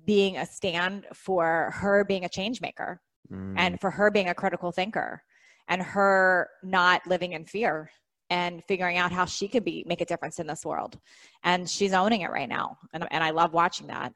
being 0.05 0.37
a 0.37 0.45
stand 0.45 1.05
for 1.13 1.71
her 1.75 2.03
being 2.03 2.25
a 2.25 2.29
change 2.29 2.61
maker 2.61 3.01
Mm. 3.31 3.53
and 3.57 3.81
for 3.81 3.91
her 3.91 4.09
being 4.09 4.29
a 4.29 4.33
critical 4.33 4.71
thinker 4.71 5.21
and 5.67 5.81
her 5.81 6.49
not 6.63 7.05
living 7.05 7.33
in 7.33 7.43
fear 7.43 7.91
and 8.29 8.63
figuring 8.63 8.97
out 8.97 9.11
how 9.11 9.25
she 9.25 9.49
could 9.49 9.65
be 9.65 9.83
make 9.85 9.99
a 9.99 10.05
difference 10.05 10.39
in 10.39 10.47
this 10.47 10.65
world 10.65 10.97
and 11.43 11.69
she's 11.69 11.91
owning 11.91 12.21
it 12.21 12.31
right 12.31 12.47
now 12.47 12.77
and, 12.93 13.05
and 13.11 13.21
i 13.23 13.31
love 13.31 13.51
watching 13.53 13.87
that 13.87 14.13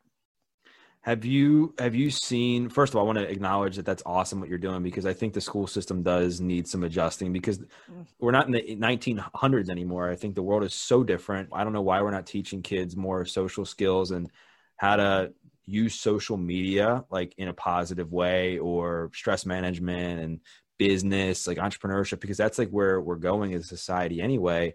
Have 1.01 1.25
you 1.25 1.73
have 1.79 1.95
you 1.95 2.11
seen? 2.11 2.69
First 2.69 2.93
of 2.93 2.97
all, 2.97 3.03
I 3.03 3.07
want 3.07 3.17
to 3.17 3.29
acknowledge 3.29 3.75
that 3.77 3.85
that's 3.85 4.03
awesome 4.05 4.39
what 4.39 4.49
you're 4.49 4.59
doing 4.59 4.83
because 4.83 5.05
I 5.07 5.13
think 5.13 5.33
the 5.33 5.41
school 5.41 5.65
system 5.65 6.03
does 6.03 6.39
need 6.39 6.67
some 6.67 6.83
adjusting 6.83 7.33
because 7.33 7.57
Mm. 7.89 8.05
we're 8.19 8.31
not 8.31 8.45
in 8.45 8.51
the 8.51 8.75
1900s 8.75 9.69
anymore. 9.69 10.09
I 10.11 10.15
think 10.15 10.35
the 10.35 10.43
world 10.43 10.63
is 10.63 10.75
so 10.75 11.03
different. 11.03 11.49
I 11.51 11.63
don't 11.63 11.73
know 11.73 11.81
why 11.81 12.01
we're 12.03 12.11
not 12.11 12.27
teaching 12.27 12.61
kids 12.61 12.95
more 12.95 13.25
social 13.25 13.65
skills 13.65 14.11
and 14.11 14.29
how 14.77 14.95
to 14.97 15.33
use 15.71 15.95
social 15.95 16.37
media 16.37 17.03
like 17.09 17.33
in 17.37 17.47
a 17.47 17.53
positive 17.53 18.11
way 18.11 18.59
or 18.59 19.09
stress 19.13 19.45
management 19.45 20.19
and 20.19 20.39
business 20.77 21.47
like 21.47 21.57
entrepreneurship 21.57 22.19
because 22.19 22.37
that's 22.37 22.57
like 22.57 22.69
where 22.69 22.99
we're 23.01 23.15
going 23.15 23.53
as 23.53 23.61
a 23.65 23.67
society 23.67 24.19
anyway. 24.21 24.73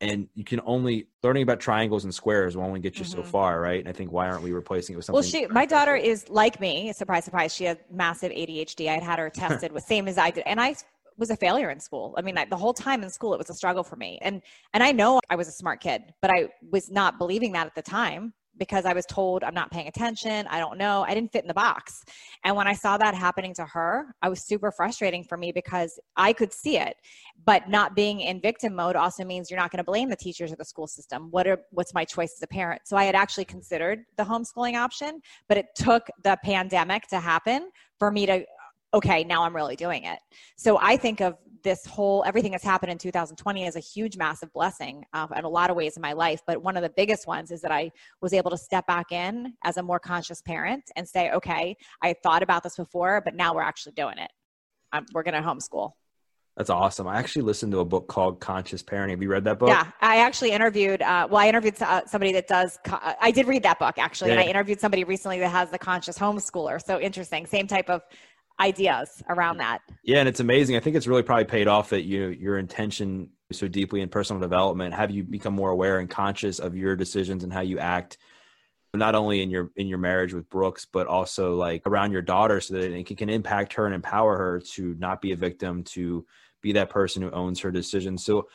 And 0.00 0.28
you 0.34 0.44
can 0.44 0.60
only 0.64 1.08
learning 1.22 1.44
about 1.44 1.60
triangles 1.60 2.04
and 2.04 2.12
squares 2.14 2.56
will 2.56 2.64
only 2.64 2.80
get 2.80 2.98
you 2.98 3.04
so 3.04 3.22
Mhm. 3.22 3.26
far 3.26 3.60
right? 3.60 3.80
And 3.80 3.88
i 3.88 3.92
think 3.92 4.10
why 4.10 4.28
aren't 4.28 4.42
we 4.42 4.52
replacing 4.52 4.94
it 4.94 4.96
with 4.96 5.04
something 5.04 5.22
well 5.22 5.30
she 5.30 5.46
my 5.48 5.66
daughter 5.66 5.94
is 5.96 6.28
like 6.28 6.60
me. 6.60 6.92
Surprise 6.92 7.24
surprise. 7.24 7.54
She 7.54 7.64
had 7.64 7.78
massive 7.90 8.32
adhd 8.32 8.88
i 8.88 8.94
had 8.94 9.02
had 9.02 9.18
her 9.18 9.30
tested 9.42 9.70
with 9.72 9.84
same 9.84 10.08
as 10.08 10.18
i 10.18 10.30
did. 10.30 10.44
And 10.46 10.60
i 10.60 10.74
was 11.18 11.30
a 11.30 11.36
failure 11.36 11.70
in 11.70 11.78
school. 11.78 12.14
I 12.18 12.22
mean 12.22 12.38
I, 12.38 12.44
the 12.46 12.56
whole 12.56 12.74
time 12.74 13.02
in 13.02 13.10
school 13.10 13.34
it 13.34 13.38
was 13.38 13.50
a 13.50 13.54
struggle 13.54 13.84
for 13.84 13.96
me. 13.96 14.18
And 14.22 14.42
and 14.74 14.82
i 14.82 14.92
know 14.92 15.20
i 15.28 15.36
was 15.36 15.48
a 15.48 15.52
smart 15.52 15.80
kid 15.80 16.00
but 16.22 16.30
i 16.36 16.48
was 16.70 16.90
not 16.90 17.18
believing 17.18 17.52
that 17.52 17.66
at 17.66 17.74
the 17.74 17.82
time 17.82 18.32
because 18.58 18.84
I 18.84 18.92
was 18.92 19.06
told 19.06 19.44
I'm 19.44 19.54
not 19.54 19.70
paying 19.70 19.88
attention. 19.88 20.46
I 20.48 20.58
don't 20.58 20.78
know. 20.78 21.04
I 21.06 21.14
didn't 21.14 21.32
fit 21.32 21.42
in 21.42 21.48
the 21.48 21.54
box. 21.54 22.04
And 22.44 22.54
when 22.56 22.68
I 22.68 22.74
saw 22.74 22.96
that 22.98 23.14
happening 23.14 23.54
to 23.54 23.64
her, 23.64 24.14
I 24.22 24.28
was 24.28 24.42
super 24.42 24.70
frustrating 24.70 25.24
for 25.24 25.36
me 25.36 25.52
because 25.52 25.98
I 26.16 26.32
could 26.32 26.52
see 26.52 26.78
it. 26.78 26.96
But 27.44 27.68
not 27.68 27.96
being 27.96 28.20
in 28.20 28.40
victim 28.40 28.74
mode 28.74 28.96
also 28.96 29.24
means 29.24 29.50
you're 29.50 29.60
not 29.60 29.70
going 29.70 29.78
to 29.78 29.84
blame 29.84 30.08
the 30.08 30.16
teachers 30.16 30.52
or 30.52 30.56
the 30.56 30.64
school 30.64 30.86
system. 30.86 31.28
What 31.30 31.46
are 31.46 31.58
what's 31.70 31.94
my 31.94 32.04
choice 32.04 32.34
as 32.34 32.42
a 32.42 32.46
parent? 32.46 32.82
So 32.84 32.96
I 32.96 33.04
had 33.04 33.14
actually 33.14 33.46
considered 33.46 34.04
the 34.16 34.24
homeschooling 34.24 34.76
option, 34.76 35.20
but 35.48 35.56
it 35.56 35.66
took 35.74 36.06
the 36.22 36.36
pandemic 36.44 37.06
to 37.08 37.20
happen 37.20 37.70
for 37.98 38.10
me 38.10 38.26
to 38.26 38.44
okay, 38.94 39.24
now 39.24 39.42
I'm 39.42 39.56
really 39.56 39.76
doing 39.76 40.04
it. 40.04 40.18
So 40.56 40.78
I 40.78 40.96
think 40.96 41.20
of 41.20 41.36
this 41.62 41.86
whole 41.86 42.22
everything 42.26 42.52
that's 42.52 42.64
happened 42.64 42.92
in 42.92 42.98
2020 42.98 43.66
is 43.66 43.76
a 43.76 43.80
huge, 43.80 44.16
massive 44.16 44.52
blessing 44.52 45.04
uh, 45.12 45.26
in 45.36 45.44
a 45.44 45.48
lot 45.48 45.70
of 45.70 45.76
ways 45.76 45.96
in 45.96 46.02
my 46.02 46.12
life. 46.12 46.40
But 46.46 46.62
one 46.62 46.76
of 46.76 46.82
the 46.82 46.90
biggest 46.90 47.26
ones 47.26 47.50
is 47.50 47.60
that 47.62 47.72
I 47.72 47.90
was 48.20 48.32
able 48.32 48.50
to 48.50 48.58
step 48.58 48.86
back 48.86 49.12
in 49.12 49.54
as 49.64 49.76
a 49.76 49.82
more 49.82 49.98
conscious 49.98 50.42
parent 50.42 50.84
and 50.96 51.08
say, 51.08 51.30
okay, 51.30 51.76
I 52.02 52.14
thought 52.22 52.42
about 52.42 52.62
this 52.62 52.76
before, 52.76 53.20
but 53.24 53.34
now 53.34 53.54
we're 53.54 53.62
actually 53.62 53.92
doing 53.92 54.18
it. 54.18 54.30
Um, 54.92 55.06
we're 55.12 55.22
going 55.22 55.34
to 55.34 55.40
homeschool. 55.40 55.92
That's 56.56 56.68
awesome. 56.68 57.08
I 57.08 57.18
actually 57.18 57.42
listened 57.42 57.72
to 57.72 57.78
a 57.78 57.84
book 57.84 58.08
called 58.08 58.38
Conscious 58.38 58.82
Parenting. 58.82 59.10
Have 59.10 59.22
you 59.22 59.30
read 59.30 59.44
that 59.44 59.58
book? 59.58 59.70
Yeah, 59.70 59.90
I 60.02 60.18
actually 60.18 60.50
interviewed. 60.50 61.00
Uh, 61.00 61.26
well, 61.30 61.40
I 61.40 61.48
interviewed 61.48 61.80
uh, 61.80 62.02
somebody 62.06 62.32
that 62.32 62.46
does. 62.46 62.78
Co- 62.84 62.98
I 63.00 63.30
did 63.30 63.46
read 63.46 63.62
that 63.62 63.78
book 63.78 63.94
actually, 63.96 64.32
and 64.32 64.40
I 64.40 64.44
interviewed 64.44 64.78
somebody 64.78 65.04
recently 65.04 65.38
that 65.38 65.48
has 65.48 65.70
the 65.70 65.78
conscious 65.78 66.18
homeschooler. 66.18 66.84
So 66.84 67.00
interesting. 67.00 67.46
Same 67.46 67.66
type 67.66 67.88
of 67.88 68.02
ideas 68.62 69.22
around 69.28 69.58
that. 69.58 69.80
Yeah, 70.04 70.20
and 70.20 70.28
it's 70.28 70.40
amazing. 70.40 70.76
I 70.76 70.80
think 70.80 70.96
it's 70.96 71.06
really 71.06 71.22
probably 71.22 71.44
paid 71.44 71.68
off 71.68 71.90
that 71.90 72.02
you 72.02 72.28
your 72.28 72.58
intention 72.58 73.30
so 73.50 73.68
deeply 73.68 74.00
in 74.00 74.08
personal 74.08 74.40
development. 74.40 74.94
Have 74.94 75.10
you 75.10 75.24
become 75.24 75.54
more 75.54 75.70
aware 75.70 75.98
and 75.98 76.08
conscious 76.08 76.58
of 76.58 76.76
your 76.76 76.96
decisions 76.96 77.44
and 77.44 77.52
how 77.52 77.60
you 77.60 77.78
act, 77.78 78.16
not 78.94 79.14
only 79.14 79.42
in 79.42 79.50
your 79.50 79.70
in 79.76 79.86
your 79.88 79.98
marriage 79.98 80.32
with 80.32 80.48
Brooks, 80.48 80.86
but 80.86 81.06
also 81.06 81.56
like 81.56 81.82
around 81.86 82.12
your 82.12 82.22
daughter, 82.22 82.60
so 82.60 82.74
that 82.74 82.92
it 82.92 83.16
can, 83.16 83.28
impact 83.28 83.74
her 83.74 83.86
and 83.86 83.94
empower 83.94 84.38
her 84.38 84.60
to 84.74 84.94
not 84.98 85.20
be 85.20 85.32
a 85.32 85.36
victim, 85.36 85.82
to 85.84 86.24
be 86.62 86.72
that 86.72 86.90
person 86.90 87.20
who 87.22 87.30
owns 87.30 87.60
her 87.60 87.70
decisions. 87.70 88.24
So. 88.24 88.48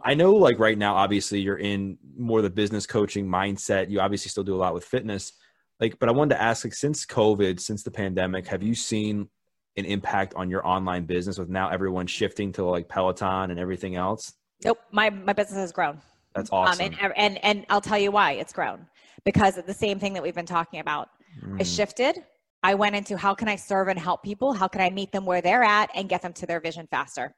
I 0.00 0.14
know, 0.14 0.36
like 0.36 0.60
right 0.60 0.78
now, 0.78 0.94
obviously 0.94 1.40
you're 1.40 1.58
in 1.58 1.98
more 2.16 2.40
the 2.40 2.50
business 2.50 2.86
coaching 2.86 3.26
mindset. 3.26 3.90
You 3.90 3.98
obviously 4.00 4.28
still 4.30 4.44
do 4.44 4.54
a 4.54 4.62
lot 4.64 4.72
with 4.72 4.84
fitness, 4.84 5.32
like. 5.80 5.98
But 5.98 6.08
I 6.08 6.12
wanted 6.12 6.36
to 6.36 6.42
ask, 6.42 6.64
like, 6.64 6.74
since 6.74 7.04
COVID, 7.04 7.58
since 7.58 7.82
the 7.82 7.90
pandemic, 7.90 8.46
have 8.46 8.62
you 8.62 8.76
seen 8.76 9.28
an 9.78 9.84
impact 9.84 10.34
on 10.34 10.50
your 10.50 10.66
online 10.66 11.04
business 11.04 11.38
with 11.38 11.48
now 11.48 11.68
everyone 11.70 12.06
shifting 12.06 12.52
to 12.52 12.64
like 12.64 12.88
Peloton 12.88 13.50
and 13.50 13.58
everything 13.58 13.96
else? 13.96 14.34
Nope, 14.64 14.78
my 14.92 15.10
my 15.10 15.32
business 15.32 15.58
has 15.58 15.72
grown. 15.72 16.00
That's 16.34 16.50
awesome. 16.52 16.86
Um, 16.86 16.94
and, 17.00 17.12
and 17.16 17.44
and 17.44 17.66
I'll 17.70 17.80
tell 17.80 17.98
you 17.98 18.10
why 18.10 18.32
it's 18.32 18.52
grown 18.52 18.86
because 19.24 19.56
of 19.56 19.66
the 19.66 19.74
same 19.74 19.98
thing 19.98 20.12
that 20.14 20.22
we've 20.22 20.34
been 20.34 20.46
talking 20.46 20.80
about. 20.80 21.08
I 21.58 21.62
Mm. 21.62 21.76
shifted. 21.76 22.24
I 22.64 22.74
went 22.74 22.96
into 22.96 23.16
how 23.16 23.34
can 23.34 23.46
I 23.48 23.54
serve 23.56 23.86
and 23.88 23.98
help 23.98 24.22
people? 24.24 24.52
How 24.52 24.66
can 24.66 24.80
I 24.80 24.90
meet 24.90 25.12
them 25.12 25.24
where 25.24 25.40
they're 25.40 25.62
at 25.62 25.90
and 25.94 26.08
get 26.08 26.22
them 26.22 26.32
to 26.34 26.46
their 26.46 26.60
vision 26.60 26.88
faster? 26.90 27.32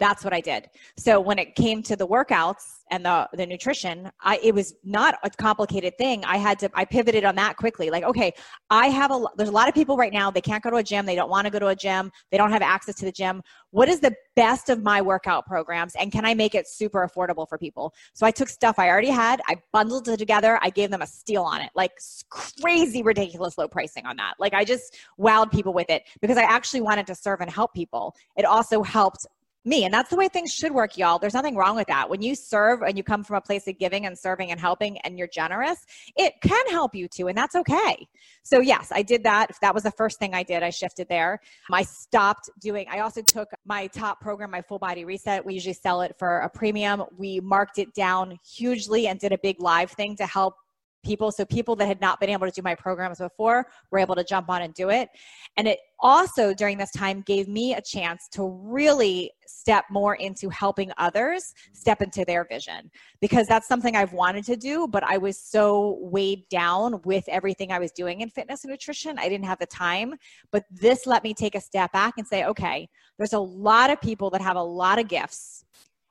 That's 0.00 0.24
what 0.24 0.32
I 0.32 0.40
did. 0.40 0.70
So 0.96 1.20
when 1.20 1.38
it 1.38 1.54
came 1.54 1.82
to 1.84 1.94
the 1.94 2.08
workouts 2.08 2.80
and 2.90 3.04
the 3.04 3.28
the 3.34 3.46
nutrition, 3.46 4.10
I 4.22 4.40
it 4.42 4.54
was 4.54 4.74
not 4.82 5.18
a 5.22 5.28
complicated 5.28 5.96
thing. 5.98 6.24
I 6.24 6.38
had 6.38 6.58
to 6.60 6.70
I 6.74 6.86
pivoted 6.86 7.24
on 7.24 7.36
that 7.36 7.58
quickly. 7.58 7.90
Like, 7.90 8.04
okay, 8.04 8.32
I 8.70 8.86
have 8.86 9.10
a 9.10 9.22
there's 9.36 9.50
a 9.50 9.52
lot 9.52 9.68
of 9.68 9.74
people 9.74 9.98
right 9.98 10.12
now 10.12 10.30
they 10.30 10.40
can't 10.40 10.62
go 10.62 10.70
to 10.70 10.76
a 10.76 10.82
gym, 10.82 11.04
they 11.04 11.14
don't 11.14 11.28
want 11.28 11.44
to 11.44 11.50
go 11.50 11.58
to 11.58 11.68
a 11.68 11.76
gym, 11.76 12.10
they 12.30 12.38
don't 12.38 12.50
have 12.50 12.62
access 12.62 12.94
to 12.96 13.04
the 13.04 13.12
gym. 13.12 13.42
What 13.72 13.90
is 13.90 14.00
the 14.00 14.14
best 14.34 14.70
of 14.70 14.82
my 14.82 15.02
workout 15.02 15.46
programs 15.46 15.94
and 15.96 16.10
can 16.10 16.24
I 16.24 16.32
make 16.32 16.54
it 16.54 16.66
super 16.66 17.06
affordable 17.06 17.46
for 17.46 17.58
people? 17.58 17.92
So 18.14 18.26
I 18.26 18.30
took 18.30 18.48
stuff 18.48 18.78
I 18.78 18.88
already 18.88 19.10
had, 19.10 19.42
I 19.46 19.56
bundled 19.70 20.08
it 20.08 20.16
together, 20.16 20.58
I 20.62 20.70
gave 20.70 20.90
them 20.90 21.02
a 21.02 21.06
steal 21.06 21.42
on 21.42 21.60
it. 21.60 21.70
Like 21.74 21.92
crazy 22.30 23.02
ridiculous 23.02 23.58
low 23.58 23.68
pricing 23.68 24.06
on 24.06 24.16
that. 24.16 24.34
Like 24.38 24.54
I 24.54 24.64
just 24.64 24.96
wowed 25.18 25.52
people 25.52 25.74
with 25.74 25.90
it 25.90 26.04
because 26.22 26.38
I 26.38 26.44
actually 26.44 26.80
wanted 26.80 27.06
to 27.08 27.14
serve 27.14 27.42
and 27.42 27.50
help 27.50 27.74
people. 27.74 28.16
It 28.36 28.46
also 28.46 28.82
helped 28.82 29.26
me. 29.64 29.84
And 29.84 29.92
that's 29.92 30.10
the 30.10 30.16
way 30.16 30.28
things 30.28 30.52
should 30.52 30.72
work, 30.72 30.96
y'all. 30.96 31.18
There's 31.18 31.34
nothing 31.34 31.56
wrong 31.56 31.76
with 31.76 31.88
that. 31.88 32.08
When 32.08 32.22
you 32.22 32.34
serve 32.34 32.82
and 32.82 32.96
you 32.96 33.04
come 33.04 33.24
from 33.24 33.36
a 33.36 33.40
place 33.40 33.66
of 33.68 33.78
giving 33.78 34.06
and 34.06 34.18
serving 34.18 34.50
and 34.50 34.58
helping 34.58 34.98
and 34.98 35.18
you're 35.18 35.28
generous, 35.28 35.84
it 36.16 36.34
can 36.42 36.66
help 36.70 36.94
you 36.94 37.08
too. 37.08 37.28
And 37.28 37.36
that's 37.36 37.54
okay. 37.54 38.06
So, 38.42 38.60
yes, 38.60 38.88
I 38.90 39.02
did 39.02 39.22
that. 39.24 39.50
That 39.60 39.74
was 39.74 39.82
the 39.82 39.90
first 39.90 40.18
thing 40.18 40.34
I 40.34 40.42
did. 40.42 40.62
I 40.62 40.70
shifted 40.70 41.08
there. 41.08 41.40
I 41.70 41.82
stopped 41.82 42.48
doing, 42.60 42.86
I 42.90 43.00
also 43.00 43.22
took 43.22 43.50
my 43.64 43.86
top 43.88 44.20
program, 44.20 44.50
my 44.50 44.62
full 44.62 44.78
body 44.78 45.04
reset. 45.04 45.44
We 45.44 45.54
usually 45.54 45.74
sell 45.74 46.00
it 46.00 46.16
for 46.18 46.38
a 46.38 46.48
premium. 46.48 47.04
We 47.16 47.40
marked 47.40 47.78
it 47.78 47.92
down 47.94 48.38
hugely 48.44 49.08
and 49.08 49.20
did 49.20 49.32
a 49.32 49.38
big 49.38 49.60
live 49.60 49.90
thing 49.90 50.16
to 50.16 50.26
help 50.26 50.54
people. 51.02 51.32
So 51.32 51.44
people 51.44 51.76
that 51.76 51.86
had 51.86 52.00
not 52.00 52.20
been 52.20 52.30
able 52.30 52.46
to 52.46 52.52
do 52.52 52.62
my 52.62 52.74
programs 52.74 53.18
before 53.18 53.66
were 53.90 53.98
able 53.98 54.14
to 54.14 54.24
jump 54.24 54.48
on 54.48 54.62
and 54.62 54.74
do 54.74 54.90
it. 54.90 55.08
And 55.56 55.66
it 55.68 55.78
also 55.98 56.54
during 56.54 56.78
this 56.78 56.90
time 56.92 57.22
gave 57.22 57.48
me 57.48 57.74
a 57.74 57.80
chance 57.80 58.28
to 58.32 58.46
really 58.46 59.30
step 59.46 59.84
more 59.90 60.14
into 60.14 60.48
helping 60.48 60.90
others 60.96 61.52
step 61.72 62.00
into 62.00 62.24
their 62.24 62.44
vision 62.44 62.90
because 63.20 63.46
that's 63.46 63.68
something 63.68 63.96
I've 63.96 64.12
wanted 64.12 64.44
to 64.44 64.56
do, 64.56 64.86
but 64.88 65.02
I 65.04 65.18
was 65.18 65.38
so 65.38 65.98
weighed 66.00 66.48
down 66.48 67.00
with 67.04 67.24
everything 67.28 67.72
I 67.72 67.78
was 67.78 67.92
doing 67.92 68.20
in 68.20 68.30
fitness 68.30 68.64
and 68.64 68.70
nutrition. 68.70 69.18
I 69.18 69.28
didn't 69.28 69.46
have 69.46 69.58
the 69.58 69.66
time. 69.66 70.14
But 70.50 70.64
this 70.70 71.06
let 71.06 71.24
me 71.24 71.34
take 71.34 71.54
a 71.54 71.60
step 71.60 71.92
back 71.92 72.14
and 72.16 72.26
say, 72.26 72.44
okay, 72.44 72.88
there's 73.18 73.32
a 73.32 73.38
lot 73.38 73.90
of 73.90 74.00
people 74.00 74.30
that 74.30 74.40
have 74.40 74.56
a 74.56 74.62
lot 74.62 74.98
of 74.98 75.08
gifts 75.08 75.64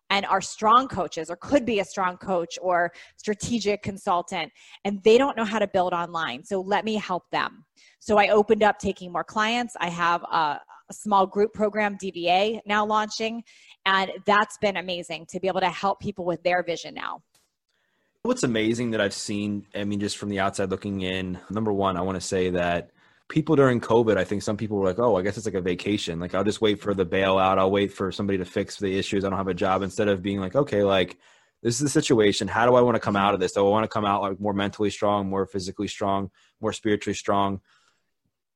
and 0.09 0.25
are 0.25 0.41
strong 0.41 0.87
coaches 0.87 1.29
or 1.29 1.35
could 1.35 1.65
be 1.65 1.79
a 1.79 1.85
strong 1.85 2.17
coach 2.17 2.57
or 2.61 2.91
strategic 3.17 3.81
consultant 3.83 4.51
and 4.85 5.01
they 5.03 5.17
don't 5.17 5.37
know 5.37 5.45
how 5.45 5.59
to 5.59 5.67
build 5.67 5.93
online. 5.93 6.43
So 6.43 6.61
let 6.61 6.85
me 6.85 6.95
help 6.95 7.29
them. 7.31 7.65
So 7.99 8.17
i 8.17 8.29
opened 8.29 8.63
up 8.63 8.79
taking 8.79 9.11
more 9.11 9.23
clients. 9.23 9.75
I 9.79 9.89
have 9.89 10.23
a, 10.23 10.59
a 10.89 10.93
small 10.93 11.27
group 11.27 11.53
program 11.53 11.97
DVA 12.03 12.59
now 12.65 12.85
launching 12.85 13.43
and 13.85 14.11
that's 14.25 14.57
been 14.57 14.77
amazing 14.77 15.27
to 15.29 15.39
be 15.39 15.47
able 15.47 15.61
to 15.61 15.69
help 15.69 15.99
people 15.99 16.25
with 16.25 16.41
their 16.43 16.63
vision 16.63 16.93
now. 16.93 17.21
What's 18.23 18.43
amazing 18.43 18.91
that 18.91 18.99
i've 18.99 19.13
seen 19.13 19.65
i 19.73 19.85
mean 19.85 20.01
just 20.01 20.17
from 20.17 20.27
the 20.27 20.41
outside 20.41 20.69
looking 20.69 21.01
in 21.01 21.39
number 21.49 21.71
one 21.71 21.95
i 21.95 22.01
want 22.01 22.19
to 22.19 22.27
say 22.27 22.49
that 22.49 22.91
people 23.29 23.55
during 23.55 23.79
COVID, 23.79 24.17
I 24.17 24.23
think 24.23 24.41
some 24.41 24.57
people 24.57 24.77
were 24.77 24.85
like, 24.85 24.99
oh, 24.99 25.15
I 25.15 25.21
guess 25.21 25.37
it's 25.37 25.45
like 25.45 25.55
a 25.55 25.61
vacation. 25.61 26.19
Like, 26.19 26.33
I'll 26.33 26.43
just 26.43 26.61
wait 26.61 26.81
for 26.81 26.93
the 26.93 27.05
bailout. 27.05 27.59
I'll 27.59 27.71
wait 27.71 27.93
for 27.93 28.11
somebody 28.11 28.39
to 28.39 28.45
fix 28.45 28.77
the 28.77 28.97
issues. 28.97 29.23
I 29.23 29.29
don't 29.29 29.37
have 29.37 29.47
a 29.47 29.53
job 29.53 29.83
instead 29.83 30.07
of 30.07 30.21
being 30.21 30.39
like, 30.39 30.55
okay, 30.55 30.83
like, 30.83 31.17
this 31.61 31.75
is 31.75 31.81
the 31.81 31.89
situation. 31.89 32.47
How 32.47 32.65
do 32.65 32.75
I 32.75 32.81
want 32.81 32.95
to 32.95 32.99
come 32.99 33.15
out 33.15 33.33
of 33.33 33.39
this? 33.39 33.51
Do 33.51 33.65
I 33.65 33.69
want 33.69 33.83
to 33.83 33.87
come 33.87 34.05
out 34.05 34.21
like 34.21 34.39
more 34.39 34.53
mentally 34.53 34.89
strong, 34.89 35.29
more 35.29 35.45
physically 35.45 35.87
strong, 35.87 36.31
more 36.59 36.73
spiritually 36.73 37.13
strong? 37.13 37.61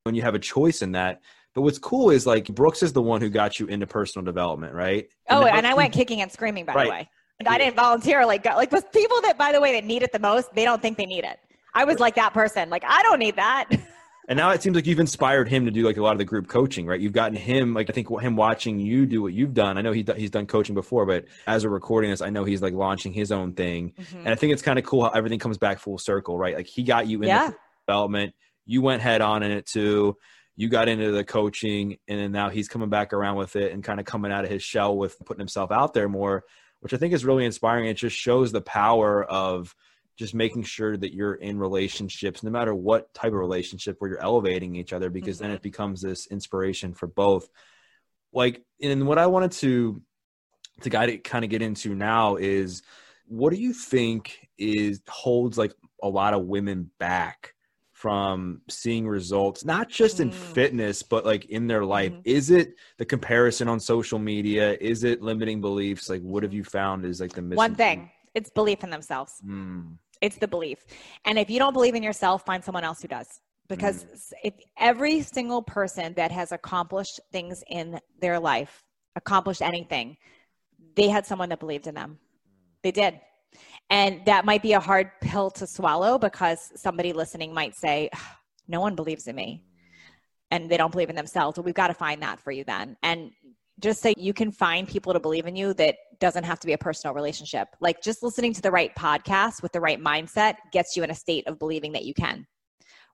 When 0.03 0.15
you 0.15 0.21
have 0.23 0.35
a 0.35 0.39
choice 0.39 0.81
in 0.81 0.93
that. 0.93 1.21
But 1.53 1.61
what's 1.61 1.77
cool 1.77 2.09
is 2.09 2.25
like 2.25 2.47
Brooks 2.47 2.81
is 2.81 2.93
the 2.93 3.01
one 3.01 3.21
who 3.21 3.29
got 3.29 3.59
you 3.59 3.67
into 3.67 3.85
personal 3.85 4.25
development, 4.25 4.73
right? 4.73 5.07
Oh, 5.29 5.45
and 5.45 5.67
I 5.67 5.75
went 5.75 5.93
kicking 5.93 6.21
and 6.21 6.31
screaming, 6.31 6.65
by 6.65 6.73
right. 6.73 6.83
the 6.85 6.89
way. 6.89 7.09
And 7.39 7.47
I 7.47 7.57
didn't 7.57 7.75
voluntarily 7.75 8.37
go. 8.37 8.51
Like, 8.51 8.69
the 8.69 8.81
people 8.81 9.21
that, 9.21 9.37
by 9.37 9.51
the 9.51 9.61
way, 9.61 9.73
that 9.73 9.83
need 9.83 10.01
it 10.01 10.11
the 10.11 10.19
most, 10.19 10.53
they 10.55 10.65
don't 10.65 10.81
think 10.81 10.97
they 10.97 11.05
need 11.05 11.25
it. 11.25 11.39
I 11.73 11.83
was 11.83 11.99
like 11.99 12.15
that 12.15 12.33
person. 12.33 12.69
Like, 12.69 12.83
I 12.85 13.01
don't 13.03 13.19
need 13.19 13.35
that. 13.35 13.69
And 14.29 14.37
now 14.37 14.51
it 14.51 14.63
seems 14.63 14.75
like 14.75 14.85
you've 14.85 14.99
inspired 14.99 15.49
him 15.49 15.65
to 15.65 15.71
do 15.71 15.83
like 15.83 15.97
a 15.97 16.01
lot 16.01 16.13
of 16.13 16.17
the 16.17 16.25
group 16.25 16.47
coaching, 16.47 16.85
right? 16.85 16.99
You've 16.99 17.13
gotten 17.13 17.35
him, 17.35 17.73
like 17.73 17.89
I 17.89 17.93
think 17.93 18.07
him 18.21 18.35
watching 18.37 18.79
you 18.79 19.05
do 19.05 19.21
what 19.21 19.33
you've 19.33 19.53
done. 19.53 19.77
I 19.77 19.81
know 19.81 19.91
he 19.91 20.05
he's 20.15 20.31
done 20.31 20.45
coaching 20.45 20.75
before, 20.75 21.05
but 21.05 21.25
as 21.45 21.65
we're 21.65 21.71
recording 21.71 22.09
this, 22.09 22.21
I 22.21 22.29
know 22.29 22.45
he's 22.45 22.61
like 22.61 22.73
launching 22.73 23.11
his 23.11 23.31
own 23.31 23.53
thing. 23.53 23.91
Mm-hmm. 23.99 24.19
And 24.19 24.29
I 24.29 24.35
think 24.35 24.53
it's 24.53 24.61
kind 24.61 24.79
of 24.79 24.85
cool 24.85 25.03
how 25.03 25.09
everything 25.09 25.39
comes 25.39 25.57
back 25.57 25.79
full 25.79 25.97
circle, 25.97 26.37
right? 26.37 26.55
Like 26.55 26.67
he 26.67 26.83
got 26.83 27.07
you 27.07 27.21
in 27.21 27.27
yeah. 27.27 27.51
development, 27.85 28.33
you 28.65 28.81
went 28.81 29.01
head 29.01 29.21
on 29.21 29.43
in 29.43 29.51
it 29.51 29.65
too. 29.65 30.17
You 30.55 30.69
got 30.69 30.87
into 30.87 31.11
the 31.11 31.23
coaching, 31.23 31.97
and 32.07 32.19
then 32.19 32.31
now 32.31 32.49
he's 32.49 32.67
coming 32.67 32.89
back 32.89 33.11
around 33.11 33.37
with 33.37 33.55
it 33.55 33.73
and 33.73 33.83
kind 33.83 33.99
of 33.99 34.05
coming 34.05 34.31
out 34.31 34.45
of 34.45 34.51
his 34.51 34.61
shell 34.61 34.95
with 34.95 35.17
putting 35.25 35.39
himself 35.39 35.71
out 35.71 35.93
there 35.93 36.07
more, 36.07 36.43
which 36.79 36.93
I 36.93 36.97
think 36.97 37.13
is 37.13 37.25
really 37.25 37.43
inspiring. 37.43 37.87
It 37.87 37.95
just 37.97 38.15
shows 38.15 38.51
the 38.51 38.61
power 38.61 39.23
of 39.23 39.75
just 40.15 40.35
making 40.35 40.63
sure 40.63 40.95
that 40.95 41.13
you're 41.13 41.35
in 41.35 41.57
relationships 41.57 42.43
no 42.43 42.51
matter 42.51 42.73
what 42.73 43.13
type 43.13 43.33
of 43.33 43.39
relationship 43.39 43.95
where 43.99 44.11
you're 44.11 44.21
elevating 44.21 44.75
each 44.75 44.93
other 44.93 45.09
because 45.09 45.37
mm-hmm. 45.37 45.47
then 45.47 45.55
it 45.55 45.61
becomes 45.61 46.01
this 46.01 46.27
inspiration 46.27 46.93
for 46.93 47.07
both 47.07 47.47
like 48.31 48.63
and 48.81 49.07
what 49.07 49.17
i 49.17 49.27
wanted 49.27 49.51
to 49.51 50.01
to 50.81 50.89
guide 50.89 51.09
it 51.09 51.23
kind 51.23 51.43
of 51.43 51.51
get 51.51 51.61
into 51.61 51.95
now 51.95 52.35
is 52.35 52.81
what 53.27 53.51
do 53.51 53.59
you 53.59 53.73
think 53.73 54.49
is 54.57 55.01
holds 55.07 55.57
like 55.57 55.73
a 56.01 56.09
lot 56.09 56.33
of 56.33 56.45
women 56.45 56.89
back 56.99 57.53
from 57.91 58.61
seeing 58.69 59.07
results 59.07 59.63
not 59.63 59.87
just 59.87 60.19
in 60.19 60.29
mm. 60.29 60.33
fitness 60.33 61.03
but 61.03 61.25
like 61.25 61.45
in 61.45 61.67
their 61.67 61.85
life 61.85 62.11
mm-hmm. 62.11 62.21
is 62.25 62.49
it 62.49 62.75
the 62.97 63.05
comparison 63.05 63.69
on 63.69 63.79
social 63.79 64.19
media 64.19 64.75
is 64.81 65.05
it 65.05 65.21
limiting 65.21 65.61
beliefs 65.61 66.09
like 66.09 66.21
what 66.21 66.43
have 66.43 66.53
you 66.53 66.63
found 66.63 67.05
is 67.05 67.21
like 67.21 67.31
the 67.31 67.41
one 67.41 67.75
thing 67.75 68.11
it's 68.33 68.49
belief 68.49 68.83
in 68.83 68.89
themselves 68.89 69.41
mm. 69.45 69.95
It's 70.23 70.37
the 70.37 70.47
belief. 70.47 70.85
And 71.25 71.37
if 71.37 71.49
you 71.49 71.59
don't 71.59 71.73
believe 71.73 71.95
in 71.95 72.01
yourself, 72.01 72.45
find 72.45 72.63
someone 72.63 72.85
else 72.85 73.01
who 73.01 73.09
does. 73.09 73.41
Because 73.67 74.05
mm. 74.05 74.33
if 74.45 74.53
every 74.79 75.21
single 75.21 75.61
person 75.61 76.13
that 76.13 76.31
has 76.31 76.53
accomplished 76.53 77.19
things 77.33 77.61
in 77.67 77.99
their 78.21 78.39
life, 78.39 78.85
accomplished 79.17 79.61
anything, 79.61 80.15
they 80.95 81.09
had 81.09 81.25
someone 81.25 81.49
that 81.49 81.59
believed 81.59 81.87
in 81.87 81.95
them. 81.95 82.19
They 82.83 82.91
did. 82.91 83.19
And 83.89 84.23
that 84.25 84.45
might 84.45 84.61
be 84.61 84.73
a 84.73 84.79
hard 84.79 85.11
pill 85.21 85.51
to 85.51 85.67
swallow 85.67 86.17
because 86.17 86.71
somebody 86.77 87.11
listening 87.11 87.53
might 87.53 87.75
say, 87.75 88.09
No 88.65 88.79
one 88.79 88.95
believes 88.95 89.27
in 89.27 89.35
me. 89.35 89.65
And 90.51 90.71
they 90.71 90.77
don't 90.77 90.91
believe 90.91 91.09
in 91.09 91.17
themselves. 91.17 91.57
Well, 91.57 91.65
we've 91.65 91.75
got 91.75 91.87
to 91.87 91.93
find 91.93 92.21
that 92.21 92.39
for 92.39 92.51
you 92.51 92.63
then. 92.63 92.95
And 93.03 93.31
just 93.83 94.01
say 94.01 94.13
you 94.17 94.33
can 94.33 94.49
find 94.49 94.87
people 94.87 95.11
to 95.11 95.19
believe 95.19 95.45
in 95.45 95.57
you 95.57 95.73
that 95.73 95.97
doesn't 96.19 96.45
have 96.45 96.57
to 96.61 96.65
be 96.65 96.71
a 96.71 96.77
personal 96.77 97.13
relationship. 97.13 97.67
Like 97.81 98.01
just 98.01 98.23
listening 98.23 98.53
to 98.53 98.61
the 98.61 98.71
right 98.71 98.95
podcast 98.95 99.61
with 99.61 99.73
the 99.73 99.81
right 99.81 99.99
mindset 99.99 100.55
gets 100.71 100.95
you 100.95 101.03
in 101.03 101.11
a 101.11 101.15
state 101.15 101.45
of 101.47 101.59
believing 101.59 101.91
that 101.91 102.05
you 102.05 102.13
can. 102.13 102.47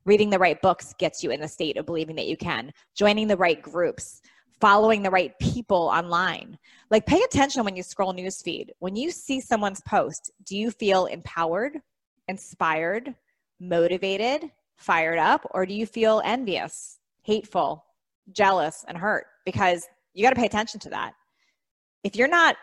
Reading 0.06 0.30
the 0.30 0.38
right 0.38 0.62
books 0.62 0.94
gets 1.00 1.24
you 1.24 1.32
in 1.32 1.42
the 1.42 1.48
state 1.48 1.76
of 1.76 1.88
believing 1.88 2.16
that 2.18 2.28
you 2.28 2.38
can. 2.38 2.72
Joining 2.96 3.28
the 3.28 3.36
right 3.36 3.60
groups, 3.60 4.22
following 4.62 5.02
the 5.02 5.10
right 5.10 5.34
people 5.40 5.90
online. 5.92 6.56
Like 6.92 7.08
pay 7.08 7.22
attention 7.24 7.64
when 7.64 7.76
you 7.76 7.82
scroll 7.82 8.14
newsfeed. 8.14 8.70
When 8.78 8.96
you 8.96 9.10
see 9.10 9.42
someone's 9.42 9.82
post, 9.88 10.32
do 10.46 10.56
you 10.56 10.70
feel 10.70 11.08
empowered, 11.08 11.80
inspired, 12.28 13.16
motivated, 13.60 14.52
fired 14.78 15.18
up, 15.18 15.48
or 15.52 15.66
do 15.66 15.74
you 15.74 15.88
feel 15.88 16.22
envious, 16.24 17.00
hateful, 17.24 17.84
jealous, 18.32 18.86
and 18.88 18.98
hurt? 18.98 19.26
Because 19.46 19.88
you 20.20 20.26
got 20.26 20.32
to 20.32 20.36
pay 20.36 20.46
attention 20.46 20.82
to 20.82 20.90
that. 20.90 21.14
If 22.04 22.18
you're 22.18 22.28
not 22.28 22.58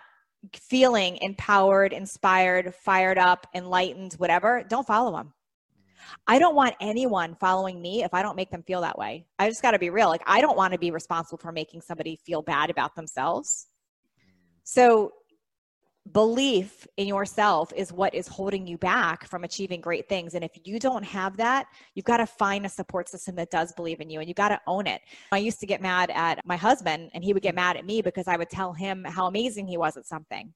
feeling 0.53 1.17
empowered, 1.23 1.95
inspired, 1.95 2.75
fired 2.75 3.17
up, 3.17 3.47
enlightened, 3.55 4.13
whatever, 4.15 4.63
don't 4.69 4.87
follow 4.87 5.17
them. 5.17 5.33
I 6.27 6.39
don't 6.39 6.55
want 6.55 6.75
anyone 6.83 7.35
following 7.35 7.81
me 7.81 8.05
if 8.05 8.13
I 8.13 8.21
don't 8.21 8.37
make 8.37 8.51
them 8.51 8.63
feel 8.63 8.83
that 8.83 8.99
way. 8.99 9.27
I 9.39 9.49
just 9.49 9.63
got 9.63 9.71
to 9.71 9.79
be 9.79 9.89
real. 9.89 10.09
Like, 10.09 10.21
I 10.27 10.43
don't 10.43 10.57
want 10.57 10.75
to 10.75 10.79
be 10.79 10.91
responsible 10.91 11.39
for 11.39 11.51
making 11.51 11.81
somebody 11.81 12.21
feel 12.27 12.43
bad 12.43 12.69
about 12.69 12.95
themselves. 12.95 13.69
So, 14.63 15.13
belief 16.13 16.87
in 16.97 17.07
yourself 17.07 17.73
is 17.75 17.93
what 17.93 18.15
is 18.15 18.29
holding 18.29 18.67
you 18.67 18.79
back 18.79 19.27
from 19.29 19.45
achieving 19.45 19.81
great 19.81 20.09
things. 20.09 20.35
And 20.35 20.45
if 20.45 20.53
you 20.65 20.79
don't 20.79 21.05
have 21.05 21.37
that, 21.39 21.67
you've 21.95 22.05
got 22.05 22.19
to 22.19 22.27
find 22.27 22.65
a 22.65 22.69
support 22.69 23.09
system 23.09 23.35
that 23.37 23.51
does 23.51 23.73
believe 23.73 24.01
in 24.01 24.09
you 24.09 24.21
and 24.21 24.29
you 24.29 24.35
got 24.35 24.51
to 24.51 24.61
own 24.67 24.87
it. 24.87 25.01
I 25.33 25.39
used 25.39 25.61
to 25.61 25.67
get 25.67 25.83
mad 25.83 26.11
at 26.15 26.41
my 26.45 26.57
husband 26.57 27.11
and 27.15 27.25
he 27.25 27.33
would 27.33 27.43
get 27.43 27.55
mad 27.55 27.77
at 27.77 27.85
me 27.85 28.03
because 28.03 28.29
I 28.29 28.37
would 28.37 28.51
tell 28.51 28.73
him 28.73 29.05
how 29.05 29.27
amazing 29.27 29.67
he 29.67 29.77
was 29.77 29.97
at 29.97 30.07
something. 30.07 30.53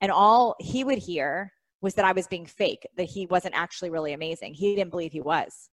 And 0.00 0.12
all 0.12 0.56
he 0.60 0.84
would 0.84 0.98
hear 0.98 1.52
was 1.80 1.94
that 1.94 2.04
I 2.04 2.12
was 2.12 2.26
being 2.26 2.46
fake, 2.46 2.86
that 2.96 3.04
he 3.04 3.26
wasn't 3.26 3.54
actually 3.56 3.90
really 3.90 4.12
amazing. 4.12 4.54
He 4.54 4.74
didn't 4.74 4.90
believe 4.90 5.12
he 5.12 5.22
was. 5.22 5.70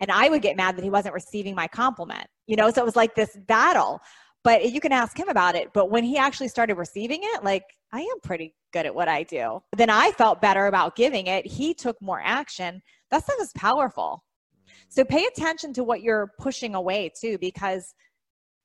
And 0.00 0.10
I 0.10 0.28
would 0.28 0.42
get 0.42 0.56
mad 0.56 0.76
that 0.76 0.84
he 0.84 0.90
wasn't 0.90 1.14
receiving 1.14 1.54
my 1.54 1.66
compliment. 1.66 2.26
You 2.46 2.56
know, 2.56 2.70
so 2.70 2.80
it 2.80 2.84
was 2.84 2.96
like 2.96 3.14
this 3.14 3.36
battle 3.46 4.00
but 4.48 4.72
you 4.72 4.80
can 4.80 4.92
ask 4.92 5.18
him 5.18 5.28
about 5.28 5.56
it. 5.56 5.74
But 5.74 5.90
when 5.90 6.04
he 6.04 6.16
actually 6.16 6.48
started 6.48 6.76
receiving 6.76 7.20
it, 7.22 7.44
like, 7.44 7.64
I 7.92 8.00
am 8.00 8.20
pretty 8.22 8.54
good 8.72 8.86
at 8.86 8.94
what 8.94 9.06
I 9.06 9.22
do. 9.22 9.62
Then 9.76 9.90
I 9.90 10.10
felt 10.12 10.40
better 10.40 10.68
about 10.68 10.96
giving 10.96 11.26
it. 11.26 11.46
He 11.46 11.74
took 11.74 12.00
more 12.00 12.18
action. 12.24 12.80
That 13.10 13.24
stuff 13.24 13.36
is 13.42 13.52
powerful. 13.54 14.24
So 14.88 15.04
pay 15.04 15.26
attention 15.26 15.74
to 15.74 15.84
what 15.84 16.00
you're 16.00 16.32
pushing 16.38 16.74
away 16.74 17.12
too, 17.20 17.36
because 17.36 17.94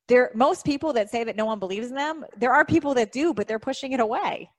there 0.08 0.30
most 0.34 0.64
people 0.64 0.94
that 0.94 1.10
say 1.10 1.22
that 1.22 1.36
no 1.36 1.44
one 1.44 1.58
believes 1.58 1.88
in 1.88 1.94
them 1.94 2.24
there 2.36 2.52
are 2.52 2.62
people 2.62 2.92
that 2.92 3.10
do 3.10 3.32
but 3.32 3.48
they're 3.48 3.58
pushing 3.58 3.92
it 3.92 4.00
away 4.00 4.50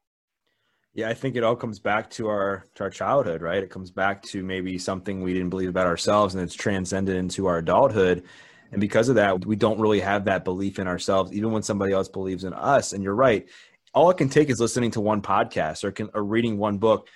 yeah 0.95 1.07
i 1.07 1.13
think 1.13 1.35
it 1.35 1.43
all 1.43 1.55
comes 1.55 1.77
back 1.77 2.09
to 2.09 2.27
our 2.27 2.65
to 2.73 2.83
our 2.83 2.89
childhood 2.89 3.43
right 3.43 3.61
it 3.61 3.69
comes 3.69 3.91
back 3.91 4.23
to 4.23 4.41
maybe 4.41 4.75
something 4.79 5.21
we 5.21 5.33
didn't 5.33 5.51
believe 5.51 5.69
about 5.69 5.85
ourselves 5.85 6.33
and 6.33 6.43
it's 6.43 6.55
transcended 6.55 7.15
into 7.15 7.45
our 7.45 7.59
adulthood 7.59 8.23
and 8.71 8.81
because 8.81 9.09
of 9.09 9.15
that 9.15 9.45
we 9.45 9.55
don't 9.55 9.79
really 9.79 9.99
have 9.99 10.25
that 10.25 10.43
belief 10.43 10.79
in 10.79 10.87
ourselves 10.87 11.31
even 11.31 11.51
when 11.51 11.63
somebody 11.63 11.93
else 11.93 12.09
believes 12.09 12.43
in 12.43 12.53
us. 12.53 12.93
And 12.93 13.03
you're 13.03 13.15
right. 13.15 13.47
All 13.93 14.09
it 14.09 14.17
can 14.17 14.29
take 14.29 14.49
is 14.49 14.59
listening 14.59 14.91
to 14.91 15.01
one 15.01 15.21
podcast 15.21 15.83
or, 15.83 15.91
can, 15.91 16.09
or 16.13 16.23
reading 16.23 16.57
one 16.57 16.77
book. 16.77 17.07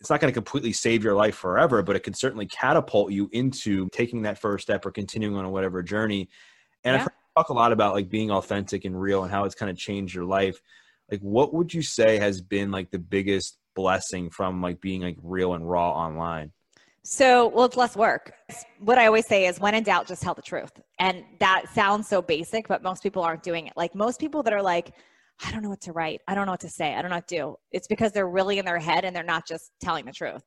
It's 0.00 0.10
not 0.10 0.20
going 0.20 0.32
to 0.32 0.34
completely 0.34 0.72
save 0.72 1.04
your 1.04 1.14
life 1.14 1.36
forever 1.36 1.82
but 1.82 1.96
it 1.96 2.00
can 2.00 2.14
certainly 2.14 2.46
catapult 2.46 3.12
you 3.12 3.28
into 3.32 3.88
taking 3.90 4.22
that 4.22 4.38
first 4.38 4.64
step 4.64 4.84
or 4.84 4.90
continuing 4.90 5.36
on 5.36 5.50
whatever 5.50 5.82
journey. 5.82 6.28
And 6.84 6.96
yeah. 6.96 7.02
i've 7.02 7.08
talk 7.36 7.48
a 7.48 7.52
lot 7.52 7.72
about 7.72 7.94
like 7.94 8.08
being 8.08 8.30
authentic 8.30 8.84
and 8.84 9.00
real 9.00 9.24
and 9.24 9.32
how 9.32 9.44
it's 9.44 9.56
kind 9.56 9.70
of 9.70 9.76
changed 9.76 10.14
your 10.14 10.24
life. 10.24 10.60
Like 11.10 11.20
what 11.20 11.52
would 11.52 11.74
you 11.74 11.82
say 11.82 12.18
has 12.18 12.40
been 12.40 12.70
like 12.70 12.90
the 12.90 12.98
biggest 12.98 13.58
blessing 13.74 14.30
from 14.30 14.62
like 14.62 14.80
being 14.80 15.02
like 15.02 15.18
real 15.22 15.54
and 15.54 15.68
raw 15.68 15.90
online 15.90 16.52
so 17.04 17.48
well 17.48 17.66
it's 17.66 17.76
less 17.76 17.96
work. 17.96 18.32
What 18.80 18.98
i 18.98 19.06
always 19.06 19.26
say 19.26 19.46
is 19.46 19.60
when 19.60 19.74
in 19.74 19.84
doubt 19.84 20.06
just 20.06 20.22
tell 20.22 20.34
the 20.34 20.42
truth. 20.42 20.72
And 20.98 21.24
that 21.38 21.64
sounds 21.74 22.08
so 22.08 22.22
basic 22.22 22.66
but 22.66 22.82
most 22.82 23.02
people 23.02 23.22
aren't 23.22 23.42
doing 23.42 23.66
it. 23.66 23.74
Like 23.76 23.94
most 23.94 24.18
people 24.18 24.42
that 24.42 24.52
are 24.52 24.62
like 24.62 24.92
i 25.44 25.50
don't 25.50 25.62
know 25.62 25.68
what 25.68 25.82
to 25.82 25.92
write. 25.92 26.20
I 26.26 26.34
don't 26.34 26.46
know 26.46 26.52
what 26.52 26.60
to 26.60 26.68
say. 26.68 26.94
I 26.94 27.02
don't 27.02 27.10
know 27.10 27.18
what 27.18 27.28
to 27.28 27.36
do. 27.36 27.56
It's 27.72 27.86
because 27.86 28.12
they're 28.12 28.28
really 28.28 28.58
in 28.58 28.64
their 28.64 28.78
head 28.78 29.04
and 29.04 29.14
they're 29.14 29.22
not 29.22 29.46
just 29.46 29.72
telling 29.80 30.06
the 30.06 30.12
truth. 30.12 30.42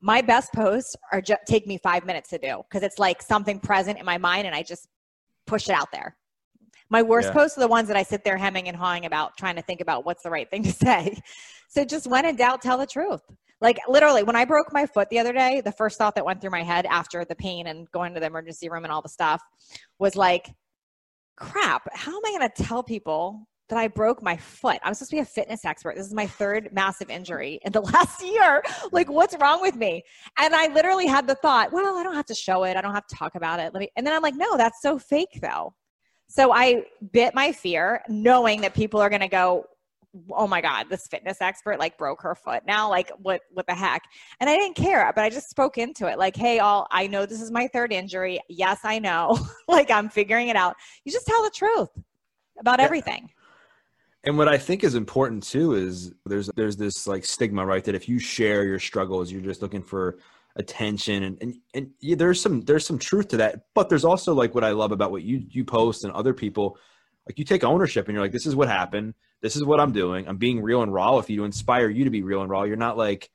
My 0.00 0.20
best 0.20 0.52
posts 0.52 0.96
are 1.12 1.20
just 1.20 1.40
take 1.46 1.66
me 1.66 1.78
five 1.78 2.04
minutes 2.04 2.28
to 2.30 2.38
do 2.38 2.62
because 2.68 2.82
it's 2.82 2.98
like 2.98 3.22
something 3.22 3.60
present 3.60 3.98
in 3.98 4.04
my 4.04 4.18
mind 4.18 4.46
and 4.46 4.54
i 4.54 4.62
just 4.62 4.88
push 5.46 5.68
it 5.68 5.74
out 5.74 5.92
there. 5.92 6.16
My 6.90 7.02
worst 7.02 7.28
yeah. 7.28 7.34
posts 7.34 7.56
are 7.56 7.60
the 7.60 7.68
ones 7.68 7.86
that 7.88 7.96
I 7.96 8.02
sit 8.02 8.24
there 8.24 8.36
hemming 8.36 8.68
and 8.68 8.76
hawing 8.76 9.06
about, 9.06 9.36
trying 9.36 9.56
to 9.56 9.62
think 9.62 9.80
about 9.80 10.04
what's 10.04 10.22
the 10.22 10.30
right 10.30 10.50
thing 10.50 10.64
to 10.64 10.72
say. 10.86 11.16
So 11.68 11.84
just 11.84 12.08
when 12.08 12.26
in 12.26 12.36
doubt, 12.36 12.62
tell 12.62 12.78
the 12.78 12.86
truth. 12.86 13.22
Like 13.60 13.78
literally, 13.88 14.22
when 14.22 14.36
I 14.36 14.44
broke 14.44 14.72
my 14.72 14.86
foot 14.86 15.08
the 15.10 15.18
other 15.18 15.32
day, 15.32 15.60
the 15.60 15.72
first 15.72 15.98
thought 15.98 16.14
that 16.14 16.24
went 16.24 16.40
through 16.40 16.50
my 16.50 16.62
head 16.62 16.86
after 16.86 17.24
the 17.24 17.36
pain 17.36 17.66
and 17.66 17.90
going 17.90 18.14
to 18.14 18.20
the 18.20 18.26
emergency 18.26 18.68
room 18.68 18.84
and 18.84 18.92
all 18.92 19.02
the 19.02 19.08
stuff 19.08 19.42
was 19.98 20.16
like, 20.16 20.48
crap, 21.36 21.88
how 21.92 22.12
am 22.12 22.22
I 22.24 22.38
going 22.38 22.50
to 22.50 22.62
tell 22.62 22.82
people 22.82 23.46
that 23.70 23.78
I 23.78 23.88
broke 23.88 24.22
my 24.22 24.36
foot. 24.36 24.78
I'm 24.82 24.92
supposed 24.94 25.10
to 25.10 25.16
be 25.16 25.20
a 25.20 25.24
fitness 25.24 25.64
expert. 25.64 25.96
This 25.96 26.06
is 26.06 26.12
my 26.12 26.26
third 26.26 26.68
massive 26.72 27.08
injury 27.08 27.60
in 27.64 27.72
the 27.72 27.80
last 27.92 28.22
year. 28.22 28.62
Like, 28.92 29.08
what's 29.08 29.34
wrong 29.40 29.62
with 29.62 29.76
me? 29.76 30.02
And 30.38 30.54
I 30.54 30.66
literally 30.68 31.06
had 31.06 31.26
the 31.26 31.36
thought, 31.36 31.72
well, 31.72 31.96
I 31.96 32.02
don't 32.02 32.14
have 32.14 32.26
to 32.26 32.34
show 32.34 32.64
it. 32.64 32.76
I 32.76 32.82
don't 32.82 32.94
have 32.94 33.06
to 33.06 33.14
talk 33.14 33.36
about 33.36 33.60
it. 33.60 33.72
Let 33.72 33.80
me, 33.80 33.88
and 33.96 34.06
then 34.06 34.12
I'm 34.12 34.22
like, 34.22 34.34
no, 34.34 34.56
that's 34.56 34.82
so 34.82 34.98
fake 34.98 35.38
though. 35.40 35.72
So 36.28 36.52
I 36.52 36.84
bit 37.12 37.34
my 37.34 37.50
fear, 37.52 38.02
knowing 38.08 38.60
that 38.60 38.74
people 38.74 39.00
are 39.00 39.08
going 39.08 39.20
to 39.20 39.28
go, 39.28 39.64
oh 40.32 40.46
my 40.46 40.60
god 40.60 40.86
this 40.88 41.06
fitness 41.06 41.38
expert 41.40 41.78
like 41.78 41.96
broke 41.98 42.22
her 42.22 42.34
foot. 42.34 42.62
Now 42.66 42.88
like 42.88 43.10
what 43.18 43.42
what 43.52 43.66
the 43.66 43.74
heck? 43.74 44.02
And 44.40 44.48
i 44.50 44.56
didn't 44.56 44.76
care 44.76 45.10
but 45.14 45.24
i 45.24 45.30
just 45.30 45.50
spoke 45.50 45.78
into 45.78 46.06
it 46.06 46.18
like 46.18 46.36
hey 46.36 46.58
all 46.58 46.86
i 46.90 47.06
know 47.06 47.26
this 47.26 47.40
is 47.40 47.50
my 47.50 47.68
third 47.68 47.92
injury. 47.92 48.40
Yes 48.48 48.80
i 48.84 48.98
know. 48.98 49.38
Like 49.68 49.90
i'm 49.90 50.08
figuring 50.08 50.48
it 50.48 50.56
out. 50.56 50.76
You 51.04 51.12
just 51.12 51.26
tell 51.26 51.42
the 51.42 51.50
truth 51.50 51.90
about 52.58 52.80
yeah. 52.80 52.84
everything. 52.84 53.30
And 54.24 54.36
what 54.36 54.48
i 54.48 54.58
think 54.58 54.84
is 54.84 54.94
important 54.94 55.42
too 55.42 55.74
is 55.74 56.12
there's 56.26 56.50
there's 56.56 56.76
this 56.76 57.06
like 57.06 57.24
stigma 57.24 57.64
right 57.64 57.84
that 57.84 57.94
if 57.94 58.08
you 58.08 58.18
share 58.18 58.64
your 58.64 58.78
struggles 58.78 59.30
you're 59.30 59.40
just 59.40 59.62
looking 59.62 59.82
for 59.82 60.18
attention. 60.56 61.24
And 61.24 61.38
and, 61.40 61.54
and 61.74 61.90
yeah, 62.00 62.16
there's 62.16 62.40
some 62.40 62.60
there's 62.62 62.86
some 62.86 62.98
truth 62.98 63.28
to 63.28 63.36
that. 63.38 63.62
But 63.74 63.88
there's 63.88 64.04
also 64.04 64.34
like 64.34 64.54
what 64.54 64.64
i 64.64 64.70
love 64.70 64.92
about 64.92 65.10
what 65.10 65.22
you 65.22 65.42
you 65.48 65.64
post 65.64 66.04
and 66.04 66.12
other 66.12 66.34
people 66.34 66.78
like 67.26 67.38
you 67.38 67.44
take 67.44 67.64
ownership 67.64 68.08
and 68.08 68.14
you're 68.14 68.22
like 68.22 68.32
this 68.32 68.46
is 68.46 68.56
what 68.56 68.68
happened. 68.68 69.14
This 69.42 69.56
is 69.56 69.64
what 69.64 69.80
i'm 69.80 69.92
doing. 69.92 70.28
I'm 70.28 70.36
being 70.36 70.62
real 70.62 70.82
and 70.82 70.92
raw 70.92 71.16
with 71.16 71.30
you 71.30 71.38
to 71.38 71.44
inspire 71.44 71.88
you 71.88 72.04
to 72.04 72.10
be 72.10 72.22
real 72.22 72.42
and 72.42 72.50
raw. 72.50 72.64
You're 72.64 72.76
not 72.76 72.96
like 72.96 73.30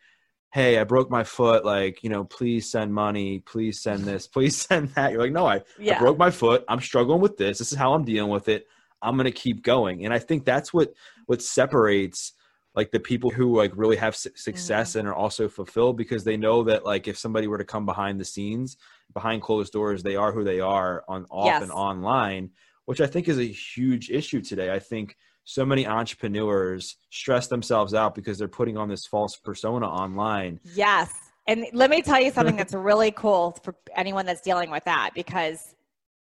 hey 0.52 0.78
i 0.80 0.84
broke 0.84 1.10
my 1.10 1.24
foot. 1.24 1.66
Like 1.66 2.04
you 2.04 2.10
know 2.10 2.24
please 2.24 2.70
send 2.70 2.94
money. 2.94 3.40
Please 3.40 3.82
send 3.82 4.04
this. 4.04 4.28
Please 4.36 4.56
send 4.56 4.90
that 4.90 5.12
you're 5.12 5.22
like 5.22 5.32
no 5.32 5.46
i, 5.46 5.62
yeah. 5.80 5.98
I 5.98 6.00
broke 6.00 6.18
my 6.18 6.32
foot. 6.32 6.64
I'm 6.68 6.82
struggling 6.82 7.22
with 7.22 7.38
this. 7.38 7.60
This 7.60 7.72
is 7.72 7.78
how 7.78 7.94
i'm 7.94 8.06
dealing 8.06 8.32
with 8.32 8.50
it. 8.50 8.68
I'm 9.02 9.16
going 9.16 9.26
to 9.26 9.32
keep 9.32 9.64
going. 9.64 10.06
And 10.06 10.14
i 10.14 10.20
think 10.20 10.46
that's 10.46 10.74
what 10.74 10.94
what 11.26 11.42
separates 11.42 12.34
like 12.76 12.92
the 12.92 13.00
people 13.00 13.30
who 13.30 13.56
like 13.58 13.72
really 13.76 13.96
have 13.96 14.16
su- 14.16 14.32
success 14.36 14.92
mm-hmm. 14.92 15.00
and 15.00 15.08
are 15.08 15.16
also 15.16 15.48
fulfilled 15.48 15.98
because 15.98 16.24
they 16.24 16.38
know 16.38 16.64
that 16.64 16.86
like 16.86 17.08
if 17.08 17.18
somebody 17.18 17.48
were 17.48 17.58
to 17.58 17.64
come 17.64 17.86
behind 17.86 18.20
the 18.20 18.26
scenes 18.26 18.78
behind 19.14 19.42
closed 19.42 19.72
doors 19.74 20.04
they 20.04 20.16
are 20.16 20.32
who 20.32 20.44
they 20.44 20.60
are 20.60 21.04
on 21.08 21.26
off 21.30 21.46
yes. 21.46 21.64
and 21.64 21.72
online 21.72 22.50
which 22.86 23.02
i 23.02 23.08
think 23.08 23.28
is 23.28 23.38
a 23.38 23.44
huge 23.44 24.10
issue 24.10 24.42
today 24.42 24.72
i 24.72 24.80
think 24.80 25.16
so 25.44 25.66
many 25.66 25.86
entrepreneurs 25.86 26.98
stress 27.12 27.48
themselves 27.48 27.94
out 27.94 28.16
because 28.16 28.38
they're 28.38 28.48
putting 28.48 28.78
on 28.78 28.90
this 28.90 29.06
false 29.06 29.36
persona 29.38 29.88
online 29.88 30.60
yes 30.74 31.12
and 31.48 31.66
let 31.74 31.92
me 31.92 32.02
tell 32.02 32.20
you 32.20 32.32
something 32.32 32.56
that's 32.56 32.74
really 32.92 33.12
cool 33.12 33.58
for 33.64 33.76
anyone 33.96 34.26
that's 34.26 34.42
dealing 34.42 34.72
with 34.72 34.84
that 34.86 35.12
because 35.14 35.76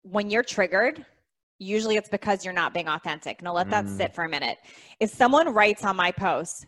when 0.02 0.30
you're 0.30 0.42
triggered 0.42 1.04
usually 1.62 1.96
it's 1.96 2.08
because 2.08 2.44
you're 2.44 2.52
not 2.52 2.74
being 2.74 2.88
authentic. 2.88 3.42
Now 3.42 3.54
let 3.54 3.70
that 3.70 3.84
mm. 3.84 3.96
sit 3.96 4.14
for 4.14 4.24
a 4.24 4.28
minute. 4.28 4.58
If 5.00 5.10
someone 5.10 5.54
writes 5.54 5.84
on 5.84 5.96
my 5.96 6.10
post 6.10 6.66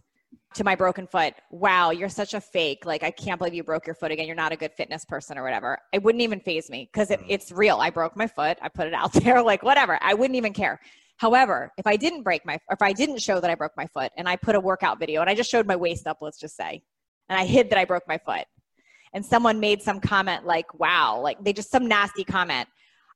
to 0.55 0.65
my 0.65 0.75
broken 0.75 1.07
foot, 1.07 1.35
wow, 1.51 1.91
you're 1.91 2.09
such 2.09 2.35
a 2.35 2.41
fake. 2.41 2.87
Like, 2.87 3.03
I 3.03 3.11
can't 3.11 3.39
believe 3.39 3.55
you 3.55 3.63
broke 3.63 3.87
your 3.87 3.95
foot 3.95 4.11
again. 4.11 4.27
You're 4.27 4.37
not 4.37 4.53
a 4.53 4.57
good 4.57 4.73
fitness 4.73 5.05
person 5.05 5.37
or 5.37 5.43
whatever. 5.43 5.79
It 5.93 6.03
wouldn't 6.03 6.23
even 6.23 6.41
phase 6.41 6.71
me 6.71 6.89
because 6.93 7.11
it, 7.11 7.21
mm. 7.21 7.27
it's 7.29 7.53
real. 7.53 7.79
I 7.79 7.91
broke 7.91 8.17
my 8.17 8.27
foot. 8.27 8.59
I 8.63 8.69
put 8.69 8.87
it 8.87 8.95
out 8.95 9.13
there, 9.25 9.43
like, 9.43 9.63
whatever. 9.63 9.99
I 10.01 10.15
wouldn't 10.15 10.37
even 10.37 10.53
care. 10.53 10.81
However, 11.17 11.73
if 11.79 11.87
I 11.87 11.97
didn't 11.97 12.23
break 12.23 12.45
my, 12.45 12.59
if 12.71 12.83
I 12.83 12.93
didn't 12.93 13.21
show 13.21 13.41
that 13.41 13.51
I 13.51 13.55
broke 13.55 13.77
my 13.77 13.87
foot 13.87 14.11
and 14.17 14.29
I 14.29 14.37
put 14.37 14.57
a 14.57 14.61
workout 14.61 14.99
video 14.99 15.21
and 15.21 15.31
I 15.31 15.35
just 15.35 15.51
showed 15.51 15.67
my 15.67 15.77
waist 15.77 16.07
up, 16.07 16.19
let's 16.21 16.41
just 16.41 16.57
say, 16.57 16.83
and 17.29 17.39
I 17.39 17.45
hid 17.45 17.71
that 17.71 17.79
I 17.79 17.85
broke 17.85 18.07
my 18.09 18.19
foot, 18.19 18.45
and 19.15 19.25
someone 19.25 19.61
made 19.61 19.81
some 19.81 20.01
comment 20.01 20.45
like, 20.45 20.79
wow, 20.79 21.21
like 21.21 21.43
they 21.43 21.53
just 21.53 21.71
some 21.71 21.87
nasty 21.87 22.25
comment, 22.25 22.69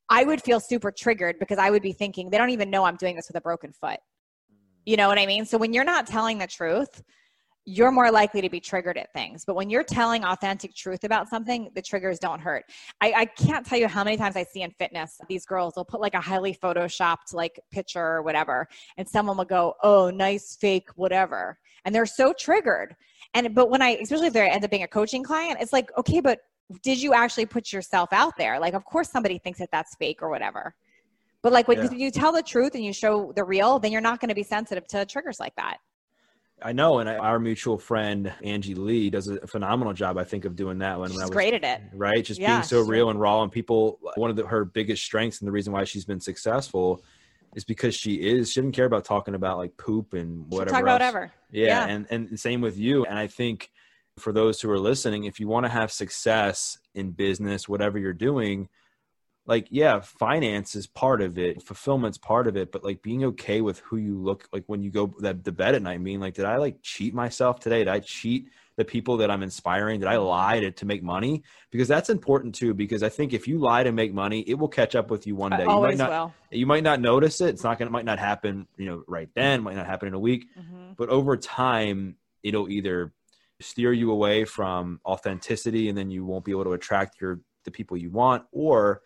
I 0.08 0.24
would 0.24 0.42
feel 0.42 0.60
super 0.60 0.90
triggered 0.90 1.38
because 1.38 1.58
I 1.58 1.70
would 1.70 1.82
be 1.82 1.92
thinking, 1.92 2.30
they 2.30 2.38
don't 2.38 2.50
even 2.50 2.70
know 2.70 2.84
I'm 2.84 2.96
doing 2.96 3.16
this 3.16 3.28
with 3.28 3.36
a 3.36 3.40
broken 3.40 3.72
foot. 3.72 3.98
You 4.86 4.96
know 4.96 5.08
what 5.08 5.18
I 5.18 5.26
mean? 5.26 5.44
So 5.44 5.58
when 5.58 5.74
you're 5.74 5.84
not 5.84 6.06
telling 6.06 6.38
the 6.38 6.46
truth, 6.46 7.02
you're 7.68 7.92
more 7.92 8.10
likely 8.10 8.40
to 8.40 8.48
be 8.48 8.60
triggered 8.60 8.96
at 8.96 9.12
things. 9.12 9.44
But 9.44 9.54
when 9.54 9.68
you're 9.68 9.84
telling 9.84 10.24
authentic 10.24 10.74
truth 10.74 11.04
about 11.04 11.28
something, 11.28 11.70
the 11.74 11.82
triggers 11.82 12.18
don't 12.18 12.40
hurt. 12.40 12.64
I, 13.02 13.12
I, 13.12 13.24
can't 13.26 13.66
tell 13.66 13.78
you 13.78 13.86
how 13.86 14.02
many 14.02 14.16
times 14.16 14.36
I 14.36 14.44
see 14.44 14.62
in 14.62 14.70
fitness 14.70 15.20
these 15.28 15.44
girls 15.44 15.74
will 15.76 15.84
put 15.84 16.00
like 16.00 16.14
a 16.14 16.20
highly 16.20 16.54
photoshopped 16.54 17.34
like 17.34 17.60
picture 17.70 18.00
or 18.00 18.22
whatever, 18.22 18.66
and 18.96 19.06
someone 19.06 19.36
will 19.36 19.44
go, 19.44 19.74
"Oh, 19.82 20.08
nice 20.08 20.56
fake 20.56 20.88
whatever," 20.96 21.58
and 21.84 21.94
they're 21.94 22.06
so 22.06 22.32
triggered. 22.32 22.96
And 23.34 23.54
but 23.54 23.68
when 23.68 23.82
I, 23.82 23.98
especially 24.02 24.28
if 24.28 24.32
they 24.32 24.48
end 24.48 24.64
up 24.64 24.70
being 24.70 24.84
a 24.84 24.88
coaching 24.88 25.22
client, 25.22 25.58
it's 25.60 25.72
like, 25.72 25.90
okay, 25.98 26.20
but 26.20 26.38
did 26.82 27.00
you 27.02 27.12
actually 27.12 27.44
put 27.44 27.70
yourself 27.70 28.08
out 28.12 28.32
there? 28.38 28.58
Like, 28.58 28.72
of 28.72 28.86
course, 28.86 29.10
somebody 29.10 29.36
thinks 29.38 29.58
that 29.58 29.68
that's 29.70 29.94
fake 29.96 30.22
or 30.22 30.30
whatever. 30.30 30.74
But 31.42 31.52
like, 31.52 31.68
when 31.68 31.82
yeah. 31.82 31.90
you 31.92 32.10
tell 32.10 32.32
the 32.32 32.42
truth 32.42 32.74
and 32.74 32.84
you 32.84 32.94
show 32.94 33.32
the 33.36 33.44
real, 33.44 33.78
then 33.78 33.92
you're 33.92 34.00
not 34.00 34.20
going 34.20 34.30
to 34.30 34.34
be 34.34 34.42
sensitive 34.42 34.86
to 34.88 35.04
triggers 35.04 35.38
like 35.38 35.54
that. 35.56 35.78
I 36.62 36.72
know, 36.72 36.98
and 36.98 37.08
our 37.08 37.38
mutual 37.38 37.78
friend 37.78 38.32
Angie 38.42 38.74
Lee 38.74 39.10
does 39.10 39.28
a 39.28 39.46
phenomenal 39.46 39.92
job, 39.92 40.18
I 40.18 40.24
think, 40.24 40.44
of 40.44 40.56
doing 40.56 40.78
that. 40.78 40.98
When, 40.98 41.08
she's 41.08 41.16
when 41.16 41.22
I 41.22 41.26
was, 41.26 41.30
great 41.34 41.54
at 41.54 41.64
it, 41.64 41.82
right? 41.92 42.24
Just 42.24 42.40
yeah, 42.40 42.56
being 42.56 42.62
so 42.64 42.80
real 42.80 43.10
and 43.10 43.20
raw, 43.20 43.42
and 43.42 43.52
people. 43.52 43.98
One 44.16 44.30
of 44.30 44.36
the, 44.36 44.46
her 44.46 44.64
biggest 44.64 45.04
strengths 45.04 45.40
and 45.40 45.46
the 45.46 45.52
reason 45.52 45.72
why 45.72 45.84
she's 45.84 46.04
been 46.04 46.20
successful 46.20 47.02
is 47.54 47.64
because 47.64 47.94
she 47.94 48.14
is. 48.14 48.50
She 48.50 48.60
didn't 48.60 48.74
care 48.74 48.86
about 48.86 49.04
talking 49.04 49.34
about 49.34 49.58
like 49.58 49.76
poop 49.76 50.14
and 50.14 50.46
whatever. 50.50 50.70
Talk 50.70 50.82
about 50.82 50.94
whatever. 50.94 51.32
Yeah, 51.52 51.66
yeah, 51.66 51.86
and 51.86 52.06
and 52.10 52.40
same 52.40 52.60
with 52.60 52.76
you. 52.76 53.04
And 53.04 53.18
I 53.18 53.28
think 53.28 53.70
for 54.18 54.32
those 54.32 54.60
who 54.60 54.70
are 54.70 54.80
listening, 54.80 55.24
if 55.24 55.38
you 55.38 55.46
want 55.46 55.64
to 55.64 55.70
have 55.70 55.92
success 55.92 56.78
in 56.94 57.12
business, 57.12 57.68
whatever 57.68 57.98
you're 57.98 58.12
doing, 58.12 58.68
like 59.48 59.66
yeah, 59.70 60.00
finance 60.00 60.76
is 60.76 60.86
part 60.86 61.22
of 61.22 61.38
it, 61.38 61.62
fulfillment's 61.62 62.18
part 62.18 62.46
of 62.46 62.56
it, 62.56 62.70
but 62.70 62.84
like 62.84 63.00
being 63.00 63.24
okay 63.24 63.62
with 63.62 63.78
who 63.78 63.96
you 63.96 64.18
look 64.18 64.46
like 64.52 64.64
when 64.66 64.82
you 64.82 64.90
go 64.90 65.14
that 65.20 65.42
the 65.42 65.50
bed 65.50 65.74
at 65.74 65.80
night, 65.80 66.04
being 66.04 66.20
like, 66.20 66.34
did 66.34 66.44
I 66.44 66.58
like 66.58 66.76
cheat 66.82 67.14
myself 67.14 67.58
today? 67.58 67.78
Did 67.78 67.88
I 67.88 68.00
cheat 68.00 68.50
the 68.76 68.84
people 68.84 69.16
that 69.16 69.30
I'm 69.30 69.42
inspiring? 69.42 70.00
Did 70.00 70.08
I 70.08 70.18
lie 70.18 70.60
to, 70.60 70.70
to 70.70 70.84
make 70.84 71.02
money? 71.02 71.42
Because 71.70 71.88
that's 71.88 72.10
important 72.10 72.54
too. 72.54 72.74
Because 72.74 73.02
I 73.02 73.08
think 73.08 73.32
if 73.32 73.48
you 73.48 73.58
lie 73.58 73.82
to 73.82 73.90
make 73.90 74.12
money, 74.12 74.40
it 74.46 74.52
will 74.52 74.68
catch 74.68 74.94
up 74.94 75.10
with 75.10 75.26
you 75.26 75.34
one 75.34 75.52
day. 75.52 75.62
You 75.62 75.70
always 75.70 75.98
might 75.98 76.04
not, 76.04 76.10
will. 76.10 76.34
You 76.50 76.66
might 76.66 76.84
not 76.84 77.00
notice 77.00 77.40
it. 77.40 77.48
It's 77.48 77.64
not 77.64 77.78
gonna 77.78 77.90
might 77.90 78.04
not 78.04 78.18
happen, 78.18 78.66
you 78.76 78.84
know, 78.84 79.02
right 79.08 79.30
then, 79.34 79.62
might 79.62 79.76
not 79.76 79.86
happen 79.86 80.08
in 80.08 80.14
a 80.14 80.20
week. 80.20 80.44
Mm-hmm. 80.58 80.92
But 80.98 81.08
over 81.08 81.38
time, 81.38 82.16
it'll 82.42 82.68
either 82.68 83.14
steer 83.60 83.94
you 83.94 84.10
away 84.10 84.44
from 84.44 85.00
authenticity 85.06 85.88
and 85.88 85.96
then 85.96 86.10
you 86.10 86.26
won't 86.26 86.44
be 86.44 86.50
able 86.50 86.64
to 86.64 86.74
attract 86.74 87.18
your 87.18 87.40
the 87.64 87.70
people 87.70 87.96
you 87.96 88.10
want 88.10 88.44
or 88.52 89.00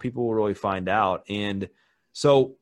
people 0.00 0.26
will 0.26 0.34
really 0.34 0.54
find 0.54 0.88
out 0.88 1.24
and 1.28 1.68
so 2.12 2.54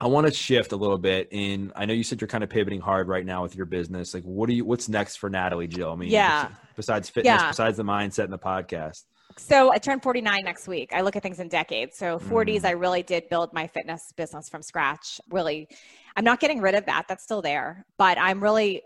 i 0.00 0.06
want 0.06 0.26
to 0.26 0.32
shift 0.32 0.72
a 0.72 0.76
little 0.76 0.98
bit 0.98 1.28
and 1.32 1.72
i 1.76 1.84
know 1.84 1.92
you 1.92 2.02
said 2.02 2.20
you're 2.20 2.28
kind 2.28 2.44
of 2.44 2.50
pivoting 2.50 2.80
hard 2.80 3.08
right 3.08 3.26
now 3.26 3.42
with 3.42 3.54
your 3.54 3.66
business 3.66 4.14
like 4.14 4.22
what 4.24 4.48
do 4.48 4.54
you 4.54 4.64
what's 4.64 4.88
next 4.88 5.16
for 5.16 5.28
natalie 5.30 5.66
jill 5.66 5.92
i 5.92 5.94
mean 5.94 6.10
yeah 6.10 6.48
besides 6.76 7.08
fitness 7.08 7.40
yeah. 7.40 7.48
besides 7.48 7.76
the 7.76 7.84
mindset 7.84 8.24
and 8.24 8.32
the 8.32 8.38
podcast 8.38 9.04
So 9.36 9.72
I 9.72 9.78
turned 9.78 10.02
49 10.02 10.44
next 10.44 10.68
week. 10.68 10.92
I 10.92 11.00
look 11.00 11.16
at 11.16 11.22
things 11.22 11.40
in 11.40 11.48
decades. 11.48 11.96
So 11.96 12.18
40s, 12.18 12.60
Mm. 12.60 12.64
I 12.66 12.70
really 12.72 13.02
did 13.02 13.28
build 13.30 13.52
my 13.52 13.66
fitness 13.66 14.12
business 14.16 14.48
from 14.48 14.62
scratch. 14.62 15.20
Really, 15.30 15.66
I'm 16.14 16.24
not 16.24 16.38
getting 16.38 16.60
rid 16.60 16.74
of 16.76 16.84
that. 16.86 17.06
That's 17.08 17.24
still 17.24 17.42
there, 17.42 17.84
but 17.98 18.16
I'm 18.18 18.40
really 18.40 18.82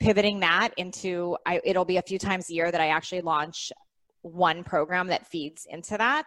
pivoting 0.00 0.40
that 0.40 0.70
into. 0.78 1.36
I, 1.44 1.60
it'll 1.64 1.84
be 1.84 1.98
a 1.98 2.02
few 2.02 2.18
times 2.18 2.48
a 2.48 2.54
year 2.54 2.70
that 2.70 2.80
I 2.80 2.88
actually 2.88 3.20
launch 3.20 3.70
one 4.22 4.64
program 4.64 5.08
that 5.08 5.26
feeds 5.26 5.66
into 5.68 5.98
that. 5.98 6.26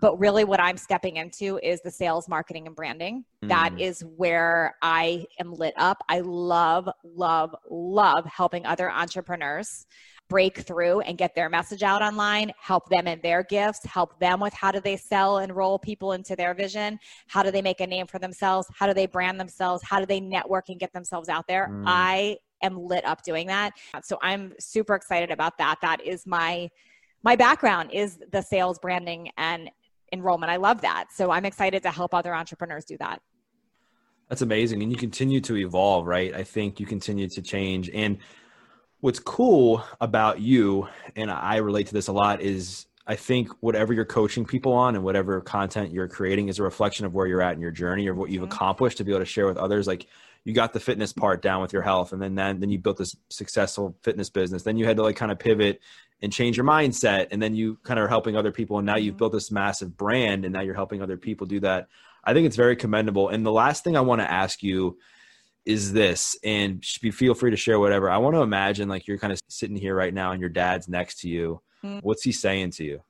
But 0.00 0.18
really, 0.18 0.44
what 0.44 0.60
I'm 0.60 0.76
stepping 0.76 1.16
into 1.16 1.58
is 1.62 1.80
the 1.82 1.90
sales, 1.90 2.28
marketing, 2.28 2.66
and 2.66 2.74
branding. 2.74 3.24
That 3.42 3.72
Mm. 3.72 3.80
is 3.80 4.00
where 4.16 4.76
I 4.82 5.26
am 5.38 5.52
lit 5.52 5.74
up. 5.76 5.98
I 6.08 6.20
love, 6.20 6.88
love, 7.04 7.54
love 7.68 8.24
helping 8.24 8.64
other 8.66 8.90
entrepreneurs 8.90 9.86
break 10.28 10.58
through 10.58 11.00
and 11.00 11.18
get 11.18 11.34
their 11.34 11.50
message 11.50 11.82
out 11.82 12.00
online, 12.00 12.50
help 12.58 12.88
them 12.88 13.06
in 13.06 13.20
their 13.20 13.42
gifts, 13.42 13.84
help 13.84 14.18
them 14.18 14.40
with 14.40 14.54
how 14.54 14.72
do 14.72 14.80
they 14.80 14.96
sell 14.96 15.38
and 15.38 15.54
roll 15.54 15.78
people 15.78 16.12
into 16.12 16.34
their 16.34 16.54
vision, 16.54 16.98
how 17.26 17.42
do 17.42 17.50
they 17.50 17.60
make 17.60 17.80
a 17.80 17.86
name 17.86 18.06
for 18.06 18.18
themselves, 18.18 18.66
how 18.74 18.86
do 18.86 18.94
they 18.94 19.06
brand 19.06 19.38
themselves, 19.38 19.82
how 19.84 20.00
do 20.00 20.06
they 20.06 20.20
network 20.20 20.70
and 20.70 20.80
get 20.80 20.92
themselves 20.94 21.28
out 21.28 21.46
there. 21.46 21.68
Mm. 21.70 21.84
I 21.86 22.38
am 22.62 22.78
lit 22.78 23.04
up 23.04 23.22
doing 23.22 23.46
that. 23.48 23.74
So 24.02 24.18
I'm 24.22 24.54
super 24.58 24.94
excited 24.94 25.30
about 25.30 25.58
that. 25.58 25.76
That 25.82 26.00
is 26.00 26.26
my 26.26 26.70
my 27.24 27.34
background 27.34 27.90
is 27.92 28.18
the 28.30 28.42
sales 28.42 28.78
branding 28.78 29.30
and 29.38 29.70
enrollment. 30.12 30.52
I 30.52 30.56
love 30.56 30.82
that. 30.82 31.06
So 31.12 31.30
I'm 31.30 31.46
excited 31.46 31.82
to 31.82 31.90
help 31.90 32.14
other 32.14 32.34
entrepreneurs 32.34 32.84
do 32.84 32.96
that. 32.98 33.20
That's 34.28 34.42
amazing. 34.42 34.82
And 34.82 34.92
you 34.92 34.98
continue 34.98 35.40
to 35.40 35.56
evolve, 35.56 36.06
right? 36.06 36.34
I 36.34 36.44
think 36.44 36.78
you 36.78 36.86
continue 36.86 37.28
to 37.28 37.42
change. 37.42 37.90
And 37.90 38.18
what's 39.00 39.18
cool 39.18 39.82
about 40.00 40.40
you, 40.40 40.88
and 41.16 41.30
I 41.30 41.56
relate 41.56 41.88
to 41.88 41.94
this 41.94 42.08
a 42.08 42.12
lot, 42.12 42.40
is 42.42 42.86
I 43.06 43.16
think 43.16 43.50
whatever 43.60 43.92
you're 43.92 44.06
coaching 44.06 44.46
people 44.46 44.72
on 44.72 44.94
and 44.94 45.04
whatever 45.04 45.40
content 45.40 45.92
you're 45.92 46.08
creating 46.08 46.48
is 46.48 46.58
a 46.58 46.62
reflection 46.62 47.04
of 47.04 47.14
where 47.14 47.26
you're 47.26 47.42
at 47.42 47.54
in 47.54 47.60
your 47.60 47.70
journey 47.70 48.08
or 48.08 48.14
what 48.14 48.30
you've 48.30 48.42
Mhm. 48.42 48.52
accomplished 48.52 48.98
to 48.98 49.04
be 49.04 49.12
able 49.12 49.20
to 49.20 49.26
share 49.26 49.46
with 49.46 49.58
others. 49.58 49.86
Like 49.86 50.06
you 50.44 50.54
got 50.54 50.72
the 50.72 50.80
fitness 50.80 51.12
part 51.12 51.42
down 51.42 51.60
with 51.60 51.72
your 51.72 51.82
health, 51.82 52.12
and 52.12 52.22
then 52.22 52.34
then, 52.34 52.60
then 52.60 52.70
you 52.70 52.78
built 52.78 52.96
this 52.96 53.14
successful 53.28 53.94
fitness 54.02 54.30
business. 54.30 54.62
Then 54.62 54.78
you 54.78 54.86
had 54.86 54.96
to 54.96 55.02
like 55.02 55.16
kind 55.16 55.32
of 55.32 55.38
pivot 55.38 55.80
and 56.24 56.32
change 56.32 56.56
your 56.56 56.66
mindset, 56.66 57.28
and 57.30 57.40
then 57.40 57.54
you 57.54 57.78
kind 57.84 58.00
of 58.00 58.06
are 58.06 58.08
helping 58.08 58.34
other 58.36 58.50
people. 58.50 58.78
And 58.78 58.86
now 58.86 58.96
you've 58.96 59.18
built 59.18 59.32
this 59.32 59.52
massive 59.52 59.96
brand, 59.96 60.44
and 60.44 60.52
now 60.52 60.60
you're 60.62 60.74
helping 60.74 61.02
other 61.02 61.18
people 61.18 61.46
do 61.46 61.60
that. 61.60 61.86
I 62.24 62.32
think 62.32 62.46
it's 62.46 62.56
very 62.56 62.74
commendable. 62.74 63.28
And 63.28 63.44
the 63.44 63.52
last 63.52 63.84
thing 63.84 63.96
I 63.96 64.00
want 64.00 64.22
to 64.22 64.30
ask 64.30 64.62
you 64.62 64.98
is 65.66 65.92
this, 65.92 66.36
and 66.42 66.82
be- 67.00 67.10
feel 67.10 67.34
free 67.34 67.50
to 67.50 67.56
share 67.56 67.78
whatever. 67.78 68.10
I 68.10 68.16
want 68.18 68.34
to 68.36 68.42
imagine 68.42 68.88
like 68.88 69.06
you're 69.06 69.18
kind 69.18 69.32
of 69.32 69.40
sitting 69.48 69.76
here 69.76 69.94
right 69.94 70.12
now, 70.12 70.32
and 70.32 70.40
your 70.40 70.50
dad's 70.50 70.88
next 70.88 71.20
to 71.20 71.28
you. 71.28 71.60
Mhm. 71.84 72.00
What's 72.02 72.22
he 72.22 72.32
saying 72.32 72.70
to 72.72 72.84
you? 72.84 73.02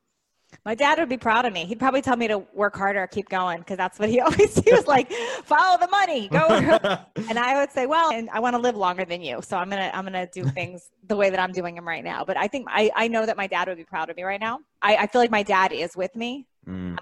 My 0.64 0.74
dad 0.74 0.98
would 0.98 1.09
be 1.09 1.16
proud 1.16 1.44
of 1.44 1.52
me. 1.52 1.64
He'd 1.64 1.78
probably 1.78 2.02
tell 2.02 2.16
me 2.16 2.28
to 2.28 2.38
work 2.52 2.76
harder, 2.76 3.07
keep 3.07 3.28
going, 3.28 3.59
because 3.59 3.76
that's 3.76 3.98
what 3.98 4.09
he 4.09 4.20
always 4.20 4.55
he 4.57 4.72
was 4.72 4.86
like, 4.86 5.12
follow 5.44 5.78
the 5.78 5.88
money, 5.88 6.28
go. 6.28 6.78
and 7.28 7.38
I 7.38 7.61
would 7.61 7.70
say, 7.70 7.86
well, 7.86 8.12
and 8.12 8.30
I 8.30 8.40
want 8.40 8.55
to 8.55 8.61
live 8.61 8.76
longer 8.76 9.05
than 9.05 9.22
you, 9.22 9.40
so 9.42 9.57
I'm 9.57 9.68
gonna 9.70 9.90
I'm 9.94 10.05
gonna 10.05 10.28
do 10.32 10.44
things 10.46 10.90
the 11.07 11.16
way 11.16 11.30
that 11.30 11.40
I'm 11.40 11.52
doing 11.52 11.74
them 11.74 11.86
right 11.86 12.05
now. 12.05 12.24
But 12.24 12.36
I 12.36 12.48
think 12.48 12.66
I 12.70 12.90
I 12.94 13.09
know 13.09 13.26
that 13.26 13.36
my 13.36 13.46
dad 13.46 13.68
would 13.68 13.76
be 13.76 13.84
proud 13.84 14.11
of 14.11 14.16
me 14.16 14.22
right 14.22 14.40
now. 14.40 14.61
I, 14.82 14.96
I 14.96 15.07
feel 15.07 15.20
like 15.20 15.30
my 15.30 15.42
dad 15.42 15.72
is 15.72 15.96
with 15.96 16.14
me 16.16 16.46
Mm, 16.68 16.96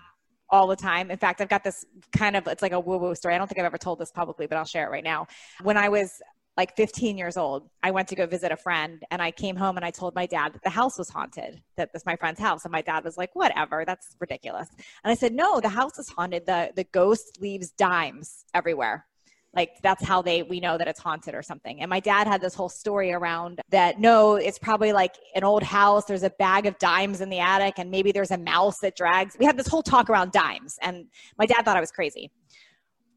all 0.51 0.67
the 0.67 0.77
time. 0.77 1.11
In 1.11 1.17
fact, 1.19 1.41
I've 1.41 1.49
got 1.49 1.65
this 1.65 1.85
kind 2.17 2.37
of 2.37 2.47
it's 2.47 2.63
like 2.63 2.73
a 2.73 2.81
woo 2.81 2.99
woo 2.99 3.15
story. 3.15 3.35
I 3.35 3.39
don't 3.39 3.47
think 3.47 3.59
I've 3.59 3.65
ever 3.65 3.79
told 3.79 3.99
this 3.99 4.11
publicly, 4.11 4.47
but 4.47 4.59
I'll 4.59 4.65
share 4.65 4.87
it 4.87 4.91
right 4.91 5.05
now. 5.05 5.27
When 5.63 5.77
I 5.77 5.89
was 5.89 6.21
like 6.57 6.77
15 6.77 7.17
years 7.17 7.37
old, 7.37 7.69
I 7.83 7.91
went 7.91 8.09
to 8.09 8.15
go 8.15 8.27
visit 8.27 8.53
a 8.53 8.57
friend 8.57 9.03
and 9.11 9.23
I 9.23 9.31
came 9.31 9.57
home 9.57 9.77
and 9.77 9.85
I 9.85 9.91
told 9.91 10.15
my 10.15 10.27
dad 10.27 10.53
that 10.53 10.63
the 10.63 10.71
house 10.71 10.99
was 10.99 11.09
haunted, 11.09 11.63
that 11.77 11.93
this 11.93 12.05
my 12.05 12.17
friend's 12.17 12.41
house. 12.41 12.65
And 12.65 12.73
my 12.73 12.83
dad 12.83 13.05
was 13.05 13.17
like, 13.17 13.35
whatever, 13.35 13.85
that's 13.87 14.17
ridiculous. 14.21 14.69
And 15.03 15.11
I 15.11 15.15
said, 15.15 15.33
no, 15.33 15.61
the 15.61 15.71
house 15.71 15.99
is 15.99 16.09
haunted. 16.11 16.45
The, 16.45 16.71
the 16.77 16.85
ghost 16.85 17.39
leaves 17.41 17.71
dimes 17.71 18.45
everywhere. 18.55 19.07
Like 19.55 19.71
that's 19.83 20.05
how 20.05 20.23
they, 20.23 20.43
we 20.43 20.61
know 20.61 20.79
that 20.79 20.89
it's 20.89 21.01
haunted 21.01 21.35
or 21.35 21.43
something. 21.43 21.81
And 21.81 21.91
my 21.91 22.01
dad 22.01 22.27
had 22.27 22.41
this 22.41 22.55
whole 22.55 22.71
story 22.71 23.13
around 23.13 23.61
that. 23.71 24.01
No, 24.01 24.37
it's 24.37 24.59
probably 24.59 24.93
like 24.93 25.15
an 25.35 25.45
old 25.45 25.63
house. 25.63 26.07
There's 26.07 26.23
a 26.23 26.31
bag 26.31 26.67
of 26.67 26.79
dimes 26.79 27.21
in 27.21 27.29
the 27.29 27.39
attic 27.39 27.75
and 27.79 27.91
maybe 27.91 28.13
there's 28.13 28.31
a 28.31 28.39
mouse 28.39 28.79
that 28.81 28.97
drags. 28.97 29.37
We 29.39 29.45
had 29.45 29.59
this 29.59 29.69
whole 29.69 29.83
talk 29.83 30.09
around 30.09 30.33
dimes 30.33 30.79
and 30.81 31.07
my 31.39 31.45
dad 31.45 31.65
thought 31.65 31.77
I 31.77 31.81
was 31.81 31.93
crazy. 31.93 32.31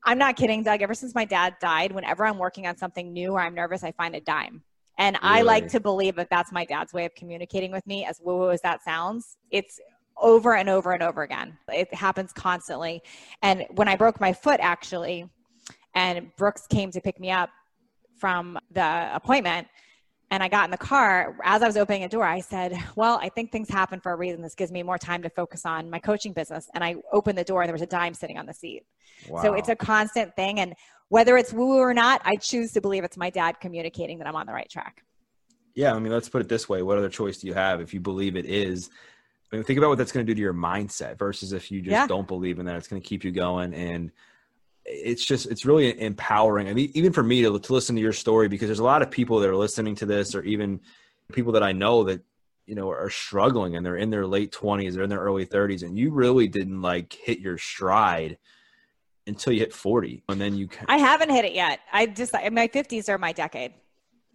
I'm 0.05 0.17
not 0.19 0.35
kidding, 0.35 0.63
Doug. 0.63 0.81
Ever 0.81 0.93
since 0.93 1.15
my 1.15 1.25
dad 1.25 1.55
died, 1.59 1.91
whenever 1.91 2.25
I'm 2.25 2.37
working 2.37 2.67
on 2.67 2.77
something 2.77 3.11
new 3.11 3.31
or 3.31 3.39
I'm 3.39 3.55
nervous, 3.55 3.83
I 3.83 3.91
find 3.91 4.15
a 4.15 4.21
dime. 4.21 4.63
And 4.97 5.17
I 5.21 5.41
like 5.41 5.67
to 5.69 5.79
believe 5.79 6.15
that 6.15 6.29
that's 6.29 6.51
my 6.51 6.63
dad's 6.63 6.93
way 6.93 7.05
of 7.05 7.13
communicating 7.15 7.71
with 7.71 7.85
me, 7.85 8.05
as 8.05 8.21
woo 8.23 8.37
woo 8.37 8.51
as 8.51 8.61
that 8.61 8.83
sounds. 8.83 9.37
It's 9.51 9.79
over 10.17 10.55
and 10.55 10.69
over 10.69 10.93
and 10.93 11.03
over 11.03 11.23
again. 11.23 11.57
It 11.67 11.93
happens 11.93 12.31
constantly. 12.31 13.01
And 13.41 13.65
when 13.71 13.87
I 13.89 13.97
broke 13.97 14.21
my 14.21 14.31
foot, 14.31 14.59
actually, 14.61 15.29
and 15.95 16.33
Brooks 16.37 16.67
came 16.67 16.91
to 16.91 17.01
pick 17.01 17.19
me 17.19 17.31
up 17.31 17.49
from 18.17 18.57
the 18.71 19.09
appointment, 19.13 19.67
and 20.35 20.43
I 20.43 20.49
got 20.49 20.65
in 20.65 20.71
the 20.71 20.77
car, 20.77 21.33
as 21.45 21.63
I 21.63 21.67
was 21.67 21.77
opening 21.77 22.03
a 22.03 22.09
door, 22.09 22.25
I 22.25 22.41
said, 22.41 22.77
Well, 22.97 23.17
I 23.21 23.29
think 23.29 23.53
things 23.53 23.69
happen 23.69 24.01
for 24.01 24.11
a 24.11 24.17
reason. 24.17 24.41
This 24.41 24.53
gives 24.53 24.69
me 24.69 24.83
more 24.83 24.97
time 24.97 25.21
to 25.23 25.29
focus 25.29 25.65
on 25.65 25.89
my 25.89 25.97
coaching 25.97 26.33
business. 26.33 26.69
And 26.73 26.83
I 26.83 26.97
opened 27.13 27.37
the 27.37 27.45
door, 27.45 27.61
and 27.61 27.69
there 27.69 27.73
was 27.73 27.81
a 27.81 27.87
dime 27.87 28.13
sitting 28.13 28.37
on 28.37 28.45
the 28.45 28.53
seat. 28.53 28.83
Wow. 29.29 29.41
So 29.41 29.53
it's 29.53 29.69
a 29.69 29.77
constant 29.77 30.35
thing. 30.35 30.59
And 30.59 30.73
whether 31.07 31.37
it's 31.37 31.53
woo 31.53 31.77
or 31.77 31.93
not, 31.93 32.21
I 32.25 32.35
choose 32.35 32.73
to 32.73 32.81
believe 32.81 33.05
it's 33.05 33.15
my 33.15 33.29
dad 33.29 33.61
communicating 33.61 34.17
that 34.17 34.27
I'm 34.27 34.35
on 34.35 34.45
the 34.45 34.51
right 34.51 34.69
track. 34.69 35.05
Yeah, 35.73 35.93
I 35.93 35.99
mean, 35.99 36.11
let's 36.11 36.27
put 36.27 36.41
it 36.41 36.49
this 36.49 36.67
way: 36.67 36.81
what 36.81 36.97
other 36.97 37.09
choice 37.09 37.37
do 37.37 37.47
you 37.47 37.53
have 37.53 37.79
if 37.79 37.93
you 37.93 38.01
believe 38.01 38.35
it 38.35 38.45
is? 38.45 38.89
I 39.53 39.55
mean, 39.55 39.63
think 39.63 39.77
about 39.77 39.87
what 39.87 39.97
that's 39.97 40.11
going 40.11 40.25
to 40.25 40.29
do 40.29 40.35
to 40.35 40.41
your 40.41 40.53
mindset 40.53 41.17
versus 41.17 41.53
if 41.53 41.71
you 41.71 41.79
just 41.79 41.93
Yeah. 41.93 42.07
don't 42.07 42.27
believe 42.27 42.59
in 42.59 42.65
that, 42.65 42.75
it's 42.75 42.89
going 42.89 43.01
to 43.01 43.07
keep 43.07 43.23
you 43.23 43.31
going. 43.31 43.73
And 43.73 44.11
it's 44.85 45.25
just, 45.25 45.47
it's 45.47 45.65
really 45.65 45.99
empowering. 45.99 46.69
I 46.69 46.73
mean, 46.73 46.91
even 46.93 47.11
for 47.11 47.23
me 47.23 47.41
to, 47.41 47.59
to 47.59 47.73
listen 47.73 47.95
to 47.95 48.01
your 48.01 48.13
story, 48.13 48.47
because 48.47 48.67
there's 48.67 48.79
a 48.79 48.83
lot 48.83 49.01
of 49.01 49.09
people 49.09 49.39
that 49.39 49.49
are 49.49 49.55
listening 49.55 49.95
to 49.95 50.05
this, 50.05 50.35
or 50.35 50.43
even 50.43 50.79
people 51.31 51.53
that 51.53 51.63
I 51.63 51.71
know 51.71 52.03
that, 52.03 52.21
you 52.65 52.75
know, 52.75 52.89
are 52.89 53.09
struggling 53.09 53.75
and 53.75 53.85
they're 53.85 53.97
in 53.97 54.09
their 54.09 54.25
late 54.25 54.51
20s, 54.51 54.93
they're 54.93 55.03
in 55.03 55.09
their 55.09 55.19
early 55.19 55.45
30s, 55.45 55.83
and 55.83 55.97
you 55.97 56.11
really 56.11 56.47
didn't 56.47 56.81
like 56.81 57.13
hit 57.13 57.39
your 57.39 57.57
stride 57.57 58.37
until 59.27 59.53
you 59.53 59.59
hit 59.59 59.73
40. 59.73 60.23
And 60.29 60.39
then 60.39 60.55
you, 60.55 60.67
Can- 60.67 60.85
I 60.87 60.97
haven't 60.97 61.29
hit 61.29 61.45
it 61.45 61.53
yet. 61.53 61.79
I 61.91 62.05
just, 62.05 62.33
my 62.33 62.67
50s 62.67 63.09
are 63.09 63.17
my 63.17 63.31
decade. 63.31 63.73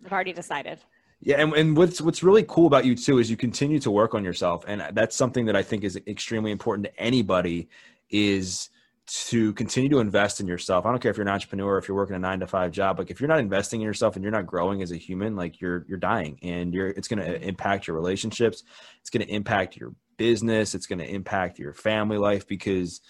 I've 0.04 0.12
already 0.12 0.32
decided. 0.32 0.80
Yeah, 1.22 1.36
and, 1.36 1.52
and 1.52 1.76
what's 1.76 2.00
what's 2.00 2.22
really 2.22 2.44
cool 2.48 2.66
about 2.66 2.86
you 2.86 2.94
too 2.94 3.18
is 3.18 3.30
you 3.30 3.36
continue 3.36 3.78
to 3.80 3.90
work 3.90 4.14
on 4.14 4.24
yourself, 4.24 4.64
and 4.66 4.82
that's 4.94 5.14
something 5.14 5.44
that 5.46 5.56
I 5.56 5.62
think 5.62 5.84
is 5.84 6.00
extremely 6.06 6.50
important 6.50 6.86
to 6.86 6.98
anybody 6.98 7.68
is 8.08 8.70
to 9.12 9.52
continue 9.54 9.88
to 9.88 9.98
invest 9.98 10.40
in 10.40 10.46
yourself. 10.46 10.86
I 10.86 10.90
don't 10.90 11.00
care 11.00 11.10
if 11.10 11.16
you're 11.16 11.26
an 11.26 11.32
entrepreneur, 11.32 11.78
if 11.78 11.88
you're 11.88 11.96
working 11.96 12.14
a 12.14 12.18
nine 12.18 12.38
to 12.40 12.46
five 12.46 12.70
job, 12.70 12.98
like 12.98 13.10
if 13.10 13.20
you're 13.20 13.28
not 13.28 13.40
investing 13.40 13.80
in 13.80 13.86
yourself 13.86 14.14
and 14.14 14.22
you're 14.22 14.30
not 14.30 14.46
growing 14.46 14.82
as 14.82 14.92
a 14.92 14.96
human, 14.96 15.34
like 15.34 15.60
you're 15.60 15.84
you're 15.88 15.98
dying, 15.98 16.38
and 16.42 16.72
you're 16.72 16.88
it's 16.88 17.08
going 17.08 17.18
to 17.18 17.42
impact 17.42 17.88
your 17.88 17.96
relationships, 17.96 18.62
it's 19.00 19.10
going 19.10 19.26
to 19.26 19.32
impact 19.32 19.76
your 19.76 19.94
business, 20.16 20.76
it's 20.76 20.86
going 20.86 21.00
to 21.00 21.08
impact 21.08 21.58
your 21.58 21.74
family 21.74 22.18
life 22.18 22.46
because 22.46 23.00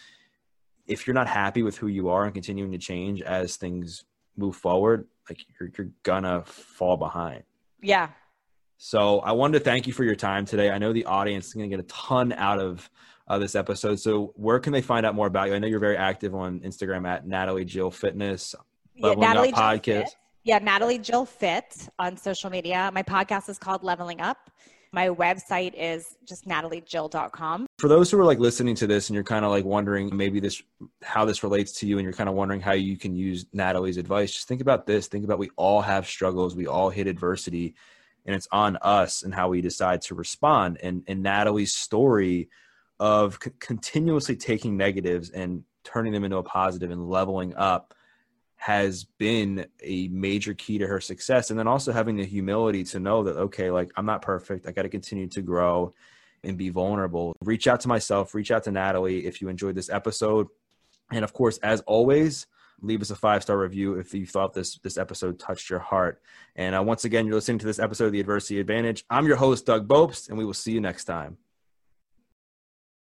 if 0.87 1.07
you're 1.07 1.15
not 1.15 1.29
happy 1.29 1.63
with 1.63 1.77
who 1.77 1.89
you 1.89 2.09
are 2.09 2.25
and 2.25 2.33
continuing 2.33 2.73
to 2.73 2.79
change 2.79 3.21
as 3.21 3.57
things 3.57 4.05
move 4.39 4.57
forward, 4.57 5.07
like 5.29 5.45
you're 5.61 5.71
you're 5.77 5.91
gonna 6.03 6.43
fall 6.45 6.97
behind. 6.97 7.43
Yeah. 7.83 8.09
So 8.79 9.19
I 9.21 9.33
wanted 9.33 9.59
to 9.59 9.65
thank 9.65 9.87
you 9.87 9.93
for 9.93 10.05
your 10.05 10.15
time 10.15 10.47
today. 10.47 10.71
I 10.71 10.79
know 10.79 10.95
the 10.95 11.05
audience 11.05 11.49
is 11.49 11.53
going 11.53 11.69
to 11.69 11.77
get 11.77 11.85
a 11.85 11.89
ton 11.89 12.33
out 12.33 12.59
of 12.59 12.89
uh, 13.31 13.39
this 13.39 13.55
episode. 13.55 14.01
So 14.01 14.33
where 14.35 14.59
can 14.59 14.73
they 14.73 14.83
find 14.83 15.07
out 15.07 15.15
more 15.15 15.29
about 15.29 15.49
you? 15.49 15.55
I 15.55 15.61
know 15.61 15.69
you're 15.69 15.79
very 15.79 15.97
active 15.97 16.35
on 16.35 16.59
Instagram 16.61 17.07
at 17.07 17.27
Natalie 17.27 17.65
Jill 17.65 17.91
Fitness. 17.91 18.57
yeah 18.97 19.15
Natalie 19.15 19.53
Jill 19.53 19.59
podcast. 19.59 20.03
Fit. 20.03 20.17
Yeah, 20.43 20.59
Natalie 20.59 20.99
Jill 20.99 21.25
Fit 21.25 21.89
on 21.99 22.17
social 22.17 22.51
media. 22.51 22.91
My 22.93 23.05
podcast 23.05 23.49
is 23.49 23.57
called 23.57 23.85
Leveling 23.85 24.21
Up. 24.21 24.51
My 24.93 25.09
website 25.11 25.75
is 25.77 26.17
just 26.27 26.49
nataliejill.com. 26.49 27.67
For 27.79 27.87
those 27.87 28.11
who 28.11 28.19
are 28.19 28.25
like 28.25 28.41
listening 28.41 28.75
to 28.77 28.89
this 28.89 29.09
and 29.09 29.15
you're 29.15 29.23
kind 29.23 29.45
of 29.45 29.53
like 29.53 29.65
wondering 29.65 30.15
maybe 30.17 30.41
this 30.41 30.61
how 31.03 31.25
this 31.25 31.45
relates 31.45 31.71
to 31.75 31.87
you 31.87 31.99
and 31.99 32.05
you're 32.05 32.13
kind 32.13 32.29
of 32.29 32.35
wondering 32.35 32.61
how 32.61 32.73
you 32.73 32.97
can 32.97 33.15
use 33.15 33.47
Natalie's 33.53 33.97
advice, 33.97 34.33
just 34.33 34.49
think 34.49 34.61
about 34.61 34.87
this. 34.87 35.07
Think 35.07 35.25
about 35.25 35.39
we 35.39 35.51
all 35.55 35.83
have 35.83 36.09
struggles, 36.09 36.57
we 36.57 36.67
all 36.67 36.91
hit 36.91 37.07
adversity, 37.07 37.77
and 38.27 38.35
it's 38.35 38.49
on 38.51 38.77
us 38.83 39.23
and 39.23 39.33
how 39.33 39.51
we 39.51 39.61
decide 39.61 40.03
to 40.03 40.17
respond. 40.17 40.79
And 40.83 41.05
and 41.07 41.23
Natalie's 41.23 41.73
story 41.73 42.49
of 43.01 43.39
c- 43.43 43.51
continuously 43.59 44.37
taking 44.37 44.77
negatives 44.77 45.31
and 45.31 45.65
turning 45.83 46.13
them 46.13 46.23
into 46.23 46.37
a 46.37 46.43
positive 46.43 46.91
and 46.91 47.09
leveling 47.09 47.57
up 47.57 47.95
has 48.57 49.05
been 49.05 49.67
a 49.83 50.07
major 50.09 50.53
key 50.53 50.77
to 50.77 50.87
her 50.87 51.01
success. 51.01 51.49
And 51.49 51.59
then 51.59 51.67
also 51.67 51.93
having 51.93 52.17
the 52.17 52.27
humility 52.27 52.85
to 52.85 53.01
know 53.01 53.25
that 53.25 53.37
okay 53.37 53.71
like 53.71 53.91
i'm 53.97 54.07
not 54.07 54.21
perfect. 54.23 54.69
I 54.69 54.73
got 54.73 54.83
to 54.83 54.91
continue 54.91 55.27
to 55.29 55.41
grow 55.41 55.95
and 56.45 56.59
be 56.59 56.69
vulnerable. 56.69 57.35
Reach 57.43 57.67
out 57.67 57.81
to 57.81 57.89
myself 57.89 58.35
reach 58.35 58.51
out 58.51 58.65
to 58.65 58.71
natalie 58.71 59.27
if 59.27 59.41
you 59.41 59.49
enjoyed 59.49 59.75
this 59.75 59.89
episode. 59.89 60.49
And 61.11 61.25
of 61.25 61.33
course 61.33 61.57
as 61.59 61.81
always 61.83 62.47
leave 62.83 63.01
us 63.01 63.11
a 63.11 63.17
five 63.17 63.43
star 63.43 63.59
review 63.59 63.95
if 63.95 64.13
you 64.13 64.27
thought 64.27 64.53
this 64.53 64.79
this 64.79 64.99
episode 64.99 65.39
touched 65.39 65.71
your 65.71 65.79
heart. 65.79 66.21
And 66.55 66.77
uh, 66.77 66.83
once 66.83 67.07
again 67.07 67.25
you're 67.25 67.37
listening 67.37 67.61
to 67.61 67.67
this 67.67 67.79
episode 67.79 68.07
of 68.07 68.13
the 68.13 68.21
adversity 68.21 68.61
advantage. 68.61 69.07
I'm 69.09 69.27
your 69.27 69.37
host 69.37 69.65
doug 69.65 69.89
bopst 69.89 70.29
and 70.29 70.37
we 70.37 70.45
will 70.45 70.53
see 70.53 70.73
you 70.73 70.83
next 70.83 71.07
time 71.07 71.39